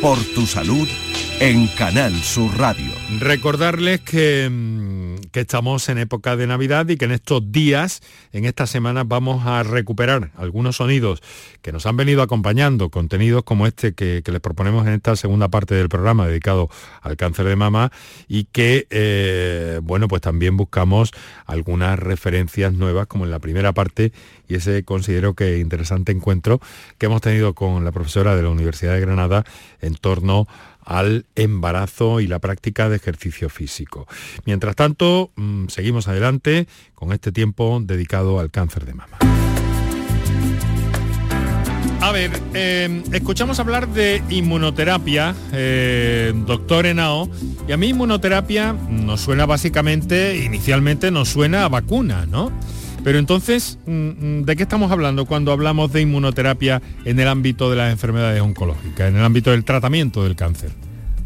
por 0.00 0.18
tu 0.34 0.46
salud 0.46 0.88
en 1.40 1.66
Canal 1.68 2.14
Sur 2.14 2.56
Radio. 2.58 2.90
Recordarles 3.20 4.00
que, 4.00 4.48
mm, 4.50 5.05
que, 5.36 5.40
estamos 5.42 5.90
en 5.90 5.98
época 5.98 6.34
de 6.34 6.46
Navidad 6.46 6.88
y 6.88 6.96
que 6.96 7.04
en 7.04 7.12
estos 7.12 7.52
días, 7.52 8.00
en 8.32 8.46
estas 8.46 8.70
semanas, 8.70 9.06
vamos 9.06 9.44
a 9.44 9.62
recuperar 9.62 10.30
algunos 10.34 10.76
sonidos 10.76 11.22
que 11.60 11.72
nos 11.72 11.84
han 11.84 11.94
venido 11.94 12.22
acompañando, 12.22 12.88
contenidos 12.88 13.44
como 13.44 13.66
este 13.66 13.92
que, 13.92 14.22
les 14.24 14.40
proponemos 14.40 14.86
en 14.86 14.94
esta 14.94 15.14
segunda 15.14 15.48
parte 15.48 15.74
del 15.74 15.90
programa 15.90 16.26
dedicado 16.26 16.70
al 17.02 17.18
cáncer 17.18 17.44
de 17.44 17.54
mama 17.54 17.92
y 18.28 18.44
que, 18.44 18.86
eh, 18.88 19.78
bueno, 19.82 20.08
pues 20.08 20.22
también 20.22 20.56
buscamos 20.56 21.12
algunas 21.44 21.98
referencias 21.98 22.72
nuevas 22.72 23.06
como 23.06 23.26
en 23.26 23.30
la 23.30 23.38
primera 23.38 23.72
parte 23.72 24.12
y 24.48 24.54
ese 24.54 24.84
considero 24.84 25.34
que 25.34 25.58
interesante 25.58 26.12
encuentro 26.12 26.60
que 26.96 27.06
hemos 27.06 27.20
tenido 27.20 27.54
con 27.54 27.84
la 27.84 27.92
profesora 27.92 28.36
de 28.36 28.42
la 28.42 28.48
Universidad 28.48 28.94
de 28.94 29.00
Granada 29.00 29.44
en 29.82 29.96
torno 29.96 30.46
al 30.86 31.26
embarazo 31.34 32.20
y 32.20 32.26
la 32.26 32.38
práctica 32.38 32.88
de 32.88 32.96
ejercicio 32.96 33.50
físico. 33.50 34.06
Mientras 34.46 34.76
tanto, 34.76 35.32
mm, 35.36 35.66
seguimos 35.66 36.08
adelante 36.08 36.66
con 36.94 37.12
este 37.12 37.32
tiempo 37.32 37.78
dedicado 37.82 38.40
al 38.40 38.50
cáncer 38.50 38.86
de 38.86 38.94
mama. 38.94 39.18
A 42.00 42.12
ver, 42.12 42.30
em, 42.54 43.02
escuchamos 43.12 43.58
hablar 43.58 43.88
de 43.88 44.22
inmunoterapia, 44.30 45.34
eh, 45.52 46.32
doctor 46.46 46.86
Henao, 46.86 47.28
y 47.66 47.72
a 47.72 47.76
mí 47.76 47.88
inmunoterapia 47.88 48.72
nos 48.72 49.22
suena 49.22 49.44
básicamente, 49.44 50.36
inicialmente 50.44 51.10
nos 51.10 51.28
suena 51.28 51.64
a 51.64 51.68
vacuna, 51.68 52.24
¿no? 52.26 52.52
Pero 53.06 53.20
entonces, 53.20 53.78
mm, 53.86 53.90
mm, 53.92 54.42
¿de 54.46 54.56
qué 54.56 54.64
estamos 54.64 54.90
hablando 54.90 55.26
cuando 55.26 55.52
hablamos 55.52 55.92
de 55.92 56.00
inmunoterapia 56.00 56.82
en 57.04 57.20
el 57.20 57.28
ámbito 57.28 57.70
de 57.70 57.76
las 57.76 57.92
enfermedades 57.92 58.42
oncológicas, 58.42 59.08
en 59.08 59.14
el 59.14 59.22
ámbito 59.22 59.52
del 59.52 59.62
tratamiento 59.64 60.24
del 60.24 60.34
cáncer? 60.34 60.72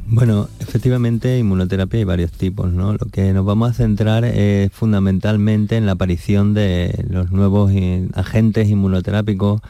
Bueno, 0.06 0.50
efectivamente, 0.58 1.38
inmunoterapia 1.38 1.96
hay 1.96 2.04
varios 2.04 2.32
tipos, 2.32 2.70
¿no? 2.70 2.92
Lo 2.92 3.06
que 3.10 3.32
nos 3.32 3.46
vamos 3.46 3.70
a 3.70 3.72
centrar 3.72 4.26
es 4.26 4.70
fundamentalmente 4.72 5.78
en 5.78 5.86
la 5.86 5.92
aparición 5.92 6.52
de 6.52 7.02
los 7.08 7.32
nuevos 7.32 7.72
agentes 8.12 8.68
inmunoterápicos 8.68 9.62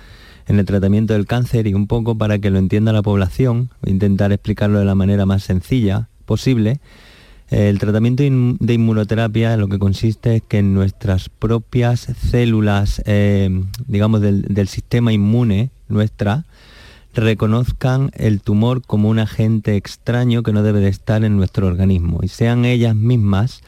en 0.49 0.59
el 0.59 0.67
tratamiento 0.67 1.13
del 1.13 1.27
cáncer 1.27 1.69
y 1.69 1.75
un 1.75 1.87
poco 1.87 2.19
para 2.19 2.41
que 2.41 2.51
lo 2.51 2.59
entienda 2.59 2.93
la 2.93 3.03
población, 3.03 3.71
intentar 3.87 4.33
explicarlo 4.33 4.81
de 4.81 4.85
la 4.85 4.97
manera 4.97 5.27
más 5.27 5.45
sencilla 5.45 6.09
posible 6.27 6.81
el 7.51 7.81
tratamiento 7.81 8.23
de 8.23 8.75
inmunoterapia 8.75 9.57
lo 9.57 9.67
que 9.67 9.81
consiste 9.81 10.37
es 10.37 10.43
que 10.43 10.59
en 10.59 10.73
nuestras 10.73 11.29
propias 11.29 12.07
células, 12.31 13.03
eh, 13.07 13.51
digamos, 13.89 14.21
del, 14.21 14.69
sistema 14.69 15.13
inmune 15.13 15.71
nuestra, 15.89 16.45
reconozcan 17.13 18.13
el 18.15 18.41
tumor 18.41 18.83
como 18.87 19.09
un 19.09 19.19
agente 19.19 19.75
extraño 19.75 20.45
que 20.45 20.53
no 20.53 20.63
debe 20.63 20.79
de 20.79 20.91
estar 20.91 21.25
en 21.25 21.37
nuestro 21.37 21.67
organismo 21.67 22.21
y 22.23 22.29
sean 22.29 22.65
ellas 22.65 22.95
mismas 22.95 23.63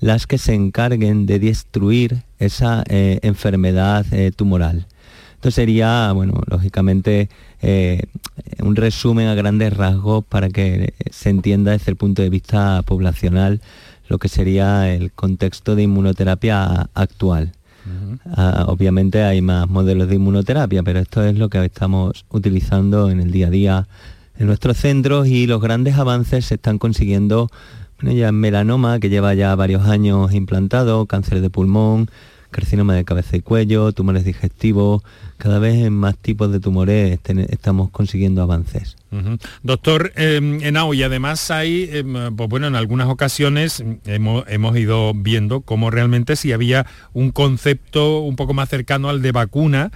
las 0.00 0.26
que 0.26 0.38
se 0.38 0.54
encarguen 0.54 1.26
de 1.26 1.38
destruir 1.38 2.22
esa 2.38 2.84
eh, 2.88 3.18
enfermedad 3.22 4.06
eh, 4.12 4.32
tumoral. 4.34 4.86
Esto 5.34 5.50
sería, 5.50 6.10
bueno, 6.12 6.40
lógicamente 6.46 7.28
eh, 7.62 8.02
un 8.60 8.76
resumen 8.76 9.28
a 9.28 9.34
grandes 9.34 9.76
rasgos 9.76 10.24
para 10.24 10.48
que 10.48 10.94
se 11.10 11.30
entienda 11.30 11.72
desde 11.72 11.90
el 11.90 11.96
punto 11.96 12.22
de 12.22 12.30
vista 12.30 12.82
poblacional 12.82 13.60
lo 14.08 14.18
que 14.18 14.28
sería 14.28 14.92
el 14.92 15.12
contexto 15.12 15.74
de 15.74 15.82
inmunoterapia 15.82 16.88
actual. 16.94 17.52
Ah, 18.24 18.64
obviamente 18.66 19.22
hay 19.22 19.40
más 19.40 19.68
modelos 19.68 20.08
de 20.08 20.16
inmunoterapia, 20.16 20.82
pero 20.82 20.98
esto 20.98 21.24
es 21.24 21.38
lo 21.38 21.48
que 21.48 21.64
estamos 21.64 22.24
utilizando 22.30 23.10
en 23.10 23.20
el 23.20 23.30
día 23.30 23.46
a 23.46 23.50
día 23.50 23.88
en 24.38 24.46
nuestros 24.46 24.76
centros 24.76 25.28
y 25.28 25.46
los 25.46 25.60
grandes 25.60 25.96
avances 25.96 26.46
se 26.46 26.56
están 26.56 26.78
consiguiendo 26.78 27.48
ya 28.02 28.28
en 28.28 28.34
melanoma, 28.34 28.98
que 28.98 29.08
lleva 29.08 29.34
ya 29.34 29.54
varios 29.54 29.86
años 29.86 30.32
implantado, 30.32 31.06
cáncer 31.06 31.40
de 31.40 31.48
pulmón, 31.48 32.10
carcinoma 32.56 32.94
de 32.94 33.04
cabeza 33.04 33.36
y 33.36 33.42
cuello, 33.42 33.92
tumores 33.92 34.24
digestivos, 34.24 35.02
cada 35.36 35.58
vez 35.58 35.74
en 35.74 35.92
más 35.92 36.16
tipos 36.16 36.50
de 36.50 36.58
tumores 36.58 37.20
estamos 37.50 37.90
consiguiendo 37.90 38.40
avances. 38.40 38.96
Doctor 39.62 40.12
eh, 40.16 40.40
y 40.94 41.02
además 41.02 41.50
hay, 41.50 41.90
em, 41.92 42.34
pues 42.34 42.48
bueno, 42.48 42.66
en 42.66 42.74
algunas 42.74 43.08
ocasiones 43.08 43.84
hemos, 44.06 44.44
hemos, 44.48 44.74
ido 44.78 45.12
viendo 45.14 45.60
cómo 45.60 45.90
realmente 45.90 46.34
si 46.34 46.52
había 46.52 46.86
un 47.12 47.30
concepto 47.30 48.20
un 48.20 48.36
poco 48.36 48.54
más 48.54 48.70
cercano 48.70 49.10
al 49.10 49.20
de 49.20 49.32
vacuna, 49.32 49.90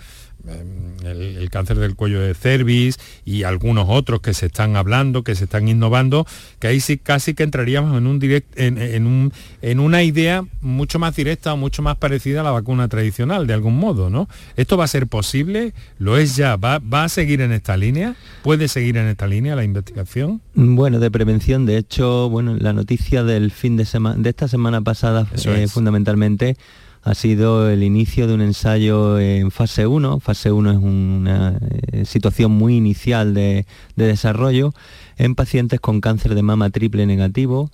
Em, 0.48 0.90
el, 1.04 1.50
cáncer 1.50 1.78
del 1.78 1.96
cuello 1.96 2.20
de 2.20 2.34
cervix 2.34 2.98
y 3.24 3.42
algunos 3.42 3.86
otros 3.88 4.20
que 4.20 4.34
se 4.34 4.46
están 4.46 4.76
hablando, 4.76 5.24
que 5.24 5.34
se 5.34 5.44
están 5.44 5.68
innovando, 5.68 6.26
que 6.58 6.68
ahí 6.68 6.80
sí 6.80 6.98
casi 6.98 7.34
que 7.34 7.42
entraríamos 7.42 7.96
en, 7.96 8.06
un 8.06 8.18
direct, 8.18 8.58
en, 8.58 9.06
un, 9.06 9.32
en 9.60 9.80
una 9.80 10.02
idea 10.02 10.44
mucho 10.60 10.98
más 10.98 11.16
directa 11.16 11.52
o 11.52 11.56
mucho 11.56 11.82
más 11.82 11.96
parecida 11.96 12.40
a 12.40 12.44
la 12.44 12.52
vacuna 12.52 12.88
tradicional, 12.88 13.46
de 13.46 13.54
algún 13.54 13.78
modo, 13.78 14.10
¿no? 14.10 14.28
¿Esto 14.56 14.76
va 14.76 14.84
a 14.84 14.88
ser 14.88 15.06
posible? 15.06 15.74
¿Lo 15.98 16.16
es 16.16 16.36
ya? 16.36 16.56
¿Va, 16.56 16.78
va 16.78 17.04
a 17.04 17.08
seguir 17.08 17.40
en 17.40 17.52
esta 17.52 17.76
línea? 17.76 18.14
¿Puede 18.42 18.68
seguir 18.68 18.96
en 18.96 19.06
esta 19.06 19.26
línea 19.26 19.56
la 19.56 19.64
investigación? 19.64 20.40
Bueno, 20.54 21.00
de 21.00 21.10
prevención, 21.10 21.66
de 21.66 21.78
hecho, 21.78 22.28
bueno, 22.30 22.56
la 22.58 22.72
noticia 22.72 23.24
del 23.24 23.50
fin 23.50 23.76
de 23.76 23.84
semana, 23.84 24.16
de 24.22 24.30
esta 24.30 24.48
semana 24.48 24.80
pasada, 24.82 25.26
eh, 25.46 25.66
fundamentalmente, 25.68 26.56
ha 27.02 27.14
sido 27.14 27.70
el 27.70 27.82
inicio 27.82 28.26
de 28.26 28.34
un 28.34 28.42
ensayo 28.42 29.18
en 29.18 29.50
fase 29.50 29.86
1. 29.86 30.20
Fase 30.20 30.52
1 30.52 30.70
es 30.70 30.76
una 30.76 31.58
eh, 31.92 32.04
situación 32.04 32.52
muy 32.52 32.76
inicial 32.76 33.32
de, 33.32 33.66
desarrollo 33.96 34.74
en 35.16 35.34
pacientes 35.34 35.80
con 35.80 36.00
cáncer 36.00 36.34
de 36.34 36.42
mama 36.42 36.70
triple 36.70 37.06
negativo, 37.06 37.70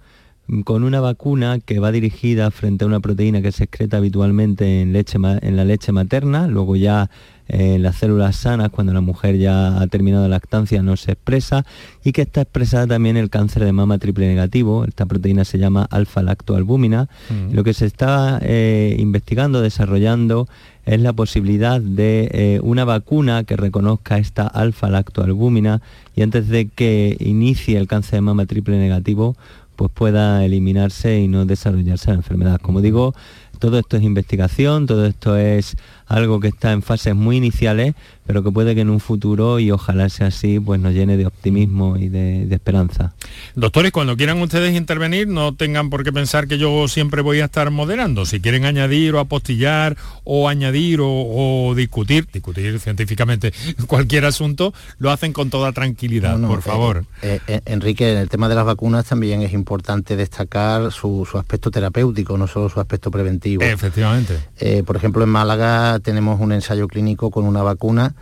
con 0.65 0.85
una 0.85 1.01
vacuna 1.01 1.59
que 1.59 1.81
va 1.81 1.91
dirigida 1.93 2.51
frente 2.51 2.85
a 2.85 2.87
una 2.87 3.01
proteína 3.01 3.43
que 3.43 3.53
se 3.53 3.65
excreta 3.65 3.97
habitualmente 3.97 4.83
en, 4.83 4.93
leche, 4.93 5.19
en 5.19 5.57
la 5.57 5.65
leche 5.65 5.93
materna, 5.93 6.47
luego 6.47 6.77
ya 6.77 7.11
en 7.49 7.83
las 7.83 7.97
células 7.97 8.37
sanas, 8.37 8.71
cuando 8.71 8.93
la 8.93 9.01
mujer 9.01 9.39
ya 9.39 9.81
ha 9.81 9.87
terminado 9.87 10.25
la 10.25 10.37
lactancia, 10.37 10.83
no 10.83 10.97
se 10.97 11.13
expresa, 11.13 11.65
y 12.03 12.13
que 12.13 12.23
está 12.23 12.43
expresada 12.43 12.87
también 12.87 13.17
el 13.17 13.31
cáncer 13.31 13.65
de 13.65 13.73
mama 13.73 13.99
triple 13.99 14.27
negativo. 14.27 14.85
Esta 14.85 15.07
proteína 15.07 15.45
se 15.45 15.59
llama 15.59 15.87
alfa-lactoalbúmina. 15.91 17.09
Mm. 17.31 17.55
Lo 17.55 17.63
que 17.63 17.75
se 17.75 17.87
está 17.87 18.41
eh, 18.43 18.97
investigando, 18.99 19.61
desarrollando, 19.61 20.49
es 20.85 21.01
la 21.01 21.13
posibilidad 21.13 21.81
de 21.81 22.29
eh, 22.33 22.61
una 22.63 22.85
vacuna 22.85 23.45
que 23.45 23.57
reconozca 23.57 24.19
esta 24.19 24.47
alfa-lactoalbúmina 24.47 25.83
y 26.15 26.23
antes 26.23 26.49
de 26.49 26.69
que 26.69 27.17
inicie 27.21 27.77
el 27.77 27.89
cáncer 27.89 28.13
de 28.13 28.21
mama 28.23 28.47
triple 28.47 28.79
negativo, 28.79 29.37
pues 29.77 29.91
pueda 29.93 30.45
eliminarse 30.45 31.21
y 31.21 31.29
no 31.29 31.45
desarrollarse 31.45 32.09
la 32.09 32.17
enfermedad. 32.17 32.61
Como 32.61 32.81
digo, 32.81 33.15
todo 33.59 33.79
esto 33.79 33.97
es 33.97 34.03
investigación, 34.03 34.87
todo 34.87 35.07
esto 35.07 35.37
es 35.37 35.77
algo 36.07 36.41
que 36.41 36.49
está 36.49 36.73
en 36.73 36.83
fases 36.83 37.15
muy 37.15 37.37
iniciales, 37.37 37.95
pero 38.27 38.43
que 38.43 38.51
puede 38.51 38.75
que 38.75 38.81
en 38.81 38.91
un 38.91 39.01
futuro, 39.01 39.61
y 39.61 39.71
ojalá 39.71 40.09
sea 40.09 40.29
así, 40.29 40.59
pues 40.59 40.81
nos 40.81 40.93
llene 40.93 41.17
de 41.17 41.27
optimismo 41.27 41.97
y 41.97 42.09
de, 42.09 42.53
esperanza. 42.53 43.15
Doctores, 43.55 43.93
cuando 43.93 44.17
quieran 44.17 44.41
ustedes 44.41 44.75
intervenir, 44.75 45.29
no 45.29 45.55
tengan 45.55 45.91
por 45.91 46.03
qué 46.03 46.13
pensar 46.13 46.49
que 46.49 46.59
yo 46.59 46.89
siempre 46.89 47.23
voy 47.23 47.41
a 47.41 47.45
estar 47.45 47.71
moderando. 47.71 48.27
Si 48.27 48.41
quieren 48.41 48.65
añadir 48.65 49.15
o 49.15 49.21
apostillar 49.21 49.97
o 50.25 50.49
añadir 50.49 51.01
o, 51.03 51.73
discutir, 51.77 52.27
discutir 52.33 52.81
científicamente 52.81 53.53
cualquier 53.87 54.25
asunto, 54.25 54.75
lo 54.99 55.11
hacen 55.11 55.33
con 55.33 55.51
toda 55.51 55.73
tranquilidad, 55.73 56.41
por 56.41 56.59
eh, 56.59 56.63
favor. 56.63 57.05
Eh, 57.23 57.41
eh, 57.47 57.61
Enrique, 57.67 58.11
en 58.11 58.19
el 58.19 58.29
tema 58.29 58.49
de 58.49 58.55
las 58.55 58.65
vacunas 58.65 59.05
también 59.07 59.43
es 59.43 59.53
importante 59.53 60.17
destacar 60.17 60.91
su, 60.91 61.29
su 61.31 61.39
aspecto 61.39 61.71
terapéutico, 61.71 62.37
no 62.37 62.49
solo 62.49 62.69
su 62.69 62.81
aspecto 62.81 63.11
preventivo. 63.11 63.63
Efectivamente. 63.63 64.39
por 64.85 64.97
ejemplo, 64.97 65.23
en 65.23 65.31
Málaga 65.31 66.01
tenemos 66.01 66.41
un 66.41 66.53
ensayo 66.53 66.89
clínico 66.89 67.31
con 67.31 67.45
una 67.45 67.63
vacuna 67.63 68.16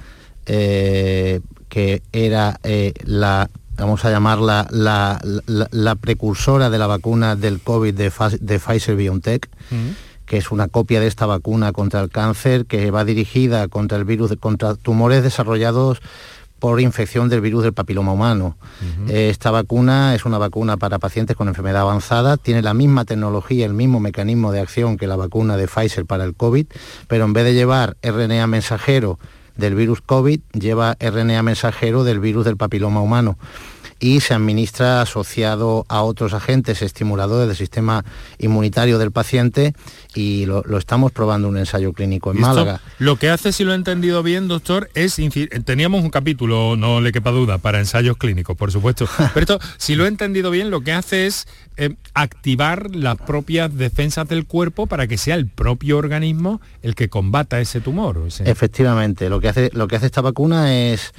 eh, 0.46 1.40
que 1.68 2.02
era 2.12 2.58
eh, 2.62 2.94
la 3.04 3.50
vamos 3.76 4.04
a 4.04 4.10
llamarla 4.10 4.68
la, 4.70 5.96
precursora 6.00 6.70
de 6.70 6.78
la 6.78 6.86
vacuna 6.86 7.36
del 7.36 7.60
COVID 7.60 7.94
de, 7.94 8.10
Pfizer 8.58 8.96
BioNTech, 8.96 9.48
que 10.26 10.36
es 10.36 10.50
una 10.50 10.68
copia 10.68 11.00
de 11.00 11.06
esta 11.06 11.26
vacuna 11.26 11.72
contra 11.72 12.00
el 12.00 12.10
cáncer, 12.10 12.66
que 12.66 12.90
va 12.90 13.04
dirigida 13.04 13.68
contra 13.68 13.98
el 13.98 14.04
virus, 14.04 14.34
contra 14.38 14.74
tumores 14.74 15.22
desarrollados 15.22 16.00
por 16.64 16.80
infección 16.80 17.28
del 17.28 17.42
virus 17.42 17.62
del 17.62 17.74
papiloma 17.74 18.12
humano. 18.12 18.56
Eh, 19.08 19.28
esta 19.28 19.50
vacuna 19.50 20.14
es 20.14 20.24
una 20.24 20.38
vacuna 20.38 20.78
para 20.78 20.98
pacientes 20.98 21.36
con 21.36 21.48
enfermedad 21.48 21.82
avanzada, 21.82 22.38
tiene 22.38 22.62
la 22.62 22.72
misma 22.72 23.04
tecnología, 23.04 23.66
el 23.66 23.74
mismo 23.74 24.00
mecanismo 24.00 24.50
de 24.50 24.60
acción 24.60 24.96
que 24.96 25.06
la 25.06 25.16
vacuna 25.16 25.58
de 25.58 25.68
Pfizer 25.68 26.06
para 26.06 26.24
el 26.24 26.34
COVID, 26.34 26.66
pero 27.06 27.26
en 27.26 27.34
vez 27.34 27.44
de 27.44 27.52
llevar 27.52 27.98
RNA 28.02 28.46
mensajero 28.46 29.18
del 29.56 29.74
virus 29.74 30.00
COVID, 30.00 30.40
lleva 30.52 30.96
RNA 31.00 31.42
mensajero 31.42 32.04
del 32.04 32.20
virus 32.20 32.44
del 32.44 32.56
papiloma 32.56 33.00
humano 33.00 33.38
y 34.00 34.20
se 34.20 34.34
administra 34.34 35.02
asociado 35.02 35.86
a 35.88 36.02
otros 36.02 36.34
agentes 36.34 36.82
estimuladores 36.82 37.48
del 37.48 37.56
sistema 37.56 38.04
inmunitario 38.38 38.98
del 38.98 39.12
paciente 39.12 39.74
y 40.14 40.46
lo, 40.46 40.62
estamos 40.78 41.12
probando 41.12 41.48
en 41.48 41.54
un 41.54 41.58
ensayo 41.58 41.92
clínico 41.92 42.32
en 42.32 42.40
Málaga. 42.40 42.80
Lo 42.98 43.16
que 43.16 43.30
hace, 43.30 43.52
si 43.52 43.64
lo 43.64 43.72
he 43.72 43.76
entendido 43.76 44.22
bien, 44.22 44.48
doctor, 44.48 44.90
es, 44.94 45.16
teníamos 45.64 46.02
un 46.02 46.10
capítulo, 46.10 46.76
no 46.76 47.00
le 47.00 47.12
quepa 47.12 47.30
duda, 47.30 47.58
para 47.58 47.78
ensayos 47.78 48.16
clínicos, 48.16 48.56
por 48.56 48.70
supuesto, 48.70 49.08
pero 49.34 49.40
esto, 49.40 49.58
si 49.76 49.94
lo 49.94 50.04
he 50.04 50.08
entendido 50.08 50.50
bien, 50.50 50.70
lo 50.70 50.82
que 50.82 50.92
hace 50.92 51.26
es 51.26 51.46
eh, 51.76 51.96
activar 52.14 52.94
las 52.94 53.16
propias 53.16 53.74
defensas 53.76 54.28
del 54.28 54.46
cuerpo 54.46 54.86
para 54.86 55.06
que 55.06 55.18
sea 55.18 55.34
el 55.34 55.48
propio 55.48 55.98
organismo 55.98 56.60
el 56.82 56.94
que 56.94 57.08
combata 57.08 57.60
ese 57.60 57.80
tumor. 57.80 58.14
Efectivamente, 58.44 59.28
lo 59.28 59.40
que 59.40 59.48
hace, 59.48 59.70
lo 59.72 59.88
que 59.88 59.96
hace 59.96 60.06
esta 60.06 60.20
vacuna 60.20 60.74
es, 60.74 61.12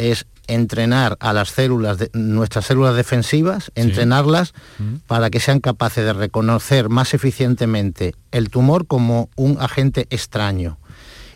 es 0.00 0.26
entrenar 0.46 1.16
a 1.20 1.32
las 1.32 1.50
células, 1.50 1.98
de, 1.98 2.10
nuestras 2.14 2.66
células 2.66 2.96
defensivas, 2.96 3.70
entrenarlas 3.74 4.54
mm. 4.78 4.96
para 5.06 5.30
que 5.30 5.38
sean 5.38 5.60
capaces 5.60 6.04
de 6.04 6.12
reconocer 6.12 6.88
más 6.88 7.14
eficientemente 7.14 8.14
el 8.32 8.48
tumor 8.48 8.86
como 8.86 9.28
un 9.36 9.58
agente 9.60 10.06
extraño. 10.10 10.78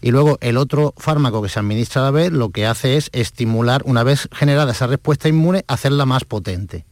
Y 0.01 0.11
luego 0.11 0.39
el 0.41 0.57
otro 0.57 0.95
fármaco 0.97 1.43
que 1.43 1.49
se 1.49 1.61
administra 1.61 2.03
a 2.03 2.05
la 2.07 2.11
vez 2.11 2.33
lo 2.33 2.51
que 2.51 2.67
hace 2.67 2.97
es 2.97 3.09
estimular, 3.13 3.83
una 3.85 4.03
vez 4.03 4.29
generada 4.33 4.73
esa 4.73 4.87
respuesta 4.87 5.29
inmune, 5.29 5.65
hacerla 5.69 6.05
más 6.05 6.25
potente. 6.25 6.85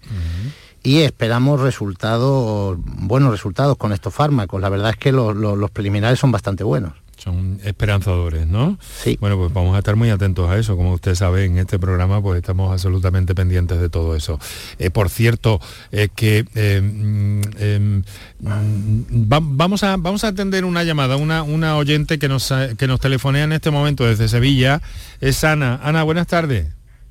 Y 0.83 1.01
esperamos 1.01 1.61
resultados, 1.61 2.79
buenos 2.85 3.31
resultados 3.31 3.77
con 3.77 3.93
estos 3.93 4.15
fármacos. 4.15 4.61
La 4.61 4.69
verdad 4.69 4.91
es 4.91 4.97
que 4.97 5.13
los 5.13 5.71
preliminares 5.71 6.19
son 6.19 6.33
bastante 6.33 6.65
buenos 6.65 7.02
son 7.23 7.61
esperanzadores, 7.65 8.47
¿no? 8.49 8.79
Sí. 8.81 9.17
Bueno, 9.21 9.39
pues 9.39 9.53
vamos 9.53 9.77
a 9.77 9.79
estar 9.79 9.95
muy 9.95 10.11
atentos 10.11 10.51
a 10.51 10.59
eso. 10.59 10.77
Como 10.77 10.93
usted 10.93 11.15
sabe, 11.15 11.45
en 11.45 11.57
este 11.59 11.79
programa 11.79 12.21
pues 12.21 12.39
estamos 12.39 12.73
absolutamente 12.73 13.35
pendientes 13.35 13.81
de 13.81 13.89
todo 13.89 14.17
eso. 14.17 14.41
Eh, 14.79 14.91
por 14.91 15.09
cierto, 15.09 15.61
es 15.93 16.11
que 16.11 16.45
eh, 16.55 16.81
mm, 16.83 17.41
em, 17.59 18.03
vamos, 18.41 19.85
a, 19.85 19.97
vamos 19.97 20.25
a 20.25 20.29
atender 20.29 20.65
una 20.65 20.83
llamada, 20.83 21.17
una, 21.17 21.45
una 21.45 21.77
oyente 21.77 22.19
que 22.19 22.29
nos, 22.29 22.53
que 22.77 22.87
nos 22.89 22.99
telefonea 22.99 23.45
en 23.45 23.53
este 23.53 23.71
momento 23.71 24.05
desde 24.05 24.29
Sevilla. 24.29 24.83
Es 25.21 25.45
Ana. 25.45 25.79
Ana, 25.83 26.03
buenas 26.03 26.27
tardes. 26.27 26.67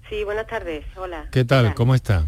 Sí, 0.09 0.25
buenas 0.25 0.47
tardes. 0.47 0.83
Hola. 0.97 1.27
¿Qué 1.31 1.45
tal? 1.45 1.73
¿Cómo 1.73 1.95
está? 1.95 2.27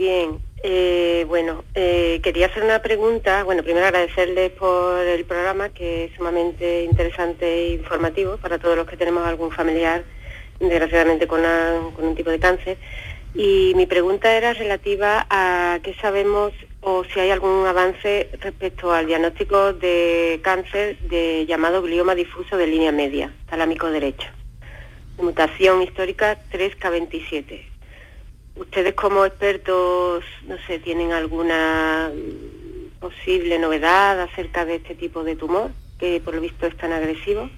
Bien, 0.00 0.40
eh, 0.62 1.26
bueno, 1.28 1.62
eh, 1.74 2.20
quería 2.22 2.46
hacer 2.46 2.62
una 2.62 2.80
pregunta. 2.80 3.44
Bueno, 3.44 3.62
primero 3.62 3.84
agradecerles 3.84 4.50
por 4.52 5.04
el 5.04 5.26
programa, 5.26 5.68
que 5.68 6.04
es 6.04 6.14
sumamente 6.14 6.84
interesante 6.84 7.44
e 7.44 7.72
informativo 7.74 8.38
para 8.38 8.58
todos 8.58 8.76
los 8.78 8.86
que 8.86 8.96
tenemos 8.96 9.26
algún 9.26 9.50
familiar, 9.50 10.02
desgraciadamente 10.58 11.26
con, 11.26 11.42
un 11.44 12.14
tipo 12.14 12.30
de 12.30 12.38
cáncer. 12.38 12.78
Y 13.34 13.74
mi 13.76 13.84
pregunta 13.84 14.34
era 14.34 14.54
relativa 14.54 15.26
a 15.28 15.80
qué 15.82 15.92
sabemos 16.00 16.54
o 16.80 17.04
si 17.04 17.20
hay 17.20 17.30
algún 17.30 17.66
avance 17.66 18.30
respecto 18.40 18.94
al 18.94 19.04
diagnóstico 19.04 19.74
de 19.74 20.40
cáncer 20.42 20.98
de 21.10 21.44
llamado 21.44 21.82
glioma 21.82 22.14
difuso 22.14 22.56
de 22.56 22.68
línea 22.68 22.90
media, 22.90 23.34
talámico 23.50 23.90
derecho, 23.90 24.28
mutación 25.18 25.82
histórica 25.82 26.38
3K27. 26.50 27.69
¿Ustedes 28.60 28.92
como 28.92 29.24
expertos, 29.24 30.22
no 30.46 30.54
sé, 30.66 30.78
tienen 30.80 31.12
alguna 31.12 32.10
posible 33.00 33.58
novedad 33.58 34.20
acerca 34.20 34.66
de 34.66 34.74
este 34.74 34.94
tipo 34.94 35.24
de 35.24 35.34
tumor, 35.34 35.70
que 35.98 36.20
por 36.22 36.34
lo 36.34 36.42
visto 36.42 36.66
es 36.66 36.76
tan 36.76 36.92
agresivo? 36.92 37.48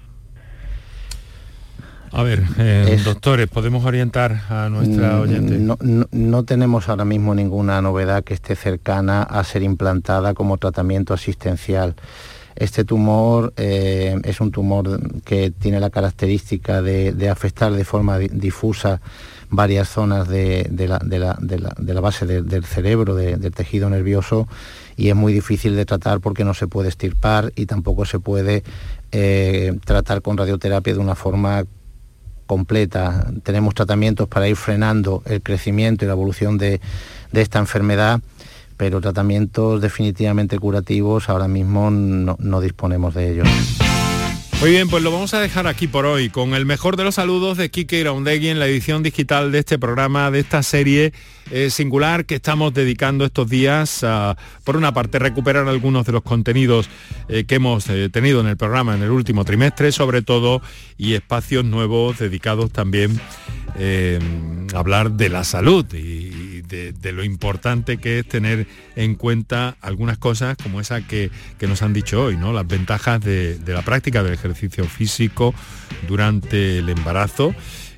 A 2.13 2.23
ver, 2.23 2.43
eh, 2.57 2.97
doctores, 3.03 3.49
¿podemos 3.49 3.83
orientar 3.83 4.43
a 4.49 4.69
nuestra 4.69 5.17
mm, 5.17 5.21
oyente? 5.21 5.57
No, 6.11 6.43
tenemos 6.45 6.87
ahora 6.87 7.03
mismo 7.03 7.35
ninguna 7.35 7.81
novedad 7.81 8.23
que 8.23 8.33
esté 8.33 8.55
cercana 8.55 9.23
a 9.23 9.43
ser 9.43 9.61
implantada 9.61 10.33
como 10.33 10.57
tratamiento 10.57 11.13
asistencial. 11.13 11.95
Este 12.55 12.85
tumor 12.85 13.51
eh, 13.57 14.21
es 14.23 14.39
un 14.39 14.51
tumor 14.51 15.01
que 15.25 15.51
tiene 15.51 15.81
la 15.81 15.89
característica 15.89 16.81
de 16.81 17.29
afectar 17.29 17.73
de 17.73 17.83
forma 17.83 18.19
difusa 18.19 19.01
varias 19.55 19.89
zonas 19.89 20.27
de, 20.27 20.67
la, 20.87 22.01
base 22.01 22.25
del 22.25 22.65
cerebro, 22.65 23.15
del 23.15 23.51
tejido 23.51 23.89
nervioso, 23.89 24.47
y 24.97 25.09
es 25.09 25.15
muy 25.15 25.33
difícil 25.33 25.75
de 25.75 25.85
tratar 25.85 26.19
porque 26.19 26.43
no 26.43 26.53
se 26.53 26.67
puede 26.67 26.89
estirpar 26.89 27.53
y 27.55 27.65
tampoco 27.65 28.05
se 28.05 28.19
puede 28.19 28.63
eh, 29.11 29.77
tratar 29.85 30.21
con 30.21 30.37
radioterapia 30.37 30.93
de 30.93 30.99
una 30.99 31.15
forma 31.15 31.65
completa. 32.47 33.31
Tenemos 33.43 33.75
tratamientos 33.75 34.27
para 34.27 34.47
ir 34.47 34.55
frenando 34.55 35.23
el 35.25 35.41
crecimiento 35.41 36.03
y 36.03 36.07
la 36.07 36.13
evolución 36.13 36.57
de, 36.57 36.81
esta 37.31 37.59
enfermedad, 37.59 38.21
pero 38.77 39.01
tratamientos 39.01 39.81
definitivamente 39.81 40.57
curativos 40.57 41.29
ahora 41.29 41.47
mismo 41.47 41.91
no, 41.91 42.35
no 42.39 42.61
disponemos 42.61 43.13
de 43.13 43.31
ellos. 43.31 43.47
Muy 44.63 44.71
bien, 44.71 44.87
pues 44.87 45.03
lo 45.03 45.11
vamos 45.11 45.33
a 45.33 45.41
dejar 45.41 45.67
aquí 45.67 45.89
por 45.89 46.05
hoy 46.05 46.29
con 46.29 46.53
el 46.53 46.65
mejor 46.65 46.95
de 46.95 47.03
los 47.03 47.15
saludos 47.15 47.57
de 47.57 47.69
Kike 47.69 47.99
Iraundegui 47.99 48.47
en 48.47 48.59
la 48.59 48.65
edición 48.65 49.03
digital 49.03 49.51
de 49.51 49.59
este 49.59 49.77
programa, 49.77 50.31
de 50.31 50.39
esta 50.39 50.63
serie 50.63 51.11
eh, 51.51 51.69
singular 51.69 52.23
que 52.23 52.35
estamos 52.35 52.73
dedicando 52.73 53.25
estos 53.25 53.49
días 53.49 54.05
a, 54.05 54.37
por 54.63 54.77
una 54.77 54.93
parte, 54.93 55.19
recuperar 55.19 55.67
algunos 55.67 56.05
de 56.05 56.13
los 56.13 56.23
contenidos 56.23 56.89
eh, 57.27 57.43
que 57.43 57.55
hemos 57.55 57.89
eh, 57.89 58.07
tenido 58.09 58.39
en 58.39 58.47
el 58.47 58.55
programa 58.55 58.95
en 58.95 59.03
el 59.03 59.11
último 59.11 59.43
trimestre, 59.43 59.91
sobre 59.91 60.21
todo, 60.21 60.61
y 60.97 61.15
espacios 61.15 61.65
nuevos 61.65 62.19
dedicados 62.19 62.71
también 62.71 63.19
a 64.73 64.77
hablar 64.77 65.11
de 65.11 65.27
la 65.27 65.43
salud 65.43 65.85
y, 65.93 66.42
de, 66.73 67.11
lo 67.11 67.23
importante 67.23 67.97
que 67.97 68.19
es 68.19 68.27
tener 68.27 68.67
en 68.95 69.15
cuenta 69.15 69.77
algunas 69.81 70.17
cosas 70.17 70.57
como 70.61 70.81
esa 70.81 71.01
que, 71.01 71.29
nos 71.61 71.81
han 71.81 71.93
dicho 71.93 72.23
hoy, 72.23 72.35
¿no? 72.35 72.51
Las 72.51 72.67
ventajas 72.67 73.21
de, 73.21 73.59
la 73.65 73.83
práctica 73.83 74.23
del 74.23 74.33
ejercicio 74.33 74.85
físico 74.85 75.53
durante 76.07 76.79
el 76.79 76.89
embarazo 76.89 77.53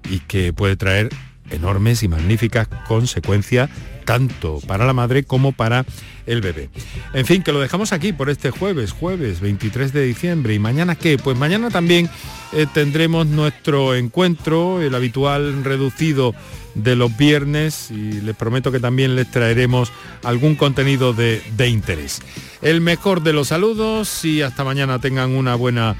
y 0.10 0.20
que 0.20 0.54
puede 0.54 0.76
traer 0.76 1.10
enormes 1.52 2.04
y 2.04 2.08
magníficas 2.08 2.68
consecuencias 2.88 3.70
tanto 4.06 4.62
para 4.68 4.86
la 4.86 4.94
madre 4.94 5.24
como 5.24 5.52
para 5.52 5.86
el 6.26 6.42
bebé. 6.42 6.70
En 7.14 7.26
fin, 7.26 7.42
que 7.42 7.52
lo 7.52 7.60
dejamos 7.60 7.92
aquí 7.92 8.14
por 8.14 8.30
este 8.30 8.52
jueves, 8.52 8.92
jueves 8.92 9.42
23 9.42 9.92
de 9.92 10.06
diciembre. 10.06 10.54
¿Y 10.54 10.60
mañana 10.60 10.96
qué? 10.96 11.18
Pues 11.18 11.38
mañana 11.38 11.70
también 11.70 12.10
eh, 12.54 12.68
tendremos 12.72 13.28
nuestro 13.28 13.96
encuentro, 13.96 14.82
el 14.82 14.96
habitual 14.96 15.64
reducido 15.64 16.34
de 16.76 16.96
los 16.96 17.16
viernes 17.18 17.90
y 17.90 18.22
les 18.22 18.36
prometo 18.36 18.72
que 18.72 18.80
también 18.80 19.16
les 19.16 19.30
traeremos 19.32 19.92
algún 20.24 20.56
contenido 20.56 21.14
de, 21.14 21.42
de 21.58 21.70
interés. 21.70 22.22
El 22.62 22.82
mejor 22.82 23.24
de 23.24 23.34
los 23.34 23.48
saludos 23.50 24.24
y 24.24 24.42
hasta 24.42 24.64
mañana 24.64 25.00
tengan 25.00 25.32
una 25.32 25.56
buena 25.56 25.96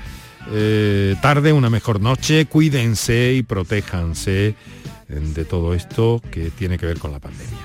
eh, 0.52 1.16
tarde, 1.22 1.54
una 1.54 1.70
mejor 1.70 2.02
noche, 2.02 2.46
cuídense 2.46 3.34
y 3.34 3.44
protéjanse 3.44 4.56
de 5.08 5.46
todo 5.46 5.74
esto 5.74 6.22
que 6.32 6.50
tiene 6.50 6.78
que 6.78 6.86
ver 6.86 7.00
con 7.00 7.12
la 7.12 7.20
pandemia. 7.20 7.60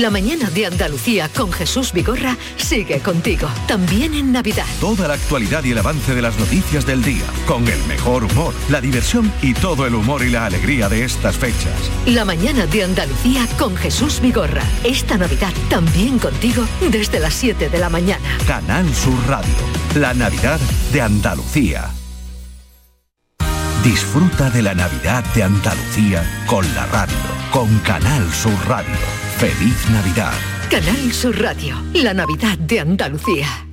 La 0.00 0.08
mañana 0.08 0.48
de 0.48 0.64
Andalucía 0.64 1.28
con 1.28 1.52
Jesús 1.52 1.92
Vigorra 1.92 2.34
sigue 2.56 3.00
contigo, 3.00 3.50
también 3.68 4.14
en 4.14 4.32
Navidad. 4.32 4.64
Toda 4.80 5.06
la 5.06 5.12
actualidad 5.12 5.62
y 5.62 5.72
el 5.72 5.78
avance 5.78 6.14
de 6.14 6.22
las 6.22 6.38
noticias 6.38 6.86
del 6.86 7.02
día, 7.02 7.26
con 7.46 7.68
el 7.68 7.78
mejor 7.84 8.24
humor, 8.24 8.54
la 8.70 8.80
diversión 8.80 9.30
y 9.42 9.52
todo 9.52 9.86
el 9.86 9.94
humor 9.94 10.24
y 10.24 10.30
la 10.30 10.46
alegría 10.46 10.88
de 10.88 11.04
estas 11.04 11.36
fechas. 11.36 11.74
La 12.06 12.24
mañana 12.24 12.64
de 12.64 12.82
Andalucía 12.82 13.46
con 13.58 13.76
Jesús 13.76 14.20
Vigorra. 14.22 14.62
Esta 14.84 15.18
Navidad 15.18 15.52
también 15.68 16.18
contigo 16.18 16.64
desde 16.90 17.20
las 17.20 17.34
7 17.34 17.68
de 17.68 17.78
la 17.78 17.90
mañana. 17.90 18.38
Canal 18.46 18.86
Sur 18.94 19.18
Radio, 19.28 19.54
la 19.96 20.14
Navidad 20.14 20.60
de 20.94 21.02
Andalucía. 21.02 21.90
Disfruta 23.84 24.48
de 24.48 24.62
la 24.62 24.74
Navidad 24.74 25.24
de 25.34 25.42
Andalucía 25.42 26.44
con 26.46 26.64
la 26.74 26.86
radio, 26.86 27.16
con 27.50 27.78
Canal 27.80 28.32
Sur 28.32 28.56
Radio. 28.66 29.09
Feliz 29.40 29.88
Navidad. 29.88 30.34
Canal 30.70 31.12
Sur 31.12 31.40
Radio, 31.40 31.74
la 31.94 32.12
Navidad 32.12 32.58
de 32.58 32.80
Andalucía. 32.80 33.69